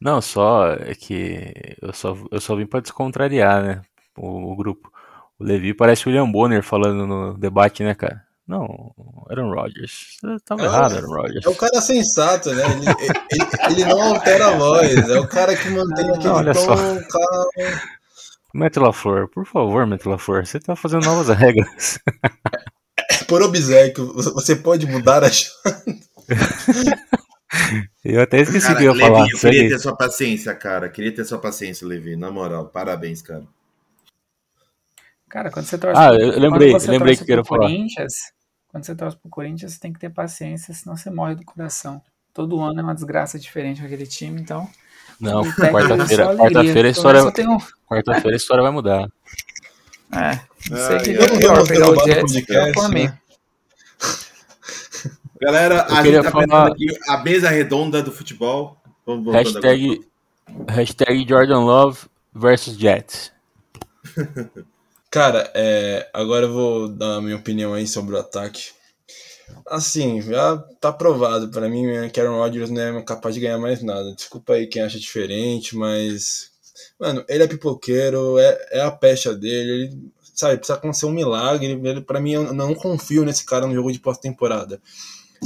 Não, 0.00 0.20
só 0.20 0.72
é 0.72 0.96
que 0.96 1.76
eu 1.80 1.92
só, 1.92 2.16
eu 2.32 2.40
só 2.40 2.56
vim 2.56 2.66
para 2.66 2.80
descontrariar, 2.80 3.62
né? 3.62 3.82
O, 4.18 4.50
o, 4.52 4.56
grupo. 4.56 4.90
O 5.38 5.44
Levi 5.44 5.72
parece 5.72 6.06
o 6.06 6.08
William 6.10 6.28
Bonner 6.28 6.60
falando 6.64 7.06
no 7.06 7.38
debate, 7.38 7.84
né, 7.84 7.94
cara? 7.94 8.24
Não, 8.48 8.92
Aaron 9.30 9.54
Rodgers. 9.54 10.16
Você 10.20 10.40
tava 10.44 10.62
É 10.62 10.64
errado, 10.64 10.96
Aaron 10.96 11.14
Rodgers. 11.14 11.46
É 11.46 11.48
o 11.48 11.54
cara 11.54 11.80
sensato, 11.80 12.52
né? 12.52 12.64
Ele, 12.64 12.84
ele- 13.30 13.80
ele 13.80 13.84
não 13.84 14.02
altera 14.02 14.48
a 14.48 14.56
voz. 14.56 15.08
É 15.08 15.20
o 15.20 15.28
cara 15.28 15.54
que 15.56 15.68
mantém 15.70 16.10
aquele 16.10 16.28
olha 16.28 16.52
tom 16.52 16.60
só. 16.60 16.74
calmo. 16.74 18.70
LaFleur, 18.76 19.28
por 19.28 19.46
favor, 19.46 19.86
Matt 19.86 20.04
LaFleur, 20.04 20.44
você 20.44 20.58
tá 20.58 20.74
fazendo 20.74 21.04
novas 21.06 21.28
regras. 21.38 22.00
Por 23.32 23.40
obséquio, 23.42 24.12
você 24.12 24.54
pode 24.54 24.84
mudar 24.86 25.24
a 25.24 25.30
chave. 25.30 26.02
Eu 28.04 28.20
até 28.20 28.40
esqueci 28.42 28.66
Cara, 28.66 28.78
que 28.78 28.84
eu 28.84 28.92
ia 28.92 28.92
Levi, 28.92 29.06
falar. 29.14 29.26
eu 29.30 29.38
queria 29.38 29.68
ter 29.70 29.78
sua 29.78 29.96
paciência, 29.96 30.54
cara. 30.54 30.88
Queria 30.90 31.14
ter 31.14 31.24
sua 31.24 31.38
paciência, 31.38 31.86
Levi. 31.86 32.14
Na 32.14 32.30
moral, 32.30 32.66
parabéns, 32.66 33.22
cara. 33.22 33.44
Cara, 35.30 35.50
quando 35.50 35.64
você 35.64 35.78
torce 35.78 35.98
Ah, 35.98 36.08
pro- 36.08 36.18
eu 36.20 36.38
lembrei, 36.40 36.72
lembrei 36.88 37.16
que 37.16 37.22
eu 37.22 37.36
pro 37.36 37.44
falar. 37.46 37.60
Corinthians, 37.70 38.12
quando 38.68 38.84
você 38.84 38.94
torce 38.94 39.16
pro 39.16 39.30
Corinthians, 39.30 39.72
você 39.72 39.80
tem 39.80 39.92
que 39.94 39.98
ter 40.00 40.10
paciência, 40.10 40.74
senão 40.74 40.94
você 40.94 41.08
morre 41.10 41.34
do 41.36 41.44
coração. 41.44 42.02
Todo 42.34 42.60
ano 42.60 42.80
é 42.80 42.82
uma 42.82 42.94
desgraça 42.94 43.38
diferente 43.38 43.80
com 43.80 43.86
aquele 43.86 44.06
time, 44.06 44.40
então. 44.42 44.68
Não, 45.18 45.42
técnico 45.42 45.64
é 45.64 45.70
quarta-feira, 45.72 46.36
quarta-feira 46.36 46.88
a 46.88 46.90
história, 46.90 47.24
um- 47.24 47.58
quarta-feira 47.88 48.34
a 48.34 48.36
história 48.36 48.62
vai 48.62 48.72
mudar. 48.72 49.08
É, 50.14 50.40
não 50.68 50.76
sei 50.76 50.96
Ai, 50.96 51.02
que 51.02 51.10
ai, 51.10 51.24
é 51.24 51.38
pior, 51.38 51.54
Vamos 51.54 51.68
pegar 51.70 51.88
o 51.90 52.04
Jets 52.04 52.32
podcast, 52.32 52.70
o 52.70 52.74
Flamengo. 52.74 53.12
né? 53.12 53.18
Galera, 55.42 55.86
Eu 55.88 55.96
a 55.96 56.02
gente 56.04 56.22
tá 56.22 56.30
falar- 56.30 56.68
aqui 56.68 56.86
a 57.08 57.18
mesa 57.18 57.48
redonda 57.48 58.00
do 58.00 58.12
futebol. 58.12 58.76
Vamos. 59.04 59.34
Hashtag, 59.34 60.00
hashtag 60.68 61.26
Jordan 61.28 61.64
Love 61.64 61.98
versus 62.32 62.76
Jets. 62.78 63.32
Cara, 65.10 65.50
é, 65.52 66.08
agora 66.14 66.46
eu 66.46 66.52
vou 66.52 66.88
dar 66.88 67.16
a 67.16 67.20
minha 67.20 67.34
opinião 67.36 67.74
aí 67.74 67.88
sobre 67.88 68.14
o 68.14 68.18
ataque. 68.18 68.70
Assim, 69.66 70.22
já 70.22 70.56
tá 70.80 70.92
provado 70.92 71.48
pra 71.48 71.68
mim 71.68 71.86
né, 71.86 72.08
que 72.08 72.20
Aaron 72.20 72.38
Rodgers 72.38 72.70
não 72.70 72.80
é 72.80 73.02
capaz 73.02 73.34
de 73.34 73.40
ganhar 73.40 73.58
mais 73.58 73.82
nada. 73.82 74.14
Desculpa 74.14 74.52
aí 74.54 74.68
quem 74.68 74.80
acha 74.80 74.98
diferente, 74.98 75.76
mas. 75.76 76.52
Mano, 77.00 77.24
ele 77.28 77.42
é 77.42 77.48
pipoqueiro, 77.48 78.38
é, 78.38 78.66
é 78.70 78.80
a 78.82 78.92
pecha 78.92 79.34
dele, 79.34 79.70
ele, 79.72 80.12
sabe, 80.34 80.56
precisa 80.56 80.78
acontecer 80.78 81.06
um 81.06 81.10
milagre. 81.10 81.66
Ele, 81.66 82.00
pra 82.00 82.20
mim, 82.20 82.32
eu 82.34 82.54
não 82.54 82.74
confio 82.76 83.24
nesse 83.24 83.44
cara 83.44 83.66
no 83.66 83.74
jogo 83.74 83.90
de 83.92 83.98
pós-temporada. 83.98 84.80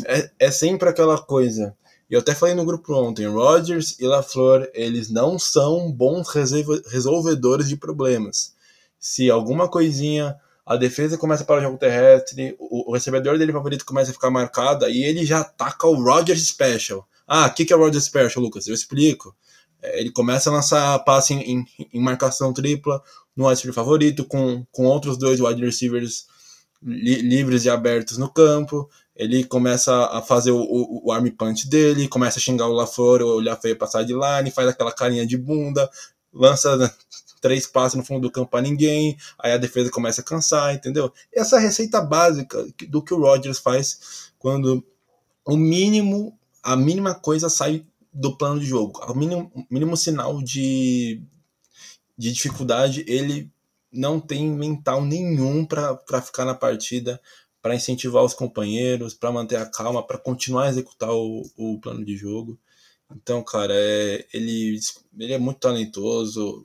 É, 0.04 0.30
é 0.38 0.50
sempre 0.50 0.88
aquela 0.88 1.18
coisa. 1.18 1.74
E 2.08 2.14
eu 2.14 2.20
até 2.20 2.34
falei 2.34 2.54
no 2.54 2.64
grupo 2.64 2.94
ontem, 2.94 3.26
Rodgers 3.26 3.96
e 3.98 4.06
LaFleur, 4.06 4.70
eles 4.74 5.10
não 5.10 5.38
são 5.38 5.90
bons 5.90 6.28
resolve- 6.28 6.82
resolvedores 6.88 7.68
de 7.68 7.76
problemas. 7.76 8.54
Se 8.98 9.30
alguma 9.30 9.68
coisinha, 9.68 10.36
a 10.64 10.76
defesa 10.76 11.18
começa 11.18 11.44
para 11.44 11.58
o 11.60 11.62
jogo 11.62 11.78
terrestre, 11.78 12.54
o, 12.58 12.90
o 12.90 12.94
recebedor 12.94 13.38
dele 13.38 13.52
favorito 13.52 13.84
começa 13.84 14.10
a 14.10 14.14
ficar 14.14 14.30
marcado, 14.30 14.84
aí 14.84 15.02
ele 15.02 15.24
já 15.26 15.40
ataca 15.40 15.86
o 15.88 15.94
Rodgers 16.02 16.46
Special. 16.46 17.06
Ah, 17.26 17.46
o 17.46 17.54
que, 17.54 17.64
que 17.64 17.72
é 17.72 17.76
o 17.76 17.80
Rodgers 17.80 18.04
Special, 18.04 18.42
Lucas? 18.44 18.66
Eu 18.68 18.74
explico. 18.74 19.34
É, 19.82 20.00
Ele 20.00 20.10
começa 20.12 20.48
a 20.48 20.52
lançar 20.52 20.96
passe 21.00 21.34
em, 21.34 21.40
em- 21.60 21.66
em 21.92 22.00
marcação 22.00 22.52
tripla 22.52 23.02
no 23.36 23.48
wide 23.48 23.72
favorito, 23.72 24.24
com, 24.24 24.64
com 24.70 24.84
outros 24.84 25.18
dois 25.18 25.40
wide 25.40 25.64
receivers 25.64 26.26
li- 26.82 27.20
livres 27.22 27.64
e 27.64 27.70
abertos 27.70 28.16
no 28.16 28.28
campo. 28.32 28.88
Ele 29.16 29.44
começa 29.44 29.92
a 30.06 30.20
fazer 30.20 30.50
o, 30.50 30.60
o, 30.60 31.06
o 31.06 31.12
arm 31.12 31.26
punch 31.28 31.68
dele, 31.68 32.06
começa 32.06 32.38
a 32.38 32.42
xingar 32.42 32.68
o 32.68 32.72
LaFleur, 32.72 33.22
olhar 33.22 33.56
feio 33.56 33.76
pra 33.76 33.86
sideline, 33.86 34.50
faz 34.50 34.68
aquela 34.68 34.92
carinha 34.92 35.26
de 35.26 35.36
bunda, 35.36 35.90
lança 36.32 36.94
três 37.40 37.66
passes 37.66 37.96
no 37.96 38.04
fundo 38.04 38.22
do 38.22 38.30
campo 38.30 38.50
pra 38.50 38.60
ninguém, 38.60 39.16
aí 39.38 39.52
a 39.52 39.56
defesa 39.56 39.90
começa 39.90 40.20
a 40.20 40.24
cansar, 40.24 40.74
entendeu? 40.74 41.12
Essa 41.32 41.56
a 41.56 41.60
receita 41.60 42.00
básica 42.00 42.66
do 42.88 43.02
que 43.02 43.14
o 43.14 43.20
Rodgers 43.20 43.58
faz 43.58 44.30
quando 44.38 44.84
o 45.44 45.56
mínimo, 45.56 46.38
a 46.62 46.76
mínima 46.76 47.14
coisa 47.14 47.48
sai 47.48 47.86
do 48.12 48.36
plano 48.36 48.60
de 48.60 48.66
jogo, 48.66 49.00
o 49.00 49.14
mínimo, 49.14 49.66
mínimo 49.70 49.96
sinal 49.96 50.42
de, 50.42 51.22
de 52.18 52.32
dificuldade, 52.32 53.04
ele 53.06 53.50
não 53.92 54.20
tem 54.20 54.50
mental 54.50 55.04
nenhum 55.04 55.64
para 55.64 56.20
ficar 56.20 56.44
na 56.44 56.54
partida, 56.54 57.20
para 57.66 57.74
incentivar 57.74 58.22
os 58.22 58.32
companheiros, 58.32 59.12
para 59.12 59.32
manter 59.32 59.56
a 59.56 59.66
calma, 59.66 60.06
para 60.06 60.16
continuar 60.18 60.66
a 60.66 60.68
executar 60.68 61.10
o, 61.12 61.42
o 61.56 61.80
plano 61.80 62.04
de 62.04 62.16
jogo. 62.16 62.56
Então, 63.10 63.42
cara, 63.42 63.74
é, 63.74 64.24
ele, 64.32 64.78
ele 65.18 65.32
é 65.32 65.38
muito 65.38 65.58
talentoso, 65.58 66.64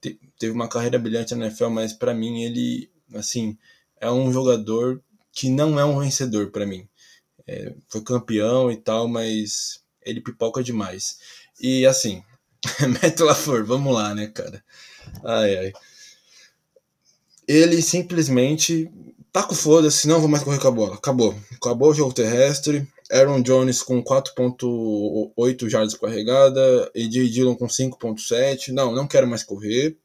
te- 0.00 0.20
teve 0.38 0.52
uma 0.52 0.68
carreira 0.68 1.00
brilhante 1.00 1.34
na 1.34 1.46
NFL, 1.46 1.70
mas 1.70 1.92
para 1.92 2.14
mim 2.14 2.44
ele, 2.44 2.88
assim, 3.14 3.58
é 4.00 4.08
um 4.10 4.32
jogador 4.32 5.02
que 5.32 5.50
não 5.50 5.80
é 5.80 5.84
um 5.84 5.98
vencedor 5.98 6.52
para 6.52 6.64
mim. 6.66 6.88
É, 7.46 7.74
foi 7.88 8.02
campeão 8.02 8.70
e 8.72 8.76
tal, 8.76 9.08
mas 9.08 9.82
ele 10.04 10.20
pipoca 10.20 10.62
demais. 10.62 11.18
E 11.60 11.86
assim, 11.86 12.22
Matt 13.02 13.20
LaFleur, 13.20 13.66
vamos 13.66 13.94
lá, 13.94 14.14
né, 14.14 14.28
cara? 14.28 14.64
Ai, 15.24 15.58
ai. 15.58 15.72
Ele 17.46 17.80
simplesmente 17.80 18.90
com 19.42 19.54
foda-se, 19.54 20.08
não 20.08 20.20
vou 20.20 20.28
mais 20.28 20.42
correr 20.42 20.58
com 20.58 20.68
a 20.68 20.70
bola. 20.70 20.94
Acabou. 20.94 21.34
Acabou 21.54 21.90
o 21.90 21.94
jogo 21.94 22.12
terrestre. 22.12 22.86
Aaron 23.10 23.42
Jones 23.42 23.82
com 23.82 24.02
4.8 24.02 25.68
jardas 25.68 25.94
carregada, 25.94 26.90
AJ 26.96 27.30
Dillon 27.30 27.54
com 27.54 27.66
5.7. 27.66 28.68
Não, 28.72 28.92
não 28.92 29.06
quero 29.06 29.26
mais 29.26 29.42
correr. 29.42 29.96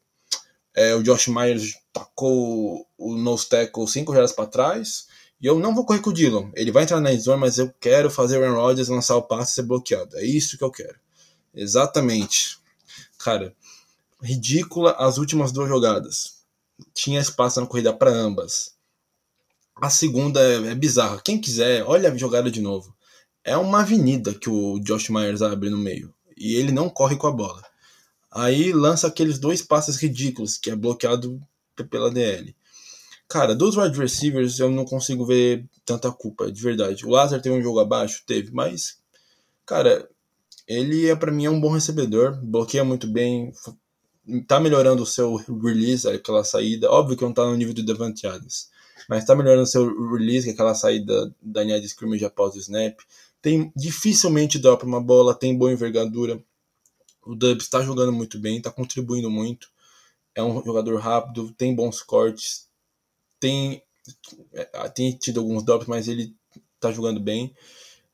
É, 0.73 0.95
o 0.95 1.03
Josh 1.03 1.27
Myers 1.27 1.75
tacou 1.91 2.87
o 2.97 3.15
nose 3.15 3.49
tackle 3.49 3.87
5 3.87 4.13
jardas 4.13 4.31
para 4.31 4.45
trás. 4.45 5.07
E 5.41 5.47
eu 5.47 5.59
não 5.59 5.73
vou 5.73 5.85
correr 5.85 5.99
com 5.99 6.11
o 6.11 6.13
Dillon. 6.13 6.51
Ele 6.55 6.71
vai 6.71 6.83
entrar 6.83 6.99
na 6.99 7.13
zone, 7.15 7.39
mas 7.39 7.57
eu 7.57 7.73
quero 7.79 8.11
fazer 8.11 8.37
o 8.37 8.43
Aaron 8.43 8.61
Rodgers 8.61 8.89
lançar 8.89 9.15
o 9.15 9.23
passe 9.23 9.51
e 9.51 9.55
ser 9.55 9.63
bloqueado. 9.63 10.17
É 10.17 10.23
isso 10.23 10.57
que 10.57 10.63
eu 10.63 10.69
quero. 10.69 10.95
Exatamente. 11.53 12.59
Cara, 13.17 13.53
ridícula 14.21 14.91
as 14.91 15.17
últimas 15.17 15.51
duas 15.51 15.67
jogadas. 15.67 16.41
Tinha 16.93 17.19
espaço 17.19 17.59
na 17.59 17.67
corrida 17.67 17.91
para 17.91 18.11
ambas. 18.11 18.75
A 19.81 19.89
segunda 19.89 20.39
é, 20.39 20.67
é 20.67 20.75
bizarra. 20.75 21.19
Quem 21.25 21.41
quiser, 21.41 21.83
olha 21.83 22.11
a 22.11 22.15
jogada 22.15 22.51
de 22.51 22.61
novo. 22.61 22.95
É 23.43 23.57
uma 23.57 23.81
avenida 23.81 24.33
que 24.33 24.49
o 24.49 24.79
Josh 24.79 25.09
Myers 25.09 25.41
abre 25.41 25.71
no 25.71 25.77
meio. 25.77 26.13
E 26.37 26.55
ele 26.55 26.71
não 26.71 26.87
corre 26.87 27.15
com 27.15 27.25
a 27.25 27.31
bola. 27.31 27.63
Aí 28.31 28.71
lança 28.71 29.07
aqueles 29.07 29.39
dois 29.39 29.61
passes 29.61 29.97
ridículos, 29.97 30.57
que 30.57 30.69
é 30.69 30.75
bloqueado 30.75 31.41
pela 31.89 32.11
DL. 32.11 32.55
Cara, 33.27 33.55
dos 33.55 33.75
wide 33.75 33.97
receivers 33.97 34.59
eu 34.59 34.69
não 34.69 34.85
consigo 34.85 35.25
ver 35.25 35.65
tanta 35.85 36.11
culpa, 36.11 36.51
de 36.51 36.61
verdade. 36.61 37.05
O 37.05 37.09
Lazar 37.09 37.41
teve 37.41 37.55
um 37.55 37.63
jogo 37.63 37.79
abaixo? 37.79 38.23
Teve, 38.27 38.51
mas, 38.51 38.99
cara, 39.65 40.07
ele 40.67 41.09
é 41.09 41.15
para 41.15 41.31
mim 41.31 41.45
é 41.45 41.49
um 41.49 41.59
bom 41.59 41.71
recebedor, 41.71 42.39
bloqueia 42.43 42.83
muito 42.83 43.07
bem, 43.07 43.51
tá 44.47 44.59
melhorando 44.59 45.03
o 45.03 45.07
seu 45.07 45.35
release, 45.35 46.07
aquela 46.07 46.43
saída. 46.43 46.91
Óbvio 46.91 47.17
que 47.17 47.23
não 47.23 47.33
tá 47.33 47.45
no 47.45 47.55
nível 47.55 47.73
do 47.73 47.85
Devante 47.85 48.27
Adams, 48.27 48.69
mas 49.07 49.25
tá 49.25 49.35
melhorando 49.35 49.65
seu 49.65 49.85
release, 50.11 50.45
que 50.45 50.51
é 50.51 50.53
aquela 50.53 50.73
saída 50.73 51.33
da 51.41 51.63
linha 51.63 51.79
de 51.79 51.87
scrimmage 51.87 52.25
após 52.25 52.55
o 52.55 52.59
snap. 52.59 52.99
Tem 53.41 53.71
dificilmente 53.75 54.59
dropa 54.59 54.85
uma 54.85 55.01
bola, 55.01 55.33
tem 55.33 55.57
boa 55.57 55.71
envergadura. 55.71 56.41
O 57.23 57.35
Dubs 57.35 57.65
está 57.65 57.81
jogando 57.81 58.11
muito 58.11 58.39
bem, 58.39 58.57
está 58.57 58.71
contribuindo 58.71 59.29
muito. 59.29 59.69
É 60.33 60.41
um 60.41 60.63
jogador 60.63 60.99
rápido, 60.99 61.51
tem 61.57 61.75
bons 61.75 62.01
cortes, 62.01 62.67
tem, 63.39 63.81
é, 64.53 64.65
tem 64.89 65.11
tido 65.11 65.39
alguns 65.39 65.63
drops, 65.63 65.87
mas 65.87 66.07
ele 66.07 66.33
tá 66.79 66.91
jogando 66.91 67.19
bem. 67.19 67.53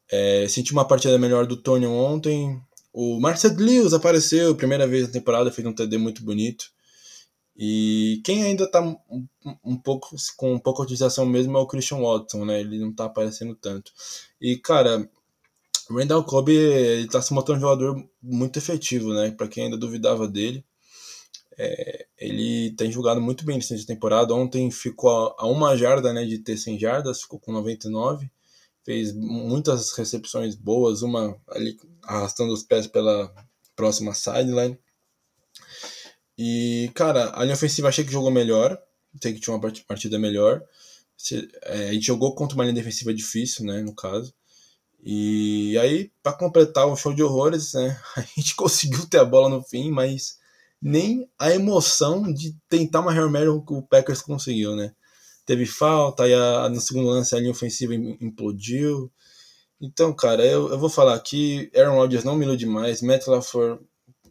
É, 0.09 0.47
senti 0.47 0.71
uma 0.71 0.88
partida 0.88 1.17
melhor 1.17 1.45
do 1.45 1.57
Tony 1.57 1.85
ontem. 1.85 2.61
O 2.93 3.19
Marcel 3.19 3.53
Lewis 3.55 3.93
apareceu, 3.93 4.55
primeira 4.55 4.88
vez 4.88 5.05
na 5.05 5.13
temporada, 5.13 5.51
fez 5.51 5.67
um 5.67 5.73
TD 5.73 5.97
muito 5.97 6.23
bonito. 6.23 6.71
E 7.57 8.21
quem 8.23 8.43
ainda 8.43 8.69
tá 8.69 8.81
um, 8.81 9.27
um- 9.63 9.77
pouco 9.77 10.15
com 10.37 10.53
um 10.53 10.59
pouco 10.59 10.81
de 10.81 10.93
utilização 10.93 11.25
mesmo 11.25 11.57
é 11.57 11.61
o 11.61 11.65
Christian 11.67 11.99
Watson, 11.99 12.45
né? 12.45 12.59
Ele 12.61 12.77
não 12.79 12.93
tá 12.93 13.05
aparecendo 13.05 13.55
tanto. 13.55 13.91
E 14.39 14.57
cara, 14.57 15.09
o 15.89 15.95
Randall 15.97 16.23
Cobb 16.23 16.51
ele 16.51 17.07
tá 17.07 17.21
se 17.21 17.33
mostrando 17.33 17.57
um 17.59 17.61
jogador 17.61 18.09
muito 18.21 18.57
efetivo, 18.59 19.13
né? 19.13 19.31
Para 19.31 19.47
quem 19.47 19.65
ainda 19.65 19.77
duvidava 19.77 20.27
dele. 20.27 20.63
É, 21.57 22.05
ele 22.19 22.71
tem 22.75 22.91
jogado 22.91 23.19
muito 23.19 23.43
bem 23.43 23.55
nessa 23.57 23.75
temporada. 23.85 24.33
Ontem 24.33 24.69
ficou 24.71 25.09
a, 25.09 25.35
a 25.39 25.47
uma 25.47 25.75
jarda 25.75 26.13
né, 26.13 26.23
de 26.25 26.37
ter 26.39 26.57
100 26.57 26.77
jardas, 26.79 27.21
ficou 27.21 27.39
com 27.39 27.51
99. 27.51 28.29
Fez 28.83 29.13
muitas 29.13 29.91
recepções 29.93 30.55
boas, 30.55 31.01
uma 31.01 31.35
ali 31.49 31.77
arrastando 32.03 32.53
os 32.53 32.63
pés 32.63 32.87
pela 32.87 33.33
próxima 33.75 34.13
sideline. 34.13 34.77
E, 36.38 36.91
cara, 36.93 37.31
a 37.35 37.43
linha 37.43 37.55
ofensiva 37.55 37.89
achei 37.89 38.03
que 38.05 38.11
jogou 38.11 38.31
melhor. 38.31 38.77
Sei 39.21 39.33
que 39.33 39.39
tinha 39.39 39.53
uma 39.53 39.61
part- 39.61 39.83
partida 39.85 40.19
melhor. 40.19 40.61
É, 41.63 41.89
a 41.89 41.93
gente 41.93 42.05
jogou 42.05 42.35
contra 42.35 42.55
uma 42.55 42.63
linha 42.63 42.75
defensiva 42.75 43.13
difícil, 43.13 43.65
né, 43.65 43.81
no 43.81 43.95
caso. 43.95 44.33
E 45.03 45.77
aí, 45.79 46.11
para 46.21 46.33
completar 46.33 46.88
o 46.88 46.95
show 46.95 47.13
de 47.13 47.23
horrores, 47.23 47.73
né, 47.73 47.99
a 48.15 48.21
gente 48.21 48.55
conseguiu 48.55 49.05
ter 49.07 49.19
a 49.19 49.25
bola 49.25 49.49
no 49.49 49.63
fim, 49.63 49.91
mas 49.91 50.38
nem 50.81 51.29
a 51.39 51.51
emoção 51.51 52.31
de 52.31 52.55
tentar 52.69 53.01
uma 53.01 53.11
Hail 53.11 53.29
Mary 53.31 53.47
o 53.47 53.81
Packers 53.89 54.21
conseguiu, 54.21 54.75
né? 54.75 54.93
teve 55.47 55.65
falta, 55.65 56.23
aí 56.23 56.33
a, 56.33 56.69
no 56.69 56.79
segundo 56.81 57.07
lance 57.07 57.33
a 57.33 57.39
linha 57.39 57.51
ofensiva 57.51 57.95
implodiu. 57.95 59.09
Então, 59.81 60.13
cara, 60.13 60.45
eu, 60.45 60.69
eu 60.69 60.77
vou 60.77 60.89
falar 60.89 61.15
aqui, 61.15 61.71
Aaron 61.75 61.95
Rodgers 61.95 62.23
não 62.25 62.35
me 62.35 62.57
demais, 62.57 63.01
Matt 63.01 63.25
LaFleur 63.27 63.79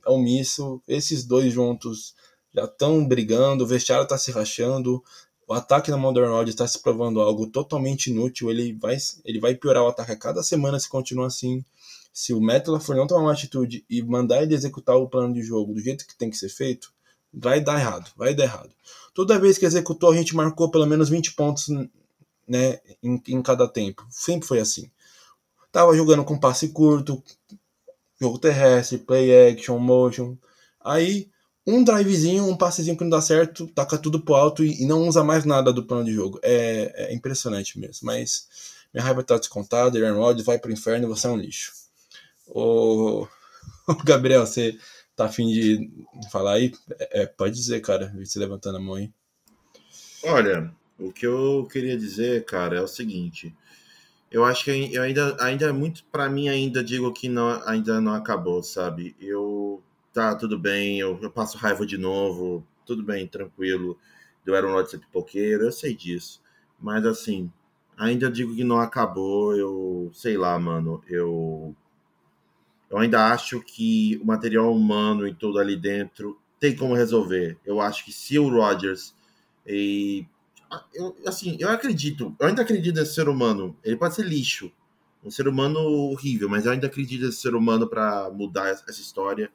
omisso, 0.07 0.82
esses 0.86 1.24
dois 1.24 1.52
juntos 1.52 2.14
já 2.54 2.64
estão 2.64 3.07
brigando, 3.07 3.64
o 3.64 3.66
vestiário 3.66 4.07
tá 4.07 4.16
se 4.16 4.30
rachando, 4.30 5.02
o 5.46 5.54
ataque 5.54 5.90
do 5.90 5.96
Aaron 5.96 6.32
Rodgers 6.32 6.54
está 6.54 6.66
se 6.66 6.80
provando 6.80 7.20
algo 7.20 7.46
totalmente 7.46 8.11
inútil, 8.11 8.50
ele 8.50 8.72
vai, 8.72 8.96
ele 9.24 9.38
vai 9.38 9.54
piorar 9.54 9.84
o 9.84 9.88
ataque 9.88 10.12
a 10.12 10.16
cada 10.16 10.42
semana 10.42 10.80
se 10.80 10.88
continuar 10.88 11.26
assim. 11.26 11.64
Se 12.12 12.32
o 12.32 12.40
LaFleur 12.40 12.98
não 12.98 13.07
tomar 13.07 13.22
uma 13.22 13.32
atitude 13.32 13.84
e 13.88 14.02
mandar 14.02 14.42
ele 14.42 14.54
executar 14.54 14.96
o 14.96 15.09
plano 15.09 15.34
de 15.34 15.42
jogo 15.42 15.74
do 15.74 15.80
jeito 15.80 16.07
que 16.07 16.16
tem 16.16 16.30
que 16.30 16.36
ser 16.36 16.48
feito, 16.48 16.92
vai 17.32 17.61
dar 17.61 17.78
errado, 17.78 18.11
vai 18.16 18.34
dar 18.34 18.44
errado. 18.44 18.70
Toda 19.14 19.38
vez 19.38 19.59
que 19.59 19.66
executou, 19.66 20.11
a 20.11 20.16
gente 20.16 20.34
marcou 20.34 20.70
pelo 20.70 20.86
menos 20.86 21.11
20 21.11 21.34
pontos 21.34 21.68
né, 22.48 22.80
em, 23.02 23.22
em 23.28 23.42
cada 23.42 23.68
tempo. 23.68 24.04
Sempre 24.11 24.48
foi 24.48 24.59
assim. 24.59 24.90
Tava 25.70 25.94
jogando 25.94 26.24
com 26.24 26.40
passe 26.40 26.68
curto, 26.68 27.22
jogo 28.20 28.38
terrestre, 28.38 28.98
play 28.98 29.50
action, 29.50 29.78
motion. 29.78 30.36
Aí, 30.84 31.28
um 31.66 31.82
drivezinho, 31.82 32.46
um 32.46 32.56
passezinho 32.56 32.96
que 32.96 33.02
não 33.02 33.10
dá 33.10 33.20
certo, 33.20 33.66
taca 33.68 33.98
tudo 33.98 34.20
pro 34.20 34.34
alto 34.34 34.64
e, 34.64 34.82
e 34.82 34.86
não 34.86 35.08
usa 35.08 35.24
mais 35.24 35.44
nada 35.44 35.72
do 35.72 35.84
plano 35.84 36.04
de 36.04 36.12
jogo. 36.12 36.38
É, 36.42 37.08
é 37.10 37.14
impressionante 37.14 37.78
mesmo. 37.78 38.06
Mas 38.06 38.76
minha 38.94 39.04
raiva 39.04 39.22
tá 39.22 39.36
descontada, 39.36 39.98
Aaron 39.98 40.18
Rodgers 40.18 40.46
vai 40.46 40.58
pro 40.58 40.72
inferno, 40.72 41.08
você 41.08 41.26
é 41.26 41.30
um 41.30 41.36
lixo. 41.36 41.72
Ô, 42.46 43.26
Gabriel, 44.04 44.46
você 44.46 44.78
tá 45.14 45.26
afim 45.26 45.48
de 45.48 45.90
falar 46.30 46.54
aí? 46.54 46.72
É, 46.98 47.22
é 47.22 47.26
pode 47.26 47.54
dizer, 47.54 47.80
cara, 47.80 48.14
você 48.16 48.38
levantando 48.38 48.78
a 48.78 48.80
mão 48.80 48.94
aí. 48.94 49.10
Olha, 50.22 50.72
o 50.98 51.12
que 51.12 51.26
eu 51.26 51.68
queria 51.70 51.96
dizer, 51.96 52.44
cara, 52.44 52.76
é 52.76 52.80
o 52.80 52.88
seguinte. 52.88 53.54
Eu 54.30 54.44
acho 54.44 54.64
que 54.64 54.94
eu 54.94 55.02
ainda, 55.02 55.36
ainda 55.40 55.66
é 55.66 55.72
muito 55.72 56.04
para 56.06 56.28
mim 56.28 56.48
ainda 56.48 56.82
digo 56.82 57.12
que 57.12 57.28
não, 57.28 57.48
ainda 57.66 58.00
não 58.00 58.14
acabou, 58.14 58.62
sabe? 58.62 59.14
Eu 59.20 59.82
tá 60.12 60.34
tudo 60.34 60.58
bem, 60.58 60.98
eu, 60.98 61.18
eu 61.22 61.30
passo 61.30 61.58
raiva 61.58 61.86
de 61.86 61.96
novo, 61.98 62.66
tudo 62.84 63.02
bem, 63.02 63.26
tranquilo. 63.26 63.98
Eu 64.44 64.54
era 64.54 64.66
um 64.66 64.72
lote 64.72 64.98
pipoqueiro, 64.98 65.64
eu 65.64 65.72
sei 65.72 65.94
disso. 65.94 66.40
Mas 66.80 67.04
assim, 67.06 67.50
ainda 67.96 68.30
digo 68.30 68.54
que 68.54 68.64
não 68.64 68.80
acabou, 68.80 69.56
eu 69.56 70.10
sei 70.12 70.36
lá, 70.36 70.58
mano, 70.58 71.02
eu 71.08 71.74
eu 72.90 72.98
ainda 72.98 73.32
acho 73.32 73.60
que 73.60 74.18
o 74.22 74.26
material 74.26 74.72
humano 74.72 75.26
e 75.26 75.34
tudo 75.34 75.58
ali 75.58 75.76
dentro 75.76 76.38
tem 76.60 76.74
como 76.74 76.94
resolver. 76.94 77.58
Eu 77.64 77.80
acho 77.80 78.04
que 78.04 78.12
se 78.12 78.38
o 78.38 78.48
Rogers 78.48 79.14
e 79.66 80.24
eu, 80.94 81.16
assim, 81.26 81.56
eu 81.60 81.68
acredito, 81.70 82.34
eu 82.38 82.46
ainda 82.46 82.62
acredito 82.62 82.94
nesse 82.96 83.14
ser 83.14 83.28
humano. 83.28 83.76
Ele 83.84 83.96
pode 83.96 84.14
ser 84.14 84.24
lixo, 84.24 84.72
um 85.24 85.30
ser 85.30 85.48
humano 85.48 85.80
horrível, 85.80 86.48
mas 86.48 86.66
eu 86.66 86.72
ainda 86.72 86.86
acredito 86.86 87.24
nesse 87.24 87.40
ser 87.40 87.54
humano 87.54 87.88
para 87.88 88.30
mudar 88.30 88.68
essa 88.68 88.90
história. 88.90 89.50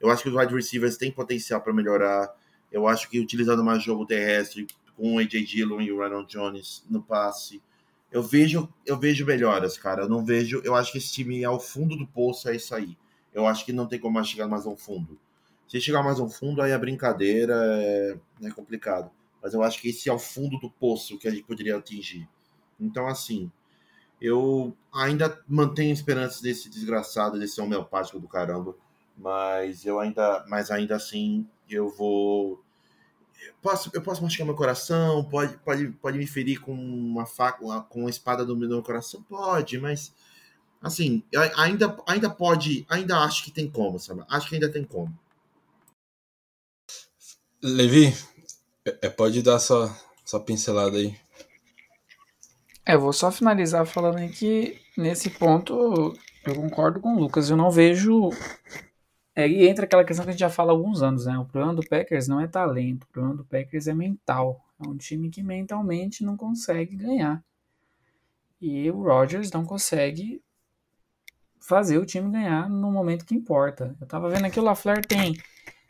Eu 0.00 0.10
acho 0.10 0.22
que 0.22 0.28
os 0.28 0.34
wide 0.34 0.54
receivers 0.54 0.96
têm 0.96 1.10
potencial 1.10 1.60
para 1.60 1.72
melhorar. 1.72 2.34
Eu 2.70 2.86
acho 2.86 3.08
que 3.08 3.20
utilizando 3.20 3.64
mais 3.64 3.82
jogo 3.82 4.06
terrestre 4.06 4.66
com 4.96 5.16
o 5.16 5.18
AJ 5.18 5.44
Dillon 5.46 5.80
e 5.80 5.92
o 5.92 5.98
Ronald 5.98 6.30
Jones 6.30 6.84
no 6.88 7.02
passe, 7.02 7.62
eu 8.10 8.22
vejo, 8.22 8.68
eu 8.84 8.98
vejo 8.98 9.24
melhoras, 9.24 9.78
cara. 9.78 10.02
Eu 10.02 10.08
não 10.08 10.24
vejo, 10.24 10.60
eu 10.64 10.74
acho 10.74 10.92
que 10.92 10.98
esse 10.98 11.12
time 11.12 11.42
é 11.42 11.46
ao 11.46 11.60
fundo 11.60 11.96
do 11.96 12.06
poço, 12.06 12.48
é 12.48 12.56
isso 12.56 12.74
aí. 12.74 12.96
Eu 13.32 13.46
acho 13.46 13.64
que 13.64 13.72
não 13.72 13.86
tem 13.86 13.98
como 13.98 14.14
mais 14.14 14.28
chegar 14.28 14.46
mais 14.46 14.66
ao 14.66 14.76
fundo. 14.76 15.18
Se 15.66 15.80
chegar 15.80 16.02
mais 16.02 16.20
ao 16.20 16.28
fundo, 16.28 16.60
aí 16.60 16.72
a 16.72 16.78
brincadeira 16.78 17.54
é, 17.56 18.16
é 18.42 18.50
complicado 18.50 19.10
mas 19.42 19.54
eu 19.54 19.62
acho 19.62 19.80
que 19.80 19.88
esse 19.88 20.08
é 20.08 20.12
o 20.12 20.18
fundo 20.18 20.58
do 20.58 20.70
poço 20.70 21.18
que 21.18 21.26
a 21.26 21.30
gente 21.30 21.44
poderia 21.44 21.76
atingir. 21.76 22.28
Então, 22.78 23.06
assim, 23.08 23.50
eu 24.20 24.76
ainda 24.94 25.42
mantenho 25.48 25.92
esperanças 25.92 26.40
desse 26.40 26.70
desgraçado, 26.70 27.38
desse 27.38 27.60
homeopático 27.60 28.20
do 28.20 28.28
caramba, 28.28 28.76
mas 29.16 29.84
eu 29.84 29.98
ainda, 29.98 30.44
mas 30.48 30.70
ainda 30.70 30.96
assim, 30.96 31.46
eu 31.68 31.90
vou 31.90 32.62
posso, 33.60 33.90
eu 33.92 34.02
posso 34.02 34.22
machucar 34.22 34.46
meu 34.46 34.54
coração, 34.54 35.24
pode, 35.24 35.56
pode, 35.58 35.88
pode 35.92 36.18
me 36.18 36.26
ferir 36.26 36.60
com 36.60 36.72
uma 36.74 37.26
faca, 37.26 37.58
com 37.88 38.00
uma 38.00 38.10
espada 38.10 38.44
no 38.44 38.56
meu 38.56 38.82
coração, 38.82 39.22
pode, 39.22 39.78
mas 39.78 40.14
assim, 40.80 41.22
ainda, 41.56 41.96
ainda 42.06 42.30
pode, 42.30 42.86
ainda 42.88 43.18
acho 43.18 43.44
que 43.44 43.50
tem 43.50 43.70
como, 43.70 43.98
sabe? 43.98 44.24
Acho 44.28 44.48
que 44.48 44.54
ainda 44.54 44.70
tem 44.70 44.84
como. 44.84 45.16
Levi, 47.62 48.12
é, 48.84 48.98
é, 49.02 49.08
pode 49.08 49.42
dar 49.42 49.58
sua, 49.58 49.94
sua 50.24 50.40
pincelada 50.40 50.96
aí. 50.96 51.16
É, 52.84 52.96
vou 52.96 53.12
só 53.12 53.30
finalizar 53.30 53.86
falando 53.86 54.18
aí 54.18 54.28
que 54.28 54.80
nesse 54.96 55.30
ponto 55.30 56.14
eu 56.44 56.54
concordo 56.54 57.00
com 57.00 57.14
o 57.14 57.20
Lucas. 57.20 57.48
Eu 57.48 57.56
não 57.56 57.70
vejo. 57.70 58.30
E 59.36 59.66
entra 59.66 59.84
aquela 59.84 60.04
questão 60.04 60.24
que 60.24 60.30
a 60.30 60.32
gente 60.32 60.40
já 60.40 60.50
fala 60.50 60.72
há 60.72 60.74
alguns 60.74 61.00
anos, 61.00 61.26
né? 61.26 61.38
O 61.38 61.44
problema 61.44 61.74
do 61.74 61.88
Packers 61.88 62.28
não 62.28 62.40
é 62.40 62.46
talento, 62.46 63.04
o 63.04 63.06
problema 63.06 63.36
do 63.36 63.44
Packers 63.44 63.86
é 63.86 63.94
mental. 63.94 64.60
É 64.84 64.86
um 64.86 64.96
time 64.96 65.30
que 65.30 65.42
mentalmente 65.42 66.24
não 66.24 66.36
consegue 66.36 66.96
ganhar. 66.96 67.42
E 68.60 68.90
o 68.90 69.02
Rodgers 69.02 69.50
não 69.50 69.64
consegue 69.64 70.42
fazer 71.60 71.98
o 71.98 72.04
time 72.04 72.30
ganhar 72.30 72.68
no 72.68 72.90
momento 72.90 73.24
que 73.24 73.34
importa. 73.34 73.96
Eu 74.00 74.06
tava 74.06 74.28
vendo 74.28 74.44
aqui 74.44 74.58
o 74.58 74.62
LaFleur 74.62 75.06
tem 75.06 75.36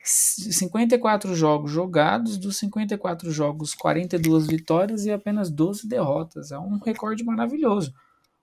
54 0.02 1.34
jogos 1.34 1.70
jogados, 1.70 2.36
dos 2.36 2.56
54 2.58 3.30
jogos, 3.30 3.74
42 3.74 4.48
vitórias 4.48 5.04
e 5.06 5.12
apenas 5.12 5.50
12 5.50 5.88
derrotas. 5.88 6.50
É 6.50 6.58
um 6.58 6.78
recorde 6.78 7.24
maravilhoso. 7.24 7.94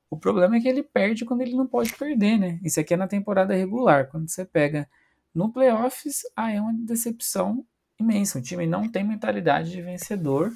O 0.09 0.17
problema 0.17 0.55
é 0.55 0.59
que 0.59 0.67
ele 0.67 0.81
perde 0.81 1.25
quando 1.25 1.41
ele 1.41 1.55
não 1.55 1.67
pode 1.67 1.93
perder, 1.95 2.37
né? 2.37 2.59
Isso 2.63 2.79
aqui 2.79 2.93
é 2.93 2.97
na 2.97 3.07
temporada 3.07 3.53
regular. 3.53 4.07
Quando 4.09 4.29
você 4.29 4.45
pega 4.45 4.89
no 5.35 5.51
playoffs, 5.51 6.21
aí 6.35 6.55
é 6.55 6.61
uma 6.61 6.73
decepção 6.73 7.65
imensa. 7.99 8.39
O 8.39 8.41
time 8.41 8.65
não 8.65 8.89
tem 8.89 9.03
mentalidade 9.03 9.69
de 9.69 9.81
vencedor. 9.81 10.51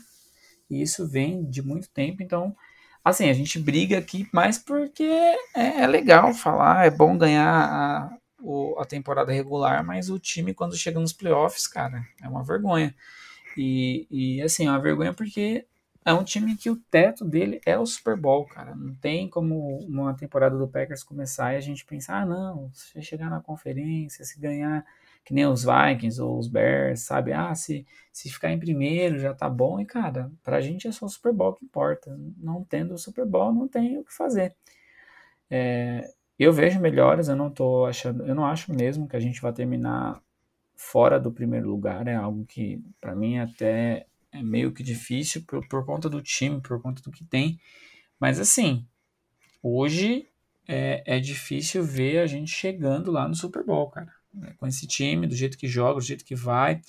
E 0.70 0.82
isso 0.82 1.08
vem 1.08 1.44
de 1.44 1.62
muito 1.62 1.90
tempo. 1.90 2.24
Então, 2.24 2.56
assim, 3.04 3.30
a 3.30 3.34
gente 3.34 3.60
briga 3.60 3.98
aqui 3.98 4.28
mais 4.34 4.58
porque 4.58 5.04
é, 5.04 5.82
é 5.82 5.88
legal 5.88 6.34
falar, 6.34 6.86
é 6.86 6.90
bom 6.90 7.18
ganhar 7.18 7.46
a, 7.46 8.18
o, 8.44 8.78
a 8.80 8.86
temporada 8.86 9.32
regular, 9.32 9.84
mas 9.86 10.10
o 10.10 10.20
time, 10.20 10.54
quando 10.54 10.76
chega 10.78 11.00
nos 11.00 11.14
playoffs, 11.14 11.68
cara, 11.68 12.06
é 12.22 12.28
uma 12.28 12.44
vergonha. 12.44 12.94
E, 13.58 14.08
e 14.12 14.42
assim, 14.42 14.68
é 14.68 14.70
uma 14.70 14.82
vergonha 14.82 15.14
porque 15.14 15.66
é 16.06 16.14
um 16.14 16.24
time 16.24 16.58
que 16.58 16.70
o 16.70 16.76
teto 16.76 17.24
dele 17.24 17.62
é 17.66 17.78
o 17.80 17.86
Super 17.86 18.18
Bowl, 18.18 18.46
cara. 18.46 18.76
Não 18.76 18.94
tem 18.96 19.30
como 19.30 19.78
uma 19.80 20.14
temporada 20.14 20.58
do 20.58 20.68
Packers 20.68 21.04
começar 21.04 21.54
e 21.54 21.58
a 21.58 21.62
gente 21.62 21.86
pensar, 21.86 22.22
ah, 22.22 22.26
não, 22.26 22.70
se 22.74 23.02
chegar 23.02 23.30
na 23.30 23.42
conferência, 23.42 24.26
se 24.26 24.40
ganhar 24.40 24.86
que 25.24 25.34
nem 25.34 25.46
os 25.46 25.64
Vikings 25.64 26.22
ou 26.22 26.38
os 26.38 26.48
Bears, 26.50 27.02
sabe? 27.02 27.32
Ah, 27.32 27.56
se, 27.56 27.86
se 28.12 28.30
ficar 28.30 28.52
em 28.52 28.60
primeiro 28.60 29.18
já 29.20 29.34
tá 29.34 29.50
bom. 29.50 29.80
E, 29.80 29.86
cara, 29.86 30.30
pra 30.44 30.60
gente 30.60 30.88
é 30.88 30.92
só 30.92 31.06
o 31.06 31.10
Super 31.10 31.32
Bowl 31.32 31.54
que 31.54 31.64
importa. 31.66 32.14
Não 32.38 32.64
tendo 32.64 32.94
o 32.94 32.98
Super 32.98 33.26
Bowl, 33.26 33.54
não 33.54 33.68
tem 33.68 33.98
o 33.98 34.04
que 34.04 34.14
fazer. 34.14 34.54
É, 35.50 36.12
eu 36.40 36.52
vejo 36.52 36.80
melhoras, 36.80 37.28
eu 37.28 37.36
não 37.36 37.50
tô 37.50 37.86
achando, 37.86 38.26
eu 38.26 38.36
não 38.36 38.46
acho 38.46 38.74
mesmo 38.74 39.08
que 39.08 39.16
a 39.16 39.20
gente 39.20 39.42
vai 39.42 39.54
terminar 39.54 40.22
fora 40.76 41.20
do 41.20 41.32
primeiro 41.32 41.70
lugar, 41.70 42.08
é 42.08 42.16
algo 42.16 42.46
que 42.46 42.82
para 43.00 43.16
mim 43.16 43.38
até 43.38 44.08
é 44.32 44.42
meio 44.42 44.72
que 44.72 44.84
difícil 44.84 45.44
por, 45.48 45.66
por 45.68 45.86
conta 45.86 46.10
do 46.10 46.22
time, 46.22 46.60
por 46.60 46.82
conta 46.82 47.02
do 47.04 47.12
que 47.12 47.24
tem. 47.24 47.60
Mas 48.20 48.40
assim, 48.40 48.86
hoje 49.62 50.28
é, 50.68 51.04
é 51.06 51.20
difícil 51.20 51.84
ver 51.84 52.20
a 52.20 52.28
gente 52.28 52.52
chegando 52.52 53.12
lá 53.12 53.28
no 53.28 53.36
Super 53.36 53.64
Bowl, 53.64 53.90
cara. 53.90 54.12
É, 54.42 54.54
com 54.54 54.66
esse 54.66 54.88
time, 54.88 55.28
do 55.28 55.36
jeito 55.36 55.58
que 55.58 55.68
joga, 55.68 56.00
do 56.00 56.06
jeito 56.06 56.26
que 56.26 56.36
vai. 56.36 56.82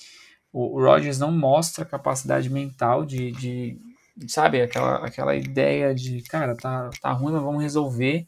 O, 0.53 0.79
o 0.79 0.85
Rodgers 0.85 1.19
não 1.19 1.31
mostra 1.31 1.85
capacidade 1.85 2.49
mental 2.49 3.05
de, 3.05 3.33
de, 3.33 3.79
sabe, 4.27 4.63
aquela, 4.63 5.05
aquela 5.05 5.37
ideia 5.37 5.95
de, 5.95 6.23
cara, 6.23 6.57
tá, 6.57 6.91
tá 7.01 7.13
ruim, 7.13 7.33
mas 7.33 7.43
vamos 7.43 7.63
resolver. 7.63 8.27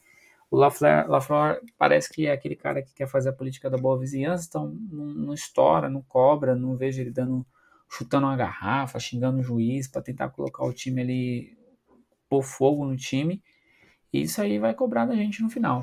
O 0.57 0.59
Lafleur, 0.59 1.07
Lafleur 1.07 1.61
parece 1.77 2.11
que 2.11 2.27
é 2.27 2.33
aquele 2.33 2.57
cara 2.57 2.81
que 2.81 2.95
quer 2.95 3.07
fazer 3.07 3.29
a 3.29 3.33
política 3.35 3.69
da 3.69 3.77
boa 3.77 3.99
vizinhança, 3.99 4.47
então 4.49 4.75
não, 4.91 5.05
não 5.05 5.35
estoura, 5.35 5.91
não 5.91 6.01
cobra, 6.01 6.57
não 6.57 6.79
vejo 6.79 6.99
ele 6.99 7.11
dando 7.11 7.47
chutando 7.91 8.27
uma 8.27 8.37
garrafa, 8.39 8.99
xingando 8.99 9.41
o 9.41 9.43
juiz 9.43 9.87
para 9.87 10.01
tentar 10.01 10.31
colocar 10.31 10.65
o 10.65 10.73
time 10.73 11.03
ali, 11.03 11.59
pôr 12.27 12.43
fogo 12.43 12.87
no 12.87 12.97
time. 12.97 13.43
E 14.11 14.23
isso 14.23 14.41
aí 14.41 14.59
vai 14.59 14.73
cobrar 14.73 15.05
da 15.05 15.15
gente 15.15 15.43
no 15.43 15.51
final. 15.51 15.83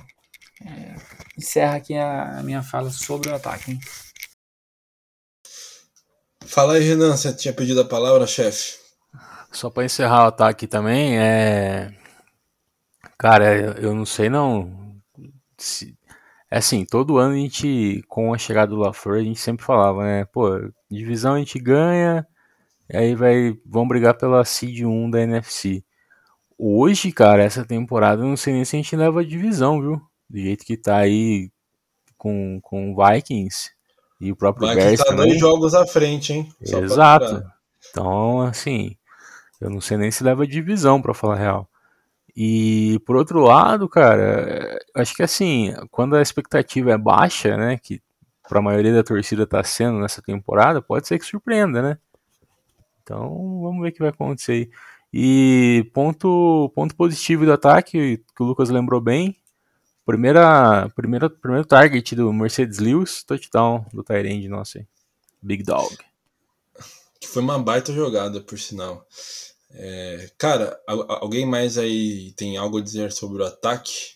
É, 0.66 0.96
encerra 1.38 1.76
aqui 1.76 1.94
a, 1.96 2.40
a, 2.40 2.42
minha 2.42 2.64
fala 2.64 2.90
sobre 2.90 3.30
o 3.30 3.36
ataque. 3.36 3.74
Hein? 3.74 3.80
Fala 6.48 6.74
aí, 6.74 6.84
Renan, 6.84 7.16
você 7.16 7.32
tinha 7.32 7.54
pedido 7.54 7.82
a 7.82 7.86
palavra, 7.86 8.26
chefe. 8.26 8.80
Só 9.52 9.70
para 9.70 9.86
encerrar 9.86 10.24
o 10.24 10.30
ataque 10.30 10.66
também, 10.66 11.16
é 11.20 11.94
Cara, 13.24 13.80
eu 13.80 13.96
não 13.96 14.06
sei 14.06 14.30
não. 14.30 14.70
Se, 15.58 15.98
é 16.52 16.58
assim, 16.58 16.84
todo 16.84 17.18
ano 17.18 17.36
a 17.36 17.38
gente, 17.38 18.04
com 18.10 18.34
a 18.34 18.38
chegada 18.38 18.72
do 18.72 18.76
LaFleur, 18.76 19.22
a 19.22 19.24
gente 19.24 19.40
sempre 19.40 19.66
falava, 19.66 20.04
né? 20.04 20.26
Pô, 20.26 20.50
divisão 20.92 21.36
a 21.36 21.40
gente 21.40 21.58
ganha, 21.58 22.28
E 22.90 22.98
aí 22.98 23.16
vai, 23.16 23.58
vão 23.66 23.88
brigar 23.88 24.18
pela 24.18 24.44
Seed 24.44 24.82
1 24.82 25.10
da 25.10 25.22
NFC. 25.22 25.86
Hoje, 26.58 27.14
cara, 27.14 27.42
essa 27.42 27.64
temporada, 27.64 28.22
não 28.22 28.36
sei 28.36 28.56
nem 28.56 28.66
se 28.66 28.76
a 28.76 28.80
gente 28.80 28.94
leva 28.94 29.22
a 29.22 29.26
divisão, 29.26 29.80
viu? 29.80 30.02
Do 30.30 30.38
jeito 30.38 30.66
que 30.66 30.76
tá 30.76 30.98
aí 30.98 31.50
com, 32.18 32.60
com 32.62 32.94
Vikings 32.94 33.72
e 34.20 34.34
o 34.34 34.36
próprio 34.36 34.68
Vai 34.68 34.76
Bears 34.76 35.00
tá 35.00 35.06
também. 35.06 35.28
dois 35.28 35.40
jogos 35.40 35.74
à 35.74 35.88
frente, 35.88 36.34
hein? 36.34 36.54
Só 36.62 36.80
Exato. 36.80 37.42
Então, 37.90 38.42
assim, 38.42 38.98
eu 39.62 39.70
não 39.70 39.80
sei 39.80 39.96
nem 39.96 40.12
se 40.12 40.26
leva 40.26 40.46
divisão, 40.46 41.02
pra 41.02 41.14
falar 41.14 41.36
a 41.36 41.40
real. 41.40 41.70
E 42.36 43.00
por 43.06 43.16
outro 43.16 43.40
lado, 43.40 43.88
cara, 43.88 44.80
acho 44.96 45.16
que 45.16 45.22
assim, 45.22 45.74
quando 45.92 46.16
a 46.16 46.22
expectativa 46.22 46.92
é 46.92 46.98
baixa, 46.98 47.56
né, 47.56 47.78
que 47.78 48.02
pra 48.50 48.62
maioria 48.62 48.94
da 48.94 49.04
torcida 49.04 49.46
tá 49.46 49.64
sendo 49.64 50.00
nessa 50.00 50.22
temporada, 50.22 50.82
pode 50.82 51.08
ser 51.08 51.20
que 51.20 51.26
surpreenda, 51.26 51.82
né? 51.82 51.98
Então, 53.04 53.62
vamos 53.62 53.82
ver 53.82 53.90
o 53.90 53.92
que 53.92 54.00
vai 54.00 54.10
acontecer 54.10 54.52
aí. 54.52 54.72
E 55.14 55.90
ponto, 55.94 56.72
ponto 56.74 56.96
positivo 56.96 57.46
do 57.46 57.54
ataque, 57.54 58.18
que 58.36 58.44
o 58.44 58.46
Lucas 58.46 58.70
lembrou 58.70 59.00
bem, 59.00 59.38
primeira, 60.06 60.90
primeira, 60.96 61.30
primeiro 61.30 61.68
target 61.68 62.16
do 62.16 62.34
Mercedes 62.34 62.80
Lewis, 62.80 63.24
touchdown 63.24 63.86
do 63.94 64.04
Tyrande 64.04 64.48
nosso 64.48 64.80
aí. 64.80 64.88
Big 65.42 65.64
Dog. 65.64 65.98
Que 67.20 67.28
foi 67.28 67.44
uma 67.44 67.60
baita 67.60 67.94
jogada, 67.94 68.42
por 68.42 68.58
sinal. 68.58 69.06
É, 69.76 70.30
cara, 70.38 70.80
al- 70.88 71.12
alguém 71.24 71.46
mais 71.46 71.78
aí 71.78 72.32
tem 72.38 72.58
algo 72.58 72.78
a 72.78 72.82
dizer 72.82 73.12
sobre 73.12 73.42
o 73.42 73.46
ataque? 73.46 74.14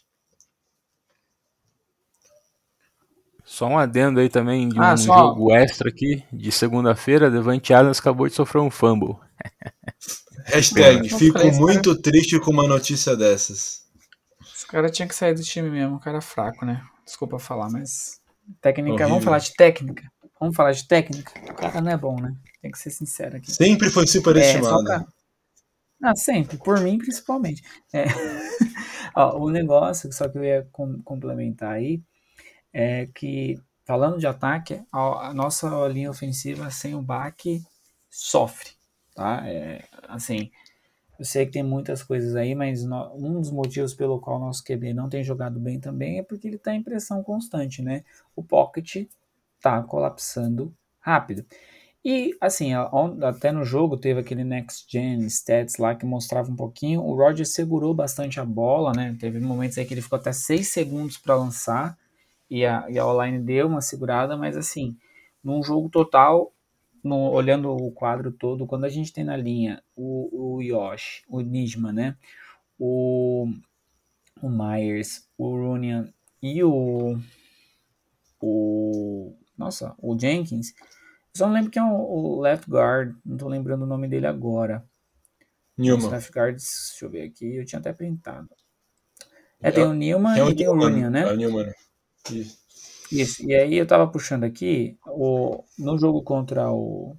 Só 3.43 3.65
um 3.67 3.77
adendo 3.77 4.19
aí 4.19 4.29
também 4.29 4.67
de 4.69 4.77
Ah, 4.79 4.93
um 4.93 4.97
só- 4.97 5.17
jogo 5.17 5.53
extra 5.55 5.89
aqui, 5.89 6.23
de 6.31 6.51
segunda-feira, 6.51 7.31
Devante 7.31 7.73
Adams 7.73 7.99
acabou 7.99 8.27
de 8.27 8.33
sofrer 8.35 8.59
um 8.61 8.69
fumble. 8.69 9.15
Hashtag, 10.45 11.09
fico 11.09 11.33
falei, 11.33 11.49
esse 11.49 11.59
muito 11.59 11.95
triste 12.01 12.39
com 12.39 12.51
uma 12.51 12.67
notícia 12.67 13.15
dessas. 13.15 13.85
Os 14.55 14.63
caras 14.65 14.91
tinham 14.91 15.07
que 15.07 15.15
sair 15.15 15.33
do 15.33 15.43
time 15.43 15.69
mesmo, 15.69 15.95
o 15.95 15.99
cara 15.99 16.17
é 16.17 16.21
fraco, 16.21 16.65
né? 16.65 16.81
Desculpa 17.05 17.39
falar, 17.39 17.69
mas. 17.69 18.19
Técnica, 18.61 18.93
Horrível. 18.93 19.09
vamos 19.09 19.23
falar 19.25 19.39
de 19.39 19.53
técnica. 19.55 20.03
Vamos 20.39 20.55
falar 20.55 20.71
de 20.71 20.87
técnica. 20.87 21.31
O 21.49 21.53
cara 21.53 21.81
não 21.81 21.91
é 21.91 21.97
bom, 21.97 22.15
né? 22.19 22.33
Tem 22.61 22.71
que 22.71 22.77
ser 22.79 22.91
sincero 22.91 23.37
aqui. 23.37 23.51
Sempre 23.51 23.89
foi 23.89 24.03
É, 24.03 24.07
superestimado. 24.07 24.83
pra... 24.83 25.05
Ah, 26.01 26.15
sempre, 26.15 26.57
por 26.57 26.79
mim 26.79 26.97
principalmente. 26.97 27.63
É. 27.93 28.05
Ó, 29.15 29.39
o 29.39 29.49
negócio, 29.49 30.11
só 30.13 30.29
que 30.29 30.37
eu 30.37 30.43
ia 30.43 30.67
com- 30.71 31.01
complementar 31.03 31.73
aí, 31.73 32.01
é 32.73 33.07
que, 33.15 33.59
falando 33.85 34.19
de 34.19 34.27
ataque, 34.27 34.81
a, 34.91 35.29
a 35.29 35.33
nossa 35.33 35.67
linha 35.89 36.11
ofensiva 36.11 36.69
sem 36.71 36.95
o 36.95 37.01
baque 37.01 37.61
sofre, 38.09 38.71
tá? 39.15 39.43
É, 39.49 39.83
assim, 40.07 40.51
eu 41.19 41.25
sei 41.25 41.45
que 41.45 41.53
tem 41.53 41.63
muitas 41.63 42.03
coisas 42.03 42.35
aí, 42.35 42.55
mas 42.55 42.83
no- 42.85 43.13
um 43.15 43.33
dos 43.41 43.51
motivos 43.51 43.93
pelo 43.93 44.19
qual 44.19 44.37
o 44.37 44.45
nosso 44.45 44.63
QB 44.63 44.93
não 44.93 45.09
tem 45.09 45.23
jogado 45.23 45.59
bem 45.59 45.79
também 45.79 46.19
é 46.19 46.23
porque 46.23 46.47
ele 46.47 46.57
está 46.57 46.73
em 46.75 46.83
pressão 46.83 47.23
constante, 47.23 47.81
né? 47.81 48.03
O 48.35 48.43
pocket 48.43 49.07
tá 49.61 49.81
colapsando 49.83 50.73
rápido. 50.99 51.45
E 52.09 52.37
assim, 52.39 52.71
até 53.21 53.51
no 53.51 53.65
jogo 53.65 53.97
teve 53.97 54.21
aquele 54.21 54.43
Next 54.45 54.85
Gen 54.89 55.25
Stats 55.27 55.75
lá 55.77 55.93
que 55.93 56.05
mostrava 56.05 56.49
um 56.49 56.55
pouquinho. 56.55 57.01
O 57.03 57.13
Rodgers 57.15 57.53
segurou 57.53 57.93
bastante 57.93 58.39
a 58.39 58.45
bola, 58.45 58.93
né? 58.93 59.17
Teve 59.19 59.39
momentos 59.41 59.77
aí 59.77 59.85
que 59.85 59.93
ele 59.93 60.01
ficou 60.01 60.17
até 60.17 60.31
6 60.31 60.69
segundos 60.69 61.17
para 61.17 61.35
lançar 61.35 61.97
e 62.49 62.65
a, 62.65 62.85
e 62.89 62.97
a 62.97 63.05
online 63.05 63.39
deu 63.39 63.67
uma 63.67 63.81
segurada, 63.81 64.37
mas 64.37 64.55
assim, 64.55 64.95
num 65.43 65.61
jogo 65.63 65.89
total, 65.89 66.53
no- 67.03 67.31
olhando 67.31 67.71
o 67.75 67.91
quadro 67.91 68.31
todo, 68.31 68.65
quando 68.67 68.85
a 68.85 68.89
gente 68.89 69.11
tem 69.11 69.23
na 69.25 69.35
linha 69.35 69.83
o, 69.95 70.55
o 70.57 70.61
Yosh, 70.61 71.23
o 71.29 71.41
Nijman, 71.41 71.91
né? 71.93 72.17
O, 72.79 73.47
o 74.41 74.49
Myers, 74.49 75.27
o 75.37 75.49
Runian 75.57 76.13
e 76.43 76.63
o, 76.63 77.17
o. 78.41 79.33
Nossa, 79.57 79.95
o 79.99 80.17
Jenkins. 80.17 80.73
Só 81.38 81.47
não 81.47 81.53
lembro 81.53 81.71
quem 81.71 81.81
é 81.81 81.85
o, 81.85 81.95
o 81.95 82.39
left 82.41 82.69
guard, 82.69 83.15
não 83.25 83.38
tô 83.38 83.47
lembrando 83.47 83.83
o 83.83 83.88
nome 83.88 84.07
dele 84.07 84.27
agora. 84.27 84.83
Newman. 85.77 86.09
left 86.09 86.31
guards, 86.31 86.89
deixa 86.89 87.05
eu 87.05 87.09
ver 87.09 87.21
aqui, 87.23 87.55
eu 87.55 87.65
tinha 87.65 87.79
até 87.79 87.93
printado. 87.93 88.49
É, 89.59 89.71
tem 89.71 89.83
o 89.83 89.93
Newman 89.93 90.38
É 90.38 90.43
o 90.43 90.49
e 90.49 90.55
tem 90.55 90.67
o 90.67 90.73
Runian, 90.73 91.09
né? 91.09 91.21
É 91.21 91.31
o 91.31 91.35
Newman. 91.35 91.71
Isso. 92.31 92.57
Isso. 93.11 93.45
E 93.45 93.55
aí 93.55 93.75
eu 93.75 93.85
tava 93.85 94.07
puxando 94.07 94.43
aqui, 94.43 94.97
o, 95.05 95.63
no 95.77 95.97
jogo 95.97 96.21
contra 96.23 96.71
o 96.71 97.15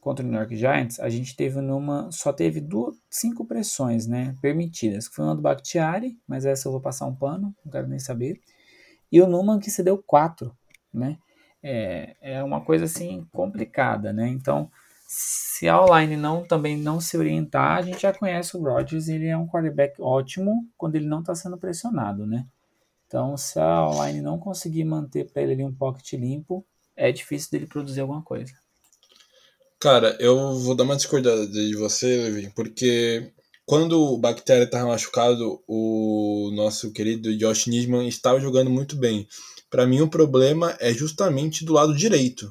contra 0.00 0.24
o 0.24 0.28
New 0.28 0.38
York 0.38 0.56
Giants, 0.56 1.00
a 1.00 1.08
gente 1.08 1.34
teve 1.34 1.60
numa 1.60 2.10
só 2.12 2.32
teve 2.32 2.60
duas, 2.60 2.96
cinco 3.10 3.44
pressões, 3.44 4.06
né, 4.06 4.34
permitidas, 4.40 5.08
que 5.08 5.14
foi 5.14 5.24
uma 5.24 5.34
do 5.34 5.42
Bakhtiari, 5.42 6.16
mas 6.26 6.46
essa 6.46 6.68
eu 6.68 6.72
vou 6.72 6.80
passar 6.80 7.06
um 7.06 7.14
pano, 7.14 7.54
não 7.64 7.72
quero 7.72 7.88
nem 7.88 7.98
saber. 7.98 8.40
E 9.10 9.20
o 9.20 9.26
Numan 9.26 9.58
que 9.58 9.70
se 9.70 9.82
deu 9.82 9.98
quatro, 9.98 10.56
né? 10.94 11.18
É, 11.62 12.16
é 12.20 12.42
uma 12.42 12.60
coisa 12.60 12.84
assim 12.84 13.26
complicada, 13.32 14.12
né? 14.12 14.28
Então, 14.28 14.70
se 15.06 15.68
a 15.68 15.82
online 15.82 16.16
não 16.16 16.44
também 16.44 16.76
não 16.76 17.00
se 17.00 17.16
orientar, 17.16 17.78
a 17.78 17.82
gente 17.82 18.02
já 18.02 18.12
conhece 18.12 18.56
o 18.56 18.62
Rodgers, 18.62 19.08
ele 19.08 19.26
é 19.26 19.36
um 19.36 19.46
quarterback 19.46 20.00
ótimo 20.00 20.68
quando 20.76 20.96
ele 20.96 21.06
não 21.06 21.20
está 21.20 21.34
sendo 21.34 21.56
pressionado, 21.56 22.26
né? 22.26 22.46
Então, 23.06 23.36
se 23.36 23.58
a 23.58 23.88
online 23.88 24.20
não 24.20 24.38
conseguir 24.38 24.84
manter 24.84 25.24
para 25.24 25.42
ele 25.42 25.64
um 25.64 25.74
pocket 25.74 26.12
limpo, 26.12 26.64
é 26.94 27.10
difícil 27.10 27.50
dele 27.50 27.66
produzir 27.66 28.02
alguma 28.02 28.20
coisa. 28.20 28.52
Cara, 29.80 30.16
eu 30.20 30.58
vou 30.58 30.74
dar 30.74 30.84
uma 30.84 30.96
discordada 30.96 31.46
de 31.46 31.74
você, 31.76 32.24
Levi, 32.24 32.52
porque 32.54 33.32
quando 33.68 34.00
o 34.00 34.16
Bactéria 34.16 34.64
estava 34.64 34.88
machucado, 34.88 35.62
o 35.68 36.50
nosso 36.54 36.90
querido 36.90 37.36
Josh 37.36 37.66
Nisman 37.66 38.08
estava 38.08 38.40
jogando 38.40 38.70
muito 38.70 38.96
bem. 38.96 39.28
Para 39.68 39.86
mim, 39.86 40.00
o 40.00 40.08
problema 40.08 40.74
é 40.80 40.90
justamente 40.90 41.66
do 41.66 41.74
lado 41.74 41.94
direito. 41.94 42.50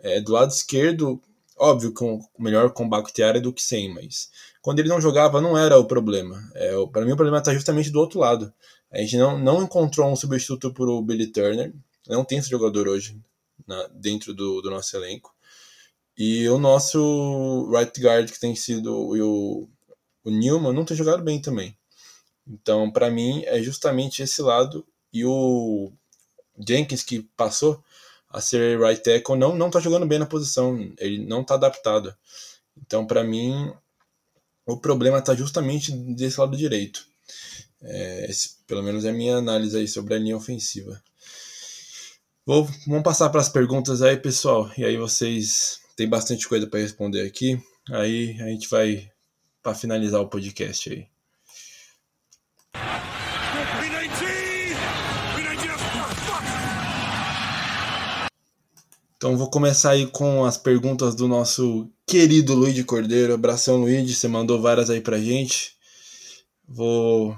É, 0.00 0.20
do 0.20 0.32
lado 0.32 0.50
esquerdo, 0.50 1.22
óbvio 1.56 1.94
que 1.94 2.04
melhor 2.36 2.72
com 2.72 2.88
Bactéria 2.88 3.40
do 3.40 3.52
que 3.52 3.62
sem, 3.62 3.94
mas 3.94 4.28
quando 4.60 4.80
ele 4.80 4.88
não 4.88 5.00
jogava, 5.00 5.40
não 5.40 5.56
era 5.56 5.78
o 5.78 5.84
problema. 5.84 6.36
É, 6.56 6.72
para 6.90 7.04
mim, 7.04 7.12
o 7.12 7.16
problema 7.16 7.38
está 7.38 7.54
justamente 7.54 7.88
do 7.90 8.00
outro 8.00 8.18
lado. 8.18 8.52
A 8.90 8.98
gente 8.98 9.16
não, 9.16 9.38
não 9.38 9.62
encontrou 9.62 10.10
um 10.10 10.16
substituto 10.16 10.74
para 10.74 10.90
o 10.90 11.00
Billy 11.00 11.28
Turner, 11.28 11.72
não 12.08 12.24
tem 12.24 12.38
esse 12.38 12.50
jogador 12.50 12.88
hoje 12.88 13.16
na- 13.68 13.86
dentro 13.94 14.34
do, 14.34 14.60
do 14.60 14.68
nosso 14.68 14.96
elenco. 14.96 15.32
E 16.18 16.48
o 16.48 16.58
nosso 16.58 17.70
right 17.70 18.00
guard, 18.00 18.32
que 18.32 18.40
tem 18.40 18.56
sido 18.56 18.92
o, 18.92 19.68
o 20.26 20.30
Newman, 20.30 20.72
não 20.72 20.84
tem 20.84 20.96
jogado 20.96 21.22
bem 21.22 21.40
também. 21.40 21.78
Então, 22.44 22.90
para 22.90 23.08
mim, 23.08 23.44
é 23.46 23.62
justamente 23.62 24.22
esse 24.22 24.42
lado. 24.42 24.84
E 25.12 25.24
o 25.24 25.92
Jenkins, 26.66 27.04
que 27.04 27.22
passou 27.36 27.80
a 28.28 28.40
ser 28.40 28.76
right 28.80 29.00
tackle, 29.00 29.36
não, 29.36 29.56
não 29.56 29.70
tá 29.70 29.78
jogando 29.78 30.04
bem 30.04 30.18
na 30.18 30.26
posição. 30.26 30.92
Ele 30.98 31.24
não 31.24 31.44
tá 31.44 31.54
adaptado. 31.54 32.12
Então, 32.76 33.06
para 33.06 33.22
mim, 33.22 33.72
o 34.66 34.76
problema 34.76 35.22
tá 35.22 35.32
justamente 35.32 35.92
desse 35.92 36.40
lado 36.40 36.56
direito. 36.56 37.06
É, 37.80 38.26
esse, 38.28 38.56
pelo 38.66 38.82
menos 38.82 39.04
é 39.04 39.10
a 39.10 39.14
minha 39.14 39.36
análise 39.36 39.76
aí 39.78 39.86
sobre 39.86 40.14
a 40.14 40.18
linha 40.18 40.36
ofensiva. 40.36 41.00
Vou, 42.44 42.68
vamos 42.84 43.04
passar 43.04 43.30
para 43.30 43.40
as 43.40 43.48
perguntas 43.48 44.02
aí, 44.02 44.16
pessoal. 44.16 44.68
E 44.76 44.84
aí 44.84 44.96
vocês 44.96 45.78
têm 45.96 46.08
bastante 46.08 46.48
coisa 46.48 46.66
para 46.66 46.80
responder 46.80 47.22
aqui. 47.22 47.62
Aí 47.90 48.36
a 48.40 48.48
gente 48.48 48.68
vai 48.68 49.08
para 49.66 49.74
finalizar 49.74 50.20
o 50.20 50.28
podcast 50.28 50.92
aí. 50.92 51.08
Então 59.16 59.36
vou 59.36 59.50
começar 59.50 59.90
aí 59.90 60.06
com 60.06 60.44
as 60.44 60.56
perguntas 60.56 61.16
do 61.16 61.26
nosso 61.26 61.90
querido 62.06 62.54
Luiz 62.54 62.80
Cordeiro. 62.84 63.34
Abração, 63.34 63.78
Luiz. 63.78 64.16
Você 64.16 64.28
mandou 64.28 64.62
várias 64.62 64.88
aí 64.88 65.00
pra 65.00 65.18
gente. 65.18 65.74
Vou, 66.68 67.36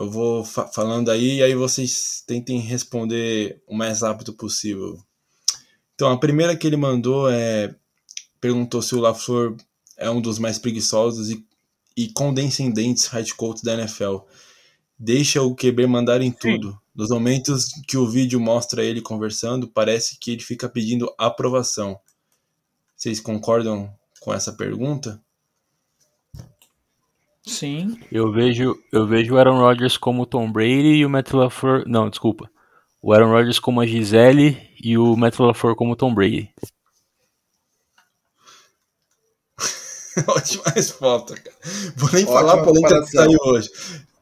eu 0.00 0.10
vou 0.10 0.46
fa 0.46 0.66
falando 0.68 1.10
aí 1.10 1.36
e 1.36 1.42
aí 1.42 1.54
vocês 1.54 2.24
tentem 2.26 2.58
responder 2.58 3.62
o 3.66 3.76
mais 3.76 4.00
rápido 4.00 4.32
possível. 4.32 4.98
Então 5.94 6.10
a 6.10 6.18
primeira 6.18 6.56
que 6.56 6.66
ele 6.66 6.78
mandou 6.78 7.28
é 7.28 7.74
perguntou 8.40 8.80
se 8.80 8.94
o 8.94 9.00
LaFleur 9.00 9.54
é 9.98 10.08
um 10.10 10.22
dos 10.22 10.38
mais 10.38 10.58
preguiçosos 10.58 11.28
e, 11.28 11.44
e 11.96 12.08
condescendentes 12.08 13.06
head 13.06 13.34
coach 13.34 13.64
da 13.64 13.74
NFL. 13.74 14.18
Deixa 14.98 15.42
o 15.42 15.54
QB 15.54 15.86
mandar 15.86 16.20
em 16.20 16.30
tudo. 16.30 16.78
Nos 16.94 17.10
momentos 17.10 17.68
que 17.86 17.96
o 17.96 18.06
vídeo 18.06 18.40
mostra 18.40 18.82
ele 18.82 19.00
conversando, 19.00 19.68
parece 19.68 20.18
que 20.18 20.30
ele 20.32 20.42
fica 20.42 20.68
pedindo 20.68 21.12
aprovação. 21.18 21.98
Vocês 22.96 23.20
concordam 23.20 23.92
com 24.20 24.32
essa 24.32 24.52
pergunta? 24.52 25.20
Sim. 27.42 27.98
Eu 28.10 28.32
vejo, 28.32 28.74
eu 28.90 29.06
vejo 29.06 29.34
o 29.34 29.38
Aaron 29.38 29.58
Rodgers 29.58 29.96
como 29.96 30.22
o 30.22 30.26
Tom 30.26 30.50
Brady 30.50 30.96
e 30.96 31.06
o 31.06 31.10
Matt 31.10 31.32
LaFleur... 31.32 31.84
Não, 31.86 32.08
desculpa. 32.08 32.50
O 33.00 33.12
Aaron 33.12 33.30
Rodgers 33.30 33.58
como 33.58 33.80
a 33.80 33.86
Gisele 33.86 34.58
e 34.82 34.98
o 34.98 35.16
Matt 35.16 35.38
LaFleur 35.38 35.76
como 35.76 35.92
o 35.92 35.96
Tom 35.96 36.12
Brady. 36.14 36.50
Ótima 40.26 40.64
resposta, 40.74 41.34
cara. 41.34 41.56
Vou 41.96 42.10
nem 42.12 42.24
Ótima 42.24 42.38
falar 42.38 42.54
a 42.54 42.64
polêmica 42.64 43.02
que 43.02 43.10
saiu 43.10 43.38
hoje. 43.44 43.68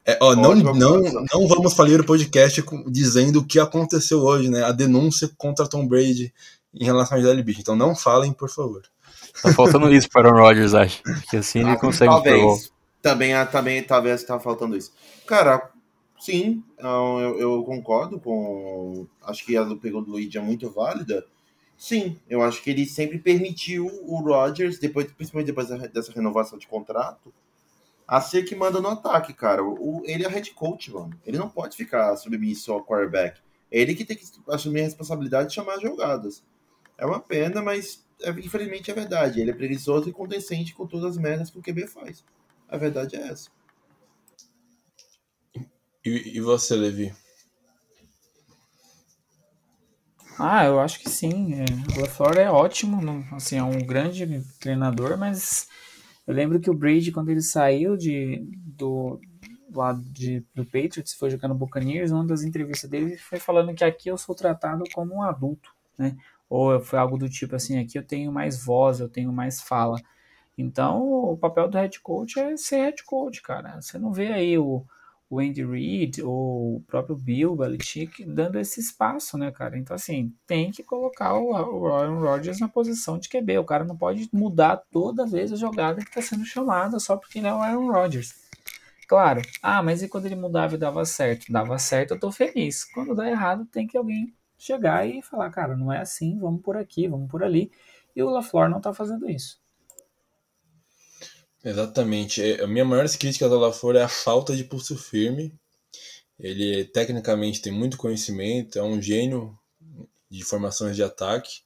É, 0.07 0.19
ó, 0.21 0.37
não, 0.37 0.55
não, 0.55 1.01
não 1.01 1.49
vamos 1.49 1.73
falir 1.73 2.01
o 2.01 2.05
podcast 2.05 2.63
dizendo 2.89 3.41
o 3.41 3.45
que 3.45 3.59
aconteceu 3.59 4.21
hoje, 4.21 4.51
né? 4.51 4.63
A 4.63 4.71
denúncia 4.71 5.31
contra 5.39 5.67
Tom 5.67 5.87
Brady 5.87 6.33
em 6.75 6.85
relação 6.85 7.17
a 7.17 7.21
Gisele 7.21 7.43
Bündchen. 7.43 7.63
Então 7.63 7.77
não 7.77 7.95
falem, 7.95 8.33
por 8.33 8.51
favor. 8.51 8.83
Tá 9.43 9.53
faltando 9.53 9.93
isso 9.93 10.09
para 10.11 10.29
o 10.29 10.37
Rodgers, 10.37 10.75
acho. 10.75 11.03
Que 11.31 11.39
assim 11.39 11.61
ele 11.61 11.71
ah, 11.71 11.79
consegue 11.79 12.11
talvez, 12.11 12.71
também, 13.01 13.47
também, 13.47 13.83
talvez 13.83 14.23
tá 14.23 14.39
faltando 14.39 14.77
isso. 14.77 14.93
Cara, 15.27 15.71
sim, 16.21 16.63
eu, 16.79 17.39
eu 17.39 17.63
concordo 17.65 18.21
com. 18.21 19.07
Acho 19.23 19.45
que 19.45 19.57
a 19.57 19.63
do 19.63 19.77
pegou 19.77 20.03
do 20.03 20.13
Luigi 20.13 20.37
é 20.37 20.41
muito 20.41 20.71
válida. 20.71 21.25
Sim, 21.77 22.19
eu 22.29 22.43
acho 22.43 22.63
que 22.63 22.71
ele 22.71 22.87
sempre 22.87 23.19
permitiu 23.19 23.87
o 24.05 24.21
Rodgers, 24.21 24.79
depois, 24.79 25.11
principalmente 25.13 25.49
depois 25.49 25.69
dessa 25.69 26.13
renovação 26.13 26.59
de 26.59 26.67
contrato, 26.67 27.33
a 28.07 28.21
ser 28.21 28.45
que 28.45 28.55
manda 28.55 28.81
no 28.81 28.89
ataque, 28.89 29.33
cara. 29.33 29.63
O, 29.65 30.03
ele 30.05 30.25
é 30.25 30.29
head 30.29 30.51
coach, 30.53 30.91
mano. 30.93 31.19
Ele 31.27 31.39
não 31.39 31.49
pode 31.49 31.77
ficar 31.77 32.17
submisso 32.17 32.73
ao 32.73 32.85
quarterback. 32.85 33.41
É 33.71 33.81
ele 33.81 33.95
que 33.95 34.05
tem 34.05 34.17
que 34.17 34.25
assumir 34.49 34.81
a 34.81 34.85
responsabilidade 34.85 35.49
de 35.49 35.55
chamar 35.55 35.81
jogadas. 35.81 36.43
É 36.97 37.05
uma 37.05 37.21
pena, 37.21 37.61
mas 37.61 38.05
é, 38.23 38.31
infelizmente 38.31 38.91
é 38.91 38.95
verdade. 38.95 39.41
Ele 39.41 39.51
é 39.51 39.55
preguiçoso 39.55 40.09
e 40.09 40.13
condescente 40.13 40.75
com 40.75 40.87
todas 40.87 41.13
as 41.13 41.17
merdas 41.17 41.51
que 41.51 41.59
o 41.59 41.63
QB 41.63 41.87
faz. 41.89 42.25
A 42.69 42.77
verdade 42.77 43.17
é 43.17 43.29
essa. 43.29 43.51
E, 46.05 46.37
e 46.37 46.41
você, 46.41 46.77
Levi? 46.77 47.15
Ah, 50.39 50.65
eu 50.65 50.81
acho 50.81 51.01
que 51.01 51.09
sim. 51.09 51.55
É, 51.55 51.65
o 51.97 52.01
LaFleur 52.01 52.39
é 52.39 52.51
ótimo, 52.51 53.25
assim, 53.33 53.59
é 53.59 53.63
um 53.63 53.79
grande 53.79 54.43
treinador, 54.59 55.17
mas 55.17 55.69
eu 56.27 56.35
lembro 56.35 56.61
que 56.61 56.71
o 56.71 56.75
Brady, 56.75 57.13
quando 57.13 57.31
ele 57.31 57.43
saiu 57.43 57.97
de, 57.97 58.45
do 58.67 59.21
lado 59.73 60.01
de, 60.03 60.45
do 60.55 60.65
Patriots, 60.65 61.15
foi 61.15 61.31
jogar 61.31 61.49
no 61.49 61.55
Buccaneers, 61.55 62.11
uma 62.11 62.27
das 62.27 62.43
entrevistas 62.43 62.89
dele 62.89 63.17
foi 63.17 63.39
falando 63.39 63.75
que 63.75 63.85
aqui 63.85 64.09
eu 64.09 64.19
sou 64.19 64.35
tratado 64.35 64.85
como 64.93 65.15
um 65.17 65.23
adulto, 65.23 65.71
né? 65.99 66.17
Ou 66.49 66.81
foi 66.81 66.99
algo 66.99 67.19
do 67.19 67.29
tipo 67.29 67.57
assim, 67.57 67.79
aqui 67.79 67.99
eu 67.99 68.05
tenho 68.05 68.31
mais 68.33 68.63
voz, 68.63 69.01
eu 69.01 69.09
tenho 69.09 69.33
mais 69.33 69.61
fala. 69.61 70.01
Então, 70.57 71.03
o 71.03 71.37
papel 71.37 71.69
do 71.69 71.77
head 71.79 72.01
coach 72.01 72.39
é 72.39 72.57
ser 72.57 72.77
head 72.77 73.05
coach, 73.05 73.43
cara. 73.43 73.81
Você 73.81 73.99
não 73.99 74.13
vê 74.13 74.29
aí 74.29 74.57
o, 74.59 74.85
o 75.29 75.41
Andy 75.41 75.65
Reid 75.65 76.23
ou 76.23 76.77
o 76.77 76.81
próprio 76.87 77.17
Bill 77.17 77.57
Belichick 77.57 78.25
dando 78.25 78.59
esse 78.59 78.81
espaço, 78.81 79.37
né, 79.39 79.51
cara? 79.51 79.79
Então, 79.79 79.95
assim, 79.95 80.33
tem 80.47 80.71
que 80.71 80.83
colocar 80.83 81.35
o, 81.35 81.55
Aaron 81.55 82.21
Rodgers 82.21 82.61
na 82.61 82.69
posição 82.69 83.19
de 83.19 83.29
QB. 83.29 83.59
O 83.59 83.65
cara 83.65 83.85
não 83.85 83.97
pode 83.97 84.29
mudar 84.33 84.83
toda 84.91 85.27
vez 85.27 85.53
a 85.53 85.57
jogada 85.57 86.03
que 86.03 86.09
está 86.09 86.23
sendo 86.23 86.45
chamada 86.45 86.99
só 86.99 87.17
porque 87.17 87.39
ele 87.39 87.49
é 87.49 87.53
o 87.53 87.63
Aaron 87.63 87.91
Rodgers. 87.91 88.35
Claro, 89.07 89.43
ah, 89.63 89.83
mas 89.83 90.03
e 90.03 90.09
quando 90.09 90.27
ele 90.27 90.35
mudava 90.35 90.75
e 90.75 90.79
dava 90.79 91.05
certo? 91.05 91.53
Dava 91.53 91.79
certo, 91.79 92.15
eu 92.15 92.21
tô 92.21 92.33
feliz. 92.33 92.85
Quando 92.85 93.15
dá 93.15 93.29
errado, 93.29 93.67
tem 93.67 93.87
que 93.87 93.99
alguém 93.99 94.35
chegar 94.57 95.07
e 95.07 95.21
falar, 95.21 95.51
cara, 95.51 95.77
não 95.77 95.93
é 95.93 96.01
assim, 96.01 96.39
vamos 96.39 96.63
por 96.63 96.77
aqui, 96.77 97.07
vamos 97.07 97.31
por 97.31 97.43
ali. 97.43 97.71
E 98.17 98.23
o 98.23 98.31
LaFleur 98.31 98.71
não 98.71 98.81
tá 98.81 98.95
fazendo 98.95 99.29
isso. 99.29 99.61
Exatamente. 101.65 102.43
É, 102.43 102.63
a 102.63 102.67
minha 102.67 102.85
maior 102.85 103.09
crítica 103.09 103.47
ao 103.47 103.59
LaFleur 103.59 103.97
é 103.97 104.03
a 104.03 104.09
falta 104.09 104.55
de 104.55 104.65
pulso 104.65 104.97
firme. 104.97 105.59
Ele 106.39 106.85
tecnicamente 106.85 107.63
tem 107.63 107.73
muito 107.73 107.97
conhecimento, 107.97 108.79
é 108.79 108.83
um 108.83 109.01
gênio 109.01 109.57
de 110.29 110.45
formações 110.45 110.97
de 110.97 111.03
ataque, 111.03 111.63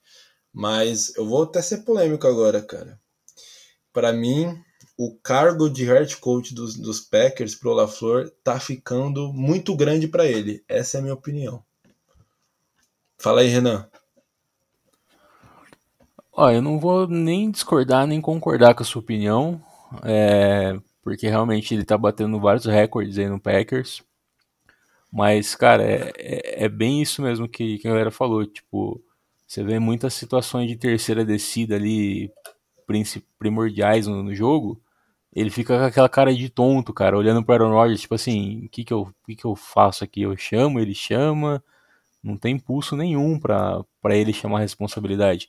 mas 0.53 1.17
eu 1.17 1.27
vou 1.27 1.43
até 1.43 1.61
ser 1.61 1.79
polêmico 1.79 2.27
agora, 2.27 2.63
cara. 2.63 3.01
Para 3.93 4.13
mim, 4.13 4.63
o 4.97 5.17
cargo 5.17 5.69
de 5.71 5.85
head 5.85 6.17
coach 6.19 6.55
dos, 6.55 6.77
dos 6.77 7.01
Packers 7.01 7.55
pro 7.55 7.73
LaFleur 7.73 8.31
tá 8.45 8.61
ficando 8.61 9.33
muito 9.33 9.75
grande 9.75 10.07
para 10.07 10.27
ele. 10.27 10.63
Essa 10.69 10.99
é 10.99 11.01
a 11.01 11.03
minha 11.03 11.15
opinião. 11.15 11.65
Fala 13.17 13.41
aí, 13.41 13.49
Renan. 13.49 13.89
Ó, 16.31 16.51
eu 16.51 16.63
não 16.63 16.79
vou 16.79 17.09
nem 17.09 17.51
discordar 17.51 18.07
nem 18.07 18.21
concordar 18.21 18.75
com 18.75 18.83
a 18.83 18.87
sua 18.87 19.01
opinião 19.01 19.61
é, 20.05 20.79
porque 21.03 21.29
realmente 21.29 21.75
ele 21.75 21.85
tá 21.85 21.97
batendo 21.97 22.41
vários 22.41 22.67
recordes 22.67 23.19
aí 23.19 23.29
no 23.29 23.41
Packers. 23.41 24.03
Mas, 25.13 25.55
cara, 25.55 25.83
é, 25.83 26.13
é, 26.19 26.65
é 26.65 26.69
bem 26.69 27.01
isso 27.03 27.23
mesmo 27.23 27.49
que, 27.49 27.79
que 27.79 27.89
a 27.89 27.91
galera 27.91 28.11
falou. 28.11 28.45
Tipo, 28.47 29.03
você 29.47 29.63
vê 29.65 29.79
muitas 29.79 30.15
situações 30.15 30.69
de 30.69 30.77
terceira 30.77 31.25
descida 31.25 31.77
ali 31.77 32.31
primordiais 33.39 34.07
no, 34.07 34.23
no, 34.23 34.35
jogo. 34.35 34.81
Ele 35.35 35.51
fica 35.51 35.79
com 35.79 35.85
aquela 35.85 36.09
cara 36.09 36.35
de 36.35 36.49
tonto, 36.51 36.93
cara, 36.93 37.17
olhando 37.17 37.45
para 37.45 37.65
Aaron 37.65 37.75
Rodgers, 37.75 38.01
tipo 38.03 38.15
assim, 38.15 38.65
o 38.67 38.69
que 38.69 38.85
que 38.85 38.93
eu, 38.93 39.13
que 39.27 39.37
que 39.37 39.45
eu 39.45 39.55
faço 39.57 40.05
aqui? 40.05 40.23
Eu 40.23 40.37
chamo, 40.37 40.81
ele 40.81 40.95
chama, 40.95 41.63
não 42.23 42.37
tem 42.37 42.57
impulso 42.57 42.97
nenhum 42.97 43.39
para 43.39 43.85
ele 44.11 44.33
chamar 44.33 44.59
a 44.59 44.63
responsabilidade. 44.63 45.49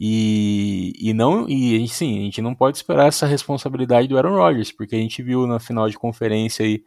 E, 0.00 0.92
e 1.00 1.12
não 1.12 1.48
e 1.48 1.86
sim, 1.88 2.20
a 2.20 2.22
gente 2.22 2.40
não 2.40 2.54
pode 2.54 2.76
esperar 2.76 3.08
essa 3.08 3.26
responsabilidade 3.26 4.06
do 4.06 4.16
Aaron 4.16 4.36
Rodgers, 4.36 4.70
porque 4.70 4.94
a 4.94 4.98
gente 4.98 5.22
viu 5.22 5.46
na 5.46 5.58
final 5.58 5.90
de 5.90 5.98
conferência 5.98 6.64
aí 6.64 6.84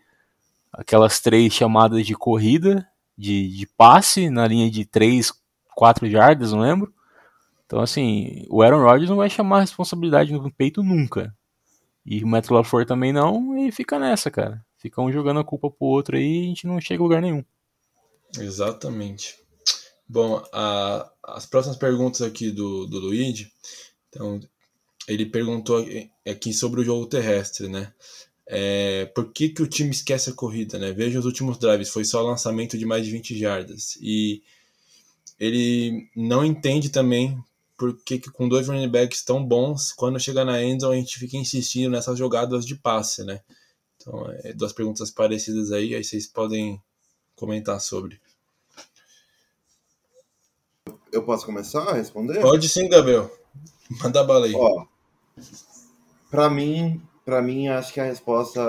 aquelas 0.72 1.20
três 1.20 1.54
chamadas 1.54 2.06
de 2.06 2.16
corrida, 2.16 2.88
de, 3.18 3.50
de 3.50 3.68
passe 3.68 4.30
na 4.30 4.48
linha 4.48 4.72
de 4.72 4.86
3, 4.86 5.34
4 5.76 6.10
jardas, 6.10 6.54
não 6.54 6.62
lembro. 6.62 6.94
Então, 7.66 7.82
assim, 7.82 8.46
o 8.50 8.62
Aaron 8.62 8.82
Rodgers 8.82 9.10
não 9.10 9.18
vai 9.18 9.30
chamar 9.30 9.58
a 9.58 9.62
responsabilidade 9.62 10.32
no 10.32 10.52
peito 10.52 10.82
nunca. 10.82 11.36
E 12.06 12.24
o 12.24 12.28
Matt 12.28 12.50
LaFleur 12.50 12.86
também 12.86 13.14
não, 13.14 13.58
e 13.58 13.72
fica 13.72 14.00
nessa, 14.00 14.32
cara. 14.32 14.66
Fica 14.78 15.02
um 15.02 15.12
jogando 15.12 15.40
a 15.40 15.44
culpa 15.44 15.70
pro 15.70 15.86
outro 15.86 16.18
aí 16.18 16.24
e 16.24 16.46
a 16.46 16.48
gente 16.48 16.66
não 16.66 16.82
chega 16.82 17.02
a 17.02 17.04
lugar 17.04 17.22
nenhum. 17.22 17.44
Exatamente. 18.40 19.41
Bom, 20.12 20.44
a, 20.52 21.10
as 21.24 21.46
próximas 21.46 21.78
perguntas 21.78 22.22
aqui 22.22 22.52
do, 22.52 22.86
do 22.86 23.00
Luigi. 23.00 23.50
Então, 24.10 24.42
ele 25.08 25.26
perguntou 25.26 25.86
aqui 26.28 26.52
sobre 26.54 26.82
o 26.82 26.84
jogo 26.84 27.06
terrestre, 27.06 27.70
né? 27.70 27.94
É, 28.46 29.06
por 29.16 29.32
que, 29.32 29.48
que 29.48 29.62
o 29.62 29.68
time 29.68 29.92
esquece 29.92 30.30
a 30.30 30.34
corrida, 30.34 30.78
né? 30.78 30.92
Veja 30.92 31.18
os 31.18 31.24
últimos 31.24 31.58
drives, 31.58 31.88
foi 31.88 32.04
só 32.04 32.22
lançamento 32.22 32.78
de 32.78 32.86
mais 32.86 33.06
de 33.06 33.12
20 33.14 33.40
jardas. 33.40 33.98
E 34.02 34.44
ele 35.40 36.10
não 36.14 36.44
entende 36.44 36.90
também 36.90 37.42
por 37.78 37.98
que, 38.04 38.20
que 38.20 38.30
com 38.30 38.50
dois 38.50 38.68
running 38.68 38.90
backs 38.90 39.24
tão 39.24 39.42
bons, 39.42 39.94
quando 39.94 40.20
chega 40.20 40.44
na 40.44 40.62
endzone 40.62 40.98
a 40.98 41.00
gente 41.00 41.20
fica 41.20 41.38
insistindo 41.38 41.90
nessas 41.90 42.20
jogadas 42.20 42.66
de 42.66 42.76
passe, 42.76 43.24
né? 43.24 43.40
Então, 43.96 44.30
é, 44.44 44.52
duas 44.52 44.74
perguntas 44.74 45.10
parecidas 45.10 45.72
aí, 45.72 45.96
aí 45.96 46.04
vocês 46.04 46.28
podem 46.28 46.82
comentar 47.34 47.80
sobre. 47.80 48.20
Eu 51.12 51.24
posso 51.24 51.46
começar 51.46 51.82
a 51.90 51.94
responder? 51.94 52.40
Pode 52.42 52.68
sim, 52.70 52.88
Gabriel. 52.88 53.30
Manda 54.02 54.24
bala 54.24 54.46
aí. 54.46 54.54
Ó, 54.56 54.86
pra 56.30 56.50
mim, 56.50 57.02
pra 57.26 57.42
mim, 57.42 57.68
acho 57.68 57.94
que 57.94 58.00
a 58.00 58.06
resposta 58.06 58.62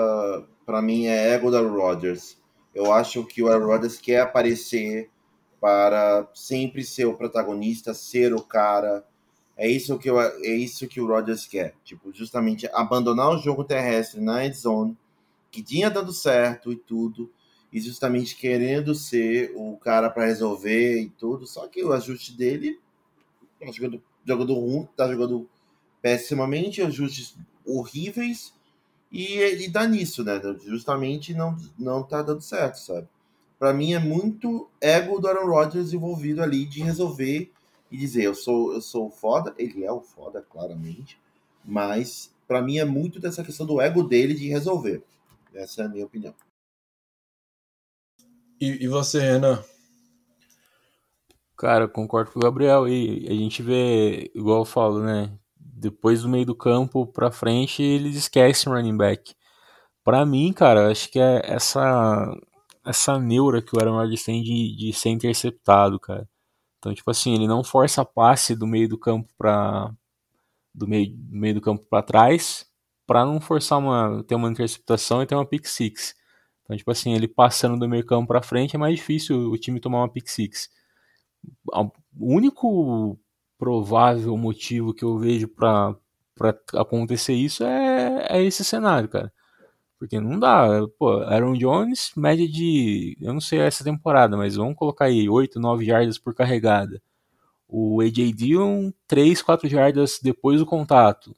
para 0.65 0.81
mim 0.81 1.05
é 1.05 1.33
ego 1.33 1.49
da 1.49 1.61
Rodgers. 1.61 2.37
Eu 2.73 2.91
acho 2.91 3.23
que 3.25 3.41
o 3.41 3.47
Aaron 3.47 3.67
Rodgers 3.67 3.97
quer 3.97 4.21
aparecer 4.21 5.09
para 5.61 6.27
sempre 6.33 6.83
ser 6.83 7.05
o 7.05 7.15
protagonista, 7.15 7.93
ser 7.93 8.33
o 8.33 8.41
cara. 8.41 9.05
É 9.55 9.67
isso 9.67 9.97
que 9.97 10.09
eu, 10.09 10.19
é 10.19 10.49
isso 10.49 10.87
que 10.87 10.99
o 10.99 11.07
Rodgers 11.07 11.45
quer. 11.45 11.75
Tipo, 11.83 12.11
justamente 12.11 12.67
abandonar 12.73 13.29
o 13.29 13.37
jogo 13.37 13.63
terrestre 13.63 14.19
na 14.19 14.45
end 14.45 14.57
zone, 14.57 14.97
que 15.51 15.61
tinha 15.61 15.89
dado 15.89 16.11
certo 16.11 16.71
e 16.71 16.75
tudo, 16.75 17.31
e 17.73 17.81
justamente 17.81 18.35
querendo 18.35 18.93
ser 18.93 19.51
o 19.55 19.75
cara 19.77 20.07
para 20.07 20.27
resolver 20.27 21.01
e 21.01 21.09
tudo. 21.09 21.47
Só 21.47 21.67
que 21.67 21.83
o 21.83 21.91
ajuste 21.91 22.37
dele 22.37 22.79
tá 23.59 23.71
jogando, 23.71 24.03
jogando 24.23 24.53
ruim, 24.53 24.87
tá 24.95 25.11
jogando 25.11 25.49
pessimamente, 25.99 26.83
ajustes 26.83 27.35
horríveis 27.65 28.53
e, 29.11 29.39
e 29.39 29.67
dá 29.67 29.87
nisso, 29.87 30.23
né? 30.23 30.39
Justamente 30.63 31.33
não, 31.33 31.57
não 31.77 32.03
tá 32.03 32.21
dando 32.21 32.41
certo, 32.41 32.75
sabe? 32.75 33.07
Para 33.57 33.73
mim 33.73 33.93
é 33.93 33.99
muito 33.99 34.69
ego 34.79 35.19
do 35.19 35.27
Aaron 35.27 35.47
Rodgers 35.47 35.93
envolvido 35.93 36.43
ali 36.43 36.65
de 36.65 36.83
resolver 36.83 37.51
e 37.89 37.97
dizer 37.97 38.23
eu 38.23 38.35
sou 38.35 38.73
eu 38.73 38.81
sou 38.81 39.09
foda, 39.09 39.53
ele 39.57 39.83
é 39.83 39.91
o 39.91 40.01
foda 40.01 40.45
claramente, 40.47 41.17
mas 41.63 42.31
para 42.47 42.61
mim 42.61 42.77
é 42.77 42.85
muito 42.85 43.19
dessa 43.19 43.43
questão 43.43 43.65
do 43.65 43.81
ego 43.81 44.03
dele 44.03 44.35
de 44.35 44.47
resolver. 44.47 45.01
Essa 45.55 45.83
é 45.83 45.85
a 45.85 45.89
minha 45.89 46.05
opinião. 46.05 46.35
E, 48.63 48.85
e 48.85 48.87
você, 48.87 49.19
Renan? 49.19 49.61
Cara, 51.57 51.85
concordo 51.85 52.31
com 52.31 52.39
o 52.39 52.41
Gabriel. 52.41 52.87
E 52.87 53.27
a 53.27 53.33
gente 53.33 53.61
vê, 53.61 54.31
igual 54.33 54.59
eu 54.59 54.65
falo, 54.65 55.03
né? 55.03 55.37
Depois 55.57 56.21
do 56.21 56.29
meio 56.29 56.45
do 56.45 56.55
campo 56.55 57.05
pra 57.05 57.29
frente, 57.29 57.83
eles 57.83 58.15
esquecem 58.15 58.71
o 58.71 58.75
running 58.75 58.95
back. 58.95 59.35
Pra 60.01 60.25
mim, 60.25 60.53
cara, 60.53 60.89
acho 60.89 61.11
que 61.11 61.19
é 61.19 61.41
essa 61.43 62.33
essa 62.85 63.17
neura 63.19 63.61
que 63.61 63.75
o 63.75 63.79
Aaron 63.79 63.95
Rodgers 63.95 64.23
tem 64.23 64.43
de, 64.43 64.75
de 64.75 64.93
ser 64.93 65.09
interceptado, 65.09 65.99
cara. 65.99 66.27
Então, 66.79 66.93
tipo 66.93 67.09
assim, 67.11 67.33
ele 67.33 67.47
não 67.47 67.63
força 67.63 68.03
passe 68.05 68.55
do 68.55 68.67
meio 68.67 68.89
do 68.89 68.97
campo 68.97 69.29
pra, 69.37 69.91
do 70.73 70.87
meio, 70.87 71.15
do 71.15 71.37
meio 71.37 71.55
do 71.55 71.61
campo 71.61 71.85
para 71.89 72.03
trás, 72.03 72.65
para 73.07 73.25
não 73.25 73.39
forçar 73.41 73.79
uma 73.79 74.23
ter 74.23 74.35
uma 74.35 74.49
interceptação 74.49 75.21
e 75.21 75.25
ter 75.25 75.35
uma 75.35 75.45
pick 75.45 75.65
six. 75.65 76.15
Então, 76.63 76.77
tipo 76.77 76.91
assim, 76.91 77.13
ele 77.13 77.27
passando 77.27 77.77
do 77.77 77.89
meio 77.89 78.05
campo 78.05 78.27
para 78.27 78.41
frente 78.41 78.75
é 78.75 78.79
mais 78.79 78.95
difícil 78.95 79.51
o 79.51 79.57
time 79.57 79.79
tomar 79.79 79.99
uma 79.99 80.09
pick 80.09 80.27
six. 80.27 80.69
O 81.73 81.91
único 82.35 83.19
provável 83.57 84.35
motivo 84.37 84.93
que 84.93 85.03
eu 85.03 85.17
vejo 85.17 85.47
para 85.47 85.95
acontecer 86.73 87.33
isso 87.33 87.63
é, 87.63 88.27
é 88.29 88.43
esse 88.43 88.63
cenário, 88.63 89.09
cara. 89.09 89.31
Porque 89.99 90.19
não 90.19 90.39
dá. 90.39 90.67
Pô, 90.99 91.21
Aaron 91.21 91.53
Jones, 91.53 92.11
média 92.17 92.47
de. 92.47 93.17
Eu 93.21 93.33
não 93.33 93.41
sei 93.41 93.59
essa 93.59 93.83
temporada, 93.85 94.35
mas 94.35 94.55
vamos 94.55 94.75
colocar 94.75 95.05
aí 95.05 95.29
8, 95.29 95.59
9 95.59 95.85
jardas 95.85 96.17
por 96.17 96.35
carregada. 96.35 97.01
O 97.67 98.01
AJ 98.01 98.33
Dillon, 98.33 98.91
3, 99.07 99.41
4 99.41 99.69
jardas 99.69 100.19
depois 100.21 100.59
do 100.59 100.65
contato. 100.65 101.35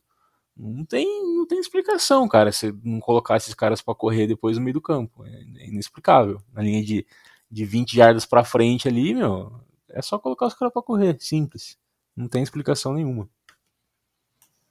Não 0.58 0.86
tem, 0.86 1.06
não 1.36 1.46
tem 1.46 1.60
explicação, 1.60 2.28
cara, 2.28 2.52
se 2.52 2.74
não 2.84 3.00
colocar 3.00 3.36
esses 3.36 3.54
caras 3.54 3.82
para 3.82 3.94
correr 3.94 4.26
depois 4.26 4.58
no 4.58 4.64
meio 4.64 4.76
do 4.76 4.82
campo. 4.82 5.26
É, 5.26 5.30
é 5.58 5.68
inexplicável. 5.68 6.42
Na 6.54 6.62
linha 6.62 6.84
de, 6.84 7.06
de 7.52 7.66
20 7.66 7.96
jardas 7.96 8.26
para 8.26 8.46
frente 8.46 8.88
ali, 8.88 9.14
meu, 9.14 9.52
é 9.90 10.02
só 10.02 10.18
colocar 10.18 10.48
os 10.48 10.54
caras 10.54 10.74
para 10.74 10.82
correr. 10.82 11.18
Simples. 11.20 11.78
Não 12.16 12.28
tem 12.28 12.42
explicação 12.42 12.94
nenhuma. 12.94 13.30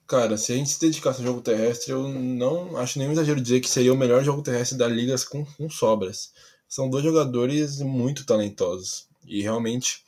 Cara, 0.07 0.37
se 0.37 0.53
a 0.53 0.57
gente 0.57 0.70
se 0.70 0.80
dedicasse 0.80 1.20
ao 1.20 1.26
jogo 1.26 1.41
terrestre, 1.41 1.93
eu 1.93 2.09
não 2.09 2.76
acho 2.76 2.99
nenhum 2.99 3.12
exagero 3.12 3.41
dizer 3.41 3.61
que 3.61 3.68
seria 3.68 3.93
o 3.93 3.97
melhor 3.97 4.22
jogo 4.22 4.43
terrestre 4.43 4.76
da 4.76 4.87
liga 4.87 5.14
com, 5.30 5.45
com 5.45 5.68
sobras. 5.70 6.32
São 6.68 6.91
dois 6.91 7.05
jogadores 7.05 7.80
muito 7.80 8.26
talentosos. 8.26 9.09
E 9.26 9.41
realmente 9.43 10.03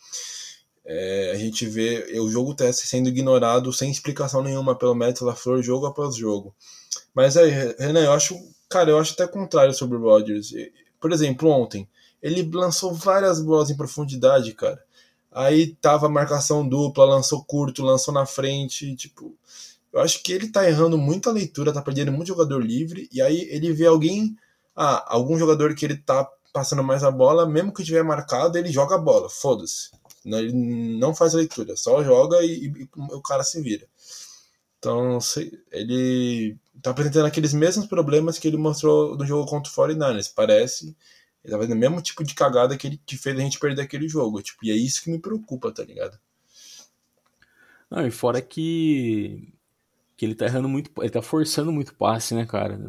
é, 0.86 1.32
a 1.34 1.36
gente 1.36 1.66
vê 1.66 2.16
o 2.20 2.30
jogo 2.30 2.54
terrestre 2.54 2.86
sendo 2.86 3.08
ignorado 3.08 3.72
sem 3.72 3.90
explicação 3.90 4.40
nenhuma 4.40 4.76
pelo 4.76 4.94
Matt 4.94 5.20
LaFleur 5.20 5.60
jogo 5.60 5.86
após 5.86 6.14
jogo. 6.14 6.54
Mas 7.12 7.36
aí, 7.36 7.50
Renan, 7.78 8.04
eu 8.04 8.12
acho, 8.12 8.38
cara, 8.68 8.90
eu 8.90 8.98
acho 8.98 9.14
até 9.14 9.26
contrário 9.26 9.74
sobre 9.74 9.96
o 9.96 10.00
Rodgers. 10.00 10.52
Por 11.00 11.12
exemplo, 11.12 11.50
ontem, 11.50 11.88
ele 12.22 12.48
lançou 12.52 12.94
várias 12.94 13.40
bolas 13.40 13.68
em 13.68 13.76
profundidade, 13.76 14.52
cara. 14.54 14.80
Aí 15.32 15.74
tava 15.80 16.08
marcação 16.08 16.66
dupla, 16.66 17.04
lançou 17.04 17.44
curto, 17.44 17.82
lançou 17.82 18.14
na 18.14 18.24
frente, 18.24 18.94
tipo, 18.94 19.36
eu 19.92 20.00
acho 20.00 20.22
que 20.22 20.32
ele 20.32 20.48
tá 20.48 20.68
errando 20.68 20.96
muito 20.96 21.28
a 21.28 21.32
leitura, 21.32 21.72
tá 21.72 21.82
perdendo 21.82 22.12
muito 22.12 22.28
jogador 22.28 22.62
livre, 22.62 23.08
e 23.12 23.20
aí 23.20 23.46
ele 23.50 23.72
vê 23.72 23.86
alguém, 23.86 24.36
ah, 24.74 25.04
algum 25.08 25.38
jogador 25.38 25.74
que 25.74 25.84
ele 25.84 25.96
tá 25.96 26.26
passando 26.52 26.82
mais 26.82 27.02
a 27.02 27.10
bola, 27.10 27.46
mesmo 27.46 27.72
que 27.72 27.84
tiver 27.84 28.02
marcado, 28.02 28.56
ele 28.56 28.70
joga 28.70 28.94
a 28.94 28.98
bola, 28.98 29.28
foda-se. 29.28 29.90
Ele 30.26 30.52
não 30.52 31.14
faz 31.14 31.34
a 31.34 31.38
leitura, 31.38 31.76
só 31.76 32.02
joga 32.02 32.42
e, 32.42 32.66
e, 32.66 32.88
o 32.94 33.22
cara 33.22 33.44
se 33.44 33.60
vira. 33.60 33.86
Então, 34.78 35.18
ele 35.72 36.56
tá 36.82 36.90
apresentando 36.90 37.26
aqueles 37.26 37.54
mesmos 37.54 37.86
problemas 37.86 38.38
que 38.38 38.46
ele 38.46 38.56
mostrou 38.56 39.16
no 39.16 39.24
jogo 39.24 39.48
contra 39.48 39.72
o 39.72 39.74
49ers. 39.74 40.32
Parece 40.34 40.96
ele 41.46 41.52
tá 41.52 41.58
fazendo 41.58 41.76
o 41.76 41.78
mesmo 41.78 42.02
tipo 42.02 42.24
de 42.24 42.34
cagada 42.34 42.76
que 42.76 42.88
ele 42.88 43.00
que 43.06 43.16
fez 43.16 43.38
a 43.38 43.40
gente 43.40 43.60
perder 43.60 43.82
aquele 43.82 44.08
jogo. 44.08 44.42
Tipo, 44.42 44.64
e 44.64 44.70
é 44.72 44.74
isso 44.74 45.02
que 45.02 45.10
me 45.10 45.18
preocupa, 45.18 45.70
tá 45.70 45.84
ligado? 45.84 46.18
Não, 47.88 48.04
e 48.04 48.10
fora 48.10 48.42
que 48.42 49.52
que 50.16 50.24
ele 50.24 50.34
tá 50.34 50.46
errando 50.46 50.68
muito, 50.68 50.90
ele 50.98 51.10
tá 51.10 51.22
forçando 51.22 51.70
muito 51.70 51.94
passe, 51.94 52.34
né, 52.34 52.46
cara? 52.46 52.80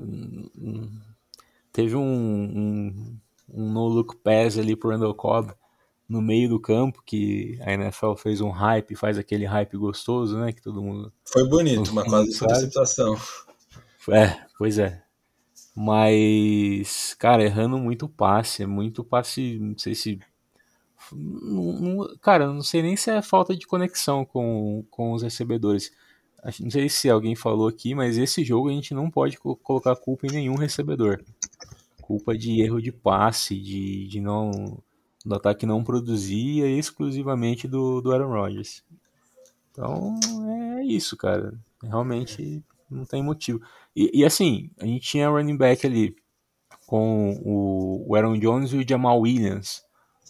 Teve 1.71 1.95
um, 1.95 2.01
um, 2.01 3.19
um 3.53 3.71
no-look 3.71 4.15
pass 4.17 4.57
ali 4.57 4.75
pro 4.75 4.89
Randall 4.89 5.13
Cobb 5.13 5.53
no 6.07 6.21
meio 6.21 6.49
do 6.49 6.59
campo, 6.59 7.03
que 7.05 7.59
a 7.61 7.73
NFL 7.73 8.13
fez 8.13 8.41
um 8.41 8.49
hype, 8.49 8.95
faz 8.95 9.17
aquele 9.17 9.45
hype 9.45 9.77
gostoso, 9.77 10.37
né, 10.37 10.51
que 10.53 10.61
todo 10.61 10.81
mundo... 10.81 11.11
Foi 11.25 11.47
bonito, 11.47 11.93
mas 11.93 12.07
quase 12.07 12.37
foi 12.37 12.55
situação. 12.55 13.17
É, 14.09 14.37
pois 14.57 14.79
é. 14.79 15.03
Mas, 15.75 17.13
cara, 17.19 17.43
errando 17.43 17.77
muito 17.77 18.07
passe, 18.07 18.63
é 18.63 18.65
muito 18.65 19.03
passe, 19.03 19.59
não 19.59 19.77
sei 19.77 19.93
se... 19.93 20.19
Não, 21.11 21.73
não, 21.79 22.17
cara, 22.21 22.47
não 22.47 22.61
sei 22.61 22.81
nem 22.81 22.95
se 22.95 23.11
é 23.11 23.21
falta 23.21 23.55
de 23.55 23.67
conexão 23.67 24.25
com, 24.25 24.83
com 24.89 25.13
os 25.13 25.21
recebedores 25.21 25.91
não 26.61 26.69
sei 26.69 26.87
se 26.87 27.09
alguém 27.09 27.35
falou 27.35 27.67
aqui, 27.67 27.95
mas 27.95 28.17
esse 28.17 28.43
jogo 28.43 28.69
a 28.69 28.71
gente 28.71 28.93
não 28.93 29.09
pode 29.09 29.37
colocar 29.37 29.95
culpa 29.95 30.27
em 30.27 30.31
nenhum 30.31 30.55
recebedor. 30.55 31.23
Culpa 32.01 32.37
de 32.37 32.61
erro 32.61 32.81
de 32.81 32.91
passe, 32.91 33.59
de, 33.59 34.07
de 34.07 34.21
não 34.21 34.81
do 35.27 35.35
ataque 35.35 35.65
não 35.65 35.83
produzir 35.83 36.63
é 36.63 36.69
exclusivamente 36.69 37.67
do, 37.67 38.01
do 38.01 38.13
Aaron 38.13 38.29
Rodgers. 38.29 38.83
Então 39.71 40.17
é 40.77 40.83
isso, 40.85 41.17
cara. 41.17 41.53
Realmente 41.83 42.63
não 42.89 43.05
tem 43.05 43.21
motivo. 43.21 43.61
E, 43.93 44.21
e 44.21 44.25
assim, 44.25 44.71
a 44.79 44.85
gente 44.85 45.01
tinha 45.01 45.29
running 45.29 45.57
back 45.57 45.85
ali 45.85 46.15
com 46.85 47.41
o, 47.43 48.09
o 48.09 48.15
Aaron 48.15 48.39
Jones 48.39 48.71
e 48.71 48.77
o 48.77 48.87
Jamal 48.87 49.19
Williams. 49.19 49.83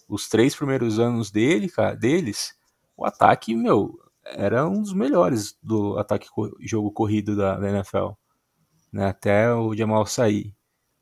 Os 0.09 0.27
três 0.27 0.55
primeiros 0.55 0.97
anos 0.97 1.29
dele, 1.29 1.69
cara, 1.69 1.93
deles, 1.95 2.55
o 2.95 3.05
ataque, 3.05 3.55
meu, 3.55 3.99
era 4.25 4.67
um 4.67 4.81
dos 4.81 4.93
melhores 4.93 5.55
do 5.61 5.97
ataque 5.99 6.27
jogo 6.61 6.91
corrido 6.91 7.35
da, 7.35 7.59
da 7.59 7.69
NFL, 7.69 8.11
né? 8.91 9.07
Até 9.07 9.53
o 9.53 9.75
Jamal 9.75 10.07
sair. 10.07 10.56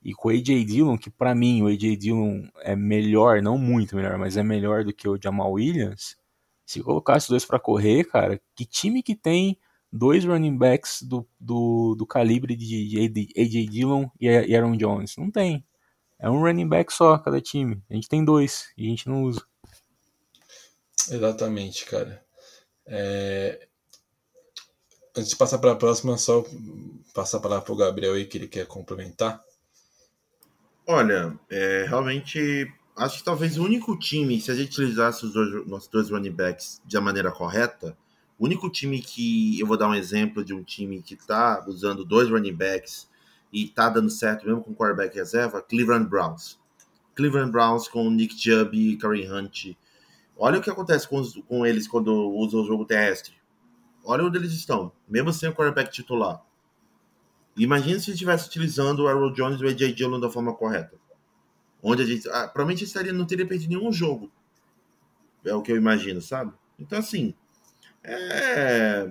E 0.05 0.13
com 0.13 0.27
o 0.27 0.31
AJ 0.31 0.63
Dillon, 0.65 0.99
que 0.99 1.09
para 1.09 1.33
mim 1.33 1.63
o 1.63 1.67
AJ 1.67 1.97
Dillon 1.97 2.47
é 2.59 2.75
melhor, 2.75 3.41
não 3.41 3.57
muito 3.57 3.95
melhor, 3.95 4.19
mas 4.19 4.37
é 4.37 4.43
melhor 4.43 4.83
do 4.83 4.93
que 4.93 5.09
o 5.09 5.19
Jamal 5.19 5.51
Williams. 5.51 6.15
Se 6.63 6.79
colocasse 6.79 7.25
os 7.25 7.29
dois 7.31 7.43
para 7.43 7.59
correr, 7.59 8.03
cara, 8.03 8.39
que 8.55 8.65
time 8.67 9.01
que 9.01 9.15
tem 9.15 9.57
dois 9.91 10.23
running 10.23 10.55
backs 10.55 11.01
do, 11.01 11.27
do, 11.39 11.95
do 11.95 12.05
calibre 12.05 12.55
de 12.55 12.99
AJ 13.35 13.67
Dillon 13.67 14.07
e 14.21 14.29
Aaron 14.55 14.77
Jones? 14.77 15.17
Não 15.17 15.31
tem. 15.31 15.65
É 16.19 16.29
um 16.29 16.39
running 16.39 16.69
back 16.69 16.93
só 16.93 17.17
cada 17.17 17.41
time. 17.41 17.81
A 17.89 17.95
gente 17.95 18.07
tem 18.07 18.23
dois 18.23 18.67
e 18.77 18.85
a 18.85 18.89
gente 18.89 19.09
não 19.09 19.23
usa. 19.23 19.43
Exatamente, 21.09 21.83
cara. 21.83 22.23
É... 22.85 23.67
Antes 25.17 25.31
de 25.31 25.35
passar 25.35 25.57
para 25.57 25.71
a 25.71 25.75
próxima, 25.75 26.15
só 26.15 26.45
passar 27.11 27.37
a 27.39 27.41
palavra 27.41 27.65
para 27.65 27.73
o 27.73 27.77
Gabriel 27.77 28.13
aí 28.13 28.25
que 28.25 28.37
ele 28.37 28.47
quer 28.47 28.67
complementar. 28.67 29.43
Olha, 30.87 31.37
é, 31.49 31.85
realmente 31.87 32.71
acho 32.95 33.17
que 33.17 33.23
talvez 33.23 33.57
o 33.57 33.63
único 33.63 33.97
time, 33.97 34.39
se 34.39 34.51
a 34.51 34.55
gente 34.55 34.69
utilizasse 34.69 35.25
os 35.25 35.33
dois, 35.33 35.67
nossos 35.67 35.89
dois 35.89 36.09
running 36.09 36.31
backs 36.31 36.81
de 36.85 36.99
maneira 36.99 37.31
correta, 37.31 37.97
o 38.37 38.45
único 38.45 38.69
time 38.69 39.01
que 39.01 39.59
eu 39.59 39.65
vou 39.65 39.77
dar 39.77 39.87
um 39.87 39.95
exemplo 39.95 40.43
de 40.43 40.53
um 40.53 40.63
time 40.63 41.01
que 41.01 41.15
está 41.15 41.65
usando 41.67 42.05
dois 42.05 42.29
running 42.29 42.53
backs 42.53 43.09
e 43.51 43.63
está 43.65 43.89
dando 43.89 44.09
certo 44.09 44.45
mesmo 44.45 44.61
com 44.61 44.71
o 44.71 44.75
quarterback 44.75 45.15
reserva, 45.15 45.61
Cleveland 45.61 46.07
Browns. 46.07 46.59
Cleveland 47.15 47.51
Browns 47.51 47.87
com 47.87 48.09
Nick 48.11 48.37
Chubb 48.37 48.77
e 48.77 48.97
Kareem 48.97 49.31
Hunt 49.31 49.75
Olha 50.37 50.59
o 50.59 50.61
que 50.61 50.69
acontece 50.69 51.07
com, 51.07 51.17
os, 51.17 51.33
com 51.47 51.65
eles 51.65 51.87
quando 51.87 52.11
usam 52.31 52.61
o 52.61 52.65
jogo 52.65 52.85
terrestre. 52.85 53.35
Olha 54.03 54.23
onde 54.23 54.37
eles 54.37 54.51
estão, 54.51 54.91
mesmo 55.07 55.31
sem 55.31 55.49
o 55.49 55.55
quarterback 55.55 55.91
titular. 55.91 56.43
Imagina 57.57 57.99
se 57.99 58.11
estivesse 58.11 58.47
utilizando 58.47 59.03
o 59.03 59.07
Aaron 59.07 59.31
Jones 59.31 59.61
e 59.61 59.65
o 59.65 59.67
AJ 59.67 59.93
Dillon 59.93 60.19
da 60.19 60.29
forma 60.29 60.53
correta. 60.53 60.97
Onde 61.81 62.03
a 62.03 62.05
gente. 62.05 62.27
Ah, 62.29 62.47
provavelmente 62.47 62.83
estaria, 62.83 63.13
não 63.13 63.25
teria 63.25 63.47
perdido 63.47 63.69
nenhum 63.69 63.91
jogo. 63.91 64.31
É 65.45 65.53
o 65.53 65.61
que 65.61 65.71
eu 65.71 65.77
imagino, 65.77 66.21
sabe? 66.21 66.53
Então, 66.79 66.99
assim. 66.99 67.33
É, 68.03 69.09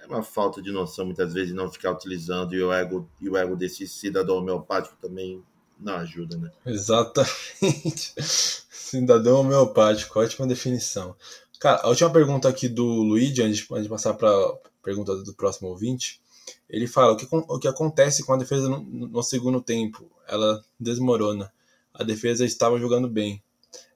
é 0.00 0.06
uma 0.06 0.22
falta 0.22 0.60
de 0.60 0.72
noção 0.72 1.06
muitas 1.06 1.32
vezes 1.32 1.54
não 1.54 1.70
ficar 1.70 1.92
utilizando 1.92 2.54
e 2.54 2.62
o 2.62 2.72
ego, 2.72 3.08
e 3.20 3.28
o 3.28 3.36
ego 3.36 3.54
desse 3.54 3.86
cidadão 3.86 4.38
homeopático 4.38 4.96
também 5.00 5.42
não 5.78 5.94
ajuda, 5.94 6.36
né? 6.36 6.50
Exatamente. 6.66 8.14
Cidadão 8.70 9.40
homeopático, 9.40 10.18
ótima 10.18 10.46
definição. 10.46 11.16
Cara, 11.58 11.82
a 11.82 11.88
última 11.88 12.10
pergunta 12.10 12.48
aqui 12.48 12.68
do 12.68 12.84
Luigi, 12.84 13.42
antes 13.42 13.66
de 13.66 13.88
passar 13.88 14.14
para 14.14 14.28
a 14.28 14.54
pergunta 14.82 15.14
do 15.16 15.34
próximo 15.34 15.68
ouvinte, 15.68 16.20
ele 16.68 16.86
fala 16.86 17.12
o 17.12 17.16
que, 17.16 17.26
o 17.30 17.58
que 17.58 17.68
acontece 17.68 18.24
com 18.24 18.32
a 18.32 18.36
defesa 18.36 18.68
no, 18.68 18.80
no, 18.80 19.22
segundo 19.22 19.60
tempo. 19.60 20.10
Ela 20.26 20.62
desmorona. 20.78 21.52
A 21.92 22.02
defesa 22.02 22.44
estava 22.44 22.78
jogando 22.78 23.08
bem. 23.08 23.42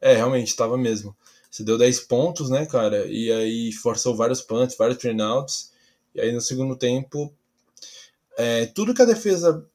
É, 0.01 0.15
realmente, 0.15 0.49
estava 0.49 0.77
mesmo. 0.77 1.17
Você 1.51 1.65
deu 1.65 1.79
10 1.79 2.01
pontos, 2.01 2.51
né, 2.51 2.67
cara? 2.67 3.07
E 3.07 3.33
aí 3.33 3.73
forçou 3.73 4.15
vários 4.15 4.43
punts, 4.43 4.77
vários 4.77 4.99
trainouts. 4.99 5.73
E 6.15 6.21
aí 6.21 6.33
no 6.33 6.41
segundo 6.41 6.77
tempo, 6.77 7.33
é, 8.37 8.67
tudo 8.67 8.95
que 8.95 9.03
a 9.03 9.07
defesa 9.07 9.67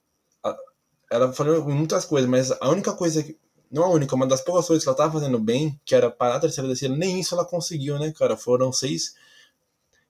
ela 1.11 1.33
falou 1.33 1.65
muitas 1.65 2.05
coisas, 2.05 2.29
mas 2.29 2.51
a 2.51 2.69
única 2.69 2.93
coisa 2.93 3.21
que. 3.21 3.37
Não 3.69 3.83
a 3.83 3.89
única, 3.89 4.15
uma 4.15 4.27
das 4.27 4.41
poucas 4.41 4.67
coisas 4.67 4.83
que 4.83 4.89
ela 4.89 4.97
tava 4.97 5.13
fazendo 5.13 5.39
bem, 5.39 5.79
que 5.85 5.95
era 5.95 6.11
parar 6.11 6.35
a 6.35 6.39
terceira 6.41 6.67
descida, 6.67 6.93
nem 6.93 7.21
isso 7.21 7.33
ela 7.33 7.45
conseguiu, 7.45 7.97
né, 7.97 8.11
cara? 8.11 8.35
Foram 8.35 8.71
seis 8.73 9.15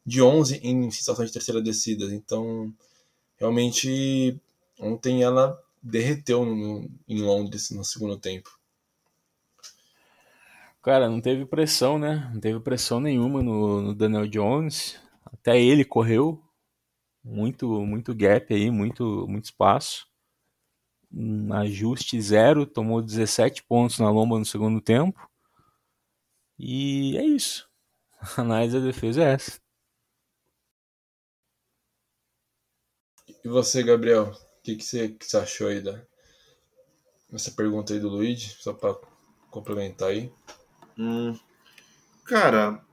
de 0.06 0.22
11 0.22 0.60
em 0.64 0.90
situação 0.92 1.26
de 1.26 1.32
terceira 1.32 1.62
descida. 1.62 2.06
Então, 2.14 2.74
realmente, 3.38 4.40
ontem 4.80 5.24
ela 5.24 5.62
derreteu 5.82 6.46
no, 6.46 6.90
em 7.08 7.22
Londres 7.22 7.72
no 7.72 7.84
segundo 7.84 8.18
tempo. 8.18 8.50
Cara, 10.82 11.08
não 11.10 11.22
teve 11.22 11.46
pressão, 11.46 12.00
né? 12.00 12.30
Não 12.34 12.42
teve 12.42 12.60
pressão 12.60 13.00
nenhuma 13.00 13.44
no, 13.44 13.82
no 13.82 13.96
Daniel 13.96 14.28
Jones. 14.28 15.00
Até 15.26 15.60
ele 15.62 15.86
correu. 15.86 16.44
muito, 17.24 17.68
muito 17.86 18.16
gap 18.16 18.54
aí, 18.54 18.72
muito, 18.72 19.28
muito 19.28 19.46
espaço. 19.46 20.08
Um 21.12 21.54
ajuste 21.54 22.20
zero, 22.22 22.66
tomou 22.66 23.02
17 23.02 23.64
pontos 23.64 24.00
na 24.00 24.10
lomba 24.10 24.40
no 24.40 24.46
segundo 24.46 24.82
tempo. 24.82 25.20
E 26.58 27.18
é 27.18 27.24
isso. 27.26 27.70
A 28.38 28.42
análise 28.42 28.80
da 28.80 28.86
defesa 28.86 29.24
é 29.24 29.34
essa. 29.34 29.60
E 33.44 33.48
você, 33.48 33.82
Gabriel? 33.84 34.32
O 34.32 34.62
que, 34.64 34.76
que, 34.76 34.84
você, 34.84 35.10
que 35.10 35.26
você 35.26 35.38
achou 35.38 35.68
aí 35.68 35.82
da 35.82 36.00
essa 37.34 37.52
pergunta 37.52 37.94
aí 37.94 38.00
do 38.00 38.10
Luigi? 38.10 38.56
Só 38.60 38.74
para 38.74 38.96
complementar 39.50 40.10
aí. 40.10 40.32
Hum, 40.98 41.38
cara, 42.26 42.84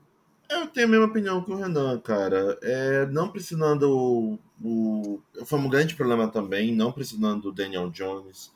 eu 0.49 0.67
tenho 0.67 0.87
a 0.87 0.89
mesma 0.89 1.05
opinião 1.05 1.43
que 1.43 1.51
o 1.51 1.55
Renan, 1.55 1.99
cara. 1.99 2.57
É, 2.63 3.05
não 3.07 3.29
precisando 3.29 3.83
o, 3.83 4.39
o. 4.63 5.21
Foi 5.45 5.59
um 5.59 5.69
grande 5.69 5.95
problema 5.95 6.27
também, 6.27 6.73
não 6.73 6.91
precisando 6.91 7.43
do 7.43 7.51
Daniel 7.51 7.89
Jones. 7.91 8.51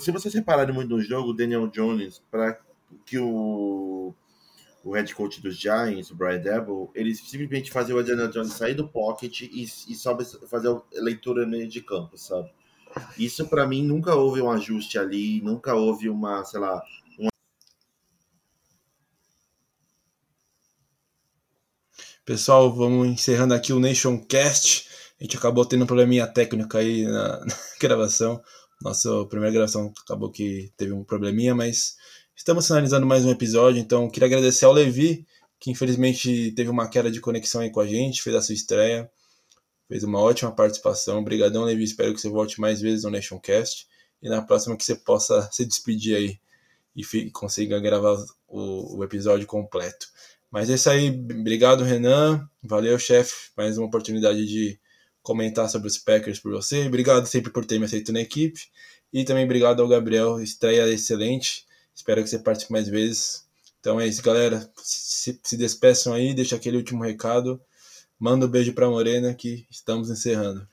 Se 0.00 0.10
vocês 0.12 0.34
repararem 0.34 0.74
muito 0.74 0.90
no 0.90 1.00
jogo, 1.00 1.30
o 1.30 1.34
Daniel 1.34 1.66
Jones, 1.68 2.22
para 2.30 2.60
que 3.04 3.18
o, 3.18 4.14
o 4.84 4.92
head 4.92 5.14
coach 5.14 5.40
dos 5.40 5.56
Giants, 5.56 6.10
o 6.10 6.14
Brian 6.14 6.38
Devil, 6.38 6.90
eles 6.94 7.18
simplesmente 7.20 7.72
faziam 7.72 7.98
o 7.98 8.02
Daniel 8.02 8.28
Jones 8.28 8.52
sair 8.52 8.74
do 8.74 8.86
pocket 8.86 9.40
e, 9.40 9.62
e 9.62 9.94
só 9.94 10.16
fazer 10.46 10.68
a 10.68 10.82
leitura 10.92 11.46
de 11.66 11.80
campo, 11.80 12.18
sabe? 12.18 12.50
Isso 13.18 13.46
para 13.48 13.66
mim 13.66 13.82
nunca 13.82 14.14
houve 14.14 14.40
um 14.42 14.50
ajuste 14.50 14.98
ali, 14.98 15.40
nunca 15.40 15.74
houve 15.74 16.08
uma, 16.08 16.44
sei 16.44 16.60
lá, 16.60 16.82
Pessoal, 22.24 22.74
vamos 22.74 23.06
encerrando 23.06 23.52
aqui 23.52 23.70
o 23.70 23.78
Nation 23.78 24.18
Cast. 24.18 24.88
A 25.20 25.24
gente 25.24 25.36
acabou 25.36 25.66
tendo 25.66 25.84
um 25.84 25.86
probleminha 25.86 26.26
técnico 26.26 26.74
aí 26.78 27.04
na, 27.04 27.40
na 27.44 27.54
gravação. 27.78 28.42
Nossa 28.80 29.26
primeira 29.26 29.52
gravação 29.52 29.92
acabou 30.02 30.30
que 30.30 30.72
teve 30.74 30.92
um 30.94 31.04
probleminha, 31.04 31.54
mas 31.54 31.96
estamos 32.36 32.66
finalizando 32.66 33.06
mais 33.06 33.24
um 33.24 33.30
episódio. 33.30 33.80
Então, 33.80 34.10
queria 34.10 34.26
agradecer 34.26 34.64
ao 34.64 34.72
Levi, 34.72 35.26
que 35.60 35.70
infelizmente 35.70 36.52
teve 36.52 36.68
uma 36.68 36.88
queda 36.88 37.10
de 37.10 37.20
conexão 37.20 37.60
aí 37.60 37.70
com 37.70 37.80
a 37.80 37.86
gente, 37.86 38.22
fez 38.22 38.34
a 38.34 38.42
sua 38.42 38.54
estreia, 38.54 39.10
fez 39.88 40.02
uma 40.02 40.20
ótima 40.20 40.50
participação. 40.52 41.20
Obrigadão, 41.20 41.64
Levi. 41.64 41.84
Espero 41.84 42.12
que 42.12 42.20
você 42.20 42.28
volte 42.28 42.60
mais 42.60 42.80
vezes 42.80 43.04
no 43.04 43.10
Nation 43.10 43.38
Cast 43.38 43.86
e 44.22 44.28
na 44.28 44.42
próxima 44.42 44.76
que 44.76 44.84
você 44.84 44.96
possa 44.96 45.48
se 45.52 45.64
despedir 45.64 46.16
aí 46.16 46.38
e 46.96 47.30
consiga 47.30 47.80
gravar 47.80 48.16
o, 48.46 48.98
o 48.98 49.04
episódio 49.04 49.46
completo. 49.46 50.06
Mas 50.50 50.70
é 50.70 50.74
isso 50.74 50.88
aí, 50.88 51.08
obrigado 51.08 51.82
Renan, 51.82 52.48
valeu 52.62 52.96
chefe, 52.96 53.50
mais 53.56 53.76
uma 53.76 53.88
oportunidade 53.88 54.46
de 54.46 54.78
comentar 55.20 55.68
sobre 55.68 55.88
os 55.88 55.98
Packers 55.98 56.38
por 56.38 56.52
você. 56.52 56.86
Obrigado 56.86 57.26
sempre 57.26 57.50
por 57.50 57.64
ter 57.64 57.80
me 57.80 57.86
aceito 57.86 58.12
na 58.12 58.20
equipe. 58.20 58.60
E 59.12 59.24
também 59.24 59.44
obrigado 59.44 59.82
ao 59.82 59.88
Gabriel, 59.88 60.40
estreia 60.40 60.88
excelente. 60.88 61.64
Espero 61.94 62.22
que 62.22 62.28
você 62.28 62.38
participe 62.38 62.72
mais 62.72 62.88
vezes. 62.88 63.46
Então 63.80 64.00
é 64.00 64.06
isso, 64.06 64.22
galera. 64.22 64.70
Se, 64.76 65.38
se 65.42 65.56
despeçam 65.56 66.12
aí, 66.12 66.34
deixa 66.34 66.56
aquele 66.56 66.76
último 66.76 67.04
recado. 67.04 67.60
Manda 68.18 68.46
um 68.46 68.48
beijo 68.48 68.72
pra 68.72 68.88
Morena 68.88 69.34
que 69.34 69.66
estamos 69.70 70.10
encerrando. 70.10 70.66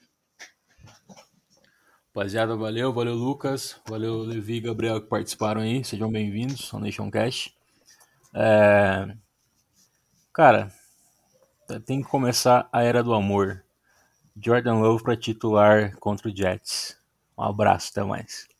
Rapaziada, 2.14 2.58
valeu, 2.58 2.92
valeu 2.92 3.16
Lucas, 3.16 3.78
valeu 3.88 4.18
Levi 4.18 4.56
e 4.56 4.62
Gabriel 4.62 5.00
que 5.00 5.08
participaram 5.08 5.62
aí, 5.62 5.82
sejam 5.82 6.12
bem-vindos 6.12 6.70
ao 6.74 6.80
Nation 6.82 7.10
Cash. 7.10 7.54
É... 8.34 9.16
Cara, 10.34 10.74
tem 11.86 12.02
que 12.02 12.10
começar 12.10 12.68
a 12.72 12.84
era 12.84 13.02
do 13.02 13.14
amor. 13.14 13.64
Jordan 14.36 14.80
Love 14.80 15.04
para 15.04 15.16
titular 15.16 15.96
contra 15.98 16.30
o 16.30 16.36
Jets. 16.36 16.98
Um 17.38 17.44
abraço, 17.44 17.92
até 17.92 18.04
mais. 18.04 18.51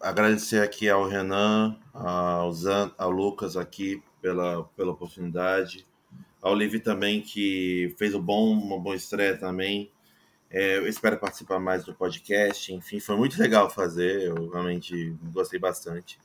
Agradecer 0.00 0.62
aqui 0.62 0.88
ao 0.88 1.06
Renan, 1.08 1.76
ao, 1.92 2.52
Zan, 2.52 2.92
ao 2.96 3.10
Lucas 3.10 3.56
aqui 3.56 4.02
pela, 4.22 4.64
pela 4.76 4.92
oportunidade, 4.92 5.86
ao 6.40 6.54
Levi 6.54 6.78
também 6.78 7.20
que 7.20 7.94
fez 7.98 8.14
um 8.14 8.20
bom, 8.20 8.52
uma 8.52 8.78
boa 8.78 8.94
estreia 8.94 9.36
também. 9.36 9.90
É, 10.50 10.78
eu 10.78 10.86
espero 10.86 11.18
participar 11.18 11.58
mais 11.58 11.84
do 11.84 11.94
podcast. 11.94 12.72
Enfim, 12.72 13.00
foi 13.00 13.16
muito 13.16 13.38
legal 13.40 13.68
fazer. 13.68 14.22
Eu 14.22 14.48
realmente 14.50 15.14
gostei 15.32 15.58
bastante. 15.58 16.18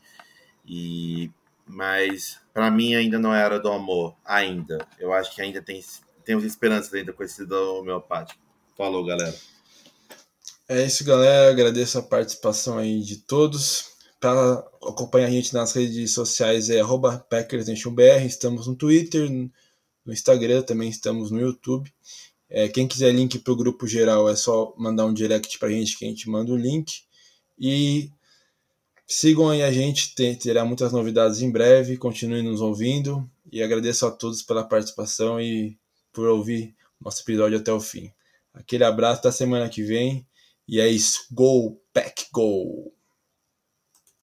E 0.65 1.31
mas 1.65 2.41
para 2.53 2.69
mim 2.69 2.93
ainda 2.93 3.17
não 3.17 3.33
era 3.33 3.59
do 3.59 3.71
amor, 3.71 4.15
ainda. 4.23 4.85
Eu 4.99 5.13
acho 5.13 5.33
que 5.33 5.41
ainda 5.41 5.61
tem 5.61 5.81
temos 6.23 6.43
esperanças 6.43 6.93
ainda 6.93 7.11
com 7.11 7.23
esse 7.23 7.45
do 7.45 7.79
homeopático. 7.79 8.39
Falou, 8.77 9.05
galera. 9.05 9.33
É 10.67 10.85
isso, 10.85 11.03
galera. 11.03 11.51
Agradeço 11.51 11.97
a 11.97 12.03
participação 12.03 12.77
aí 12.77 13.01
de 13.01 13.17
todos. 13.17 13.91
Para 14.19 14.59
acompanhar 14.81 15.27
a 15.27 15.31
gente 15.31 15.53
nas 15.53 15.73
redes 15.73 16.11
sociais 16.11 16.69
é 16.69 16.81
PackersNationBR. 17.29 18.25
Estamos 18.25 18.67
no 18.67 18.75
Twitter, 18.75 19.29
no 19.29 20.13
Instagram, 20.13 20.61
também 20.61 20.89
estamos 20.89 21.31
no 21.31 21.39
YouTube. 21.39 21.93
É, 22.49 22.67
quem 22.69 22.87
quiser 22.87 23.11
link 23.13 23.39
para 23.39 23.53
o 23.53 23.55
grupo 23.57 23.87
geral 23.87 24.29
é 24.29 24.35
só 24.35 24.73
mandar 24.77 25.05
um 25.05 25.13
direct 25.13 25.59
para 25.59 25.67
a 25.67 25.71
gente 25.71 25.97
que 25.97 26.05
a 26.05 26.07
gente 26.07 26.29
manda 26.29 26.51
o 26.51 26.57
link. 26.57 27.03
E 27.59 28.09
Sigam 29.05 29.49
aí 29.49 29.61
a 29.61 29.71
gente, 29.71 30.15
terá 30.37 30.63
muitas 30.63 30.91
novidades 30.91 31.41
em 31.41 31.51
breve. 31.51 31.97
Continuem 31.97 32.41
nos 32.41 32.61
ouvindo 32.61 33.29
e 33.51 33.61
agradeço 33.61 34.05
a 34.05 34.11
todos 34.11 34.41
pela 34.41 34.63
participação 34.63 35.39
e 35.39 35.77
por 36.11 36.27
ouvir 36.27 36.73
nosso 36.99 37.21
episódio 37.21 37.57
até 37.57 37.71
o 37.71 37.79
fim. 37.79 38.11
Aquele 38.53 38.83
abraço 38.83 39.21
da 39.21 39.31
semana 39.31 39.69
que 39.69 39.83
vem 39.83 40.25
e 40.67 40.79
é 40.79 40.87
isso. 40.87 41.27
Go, 41.31 41.81
Pack, 41.93 42.27
Go! 42.33 42.93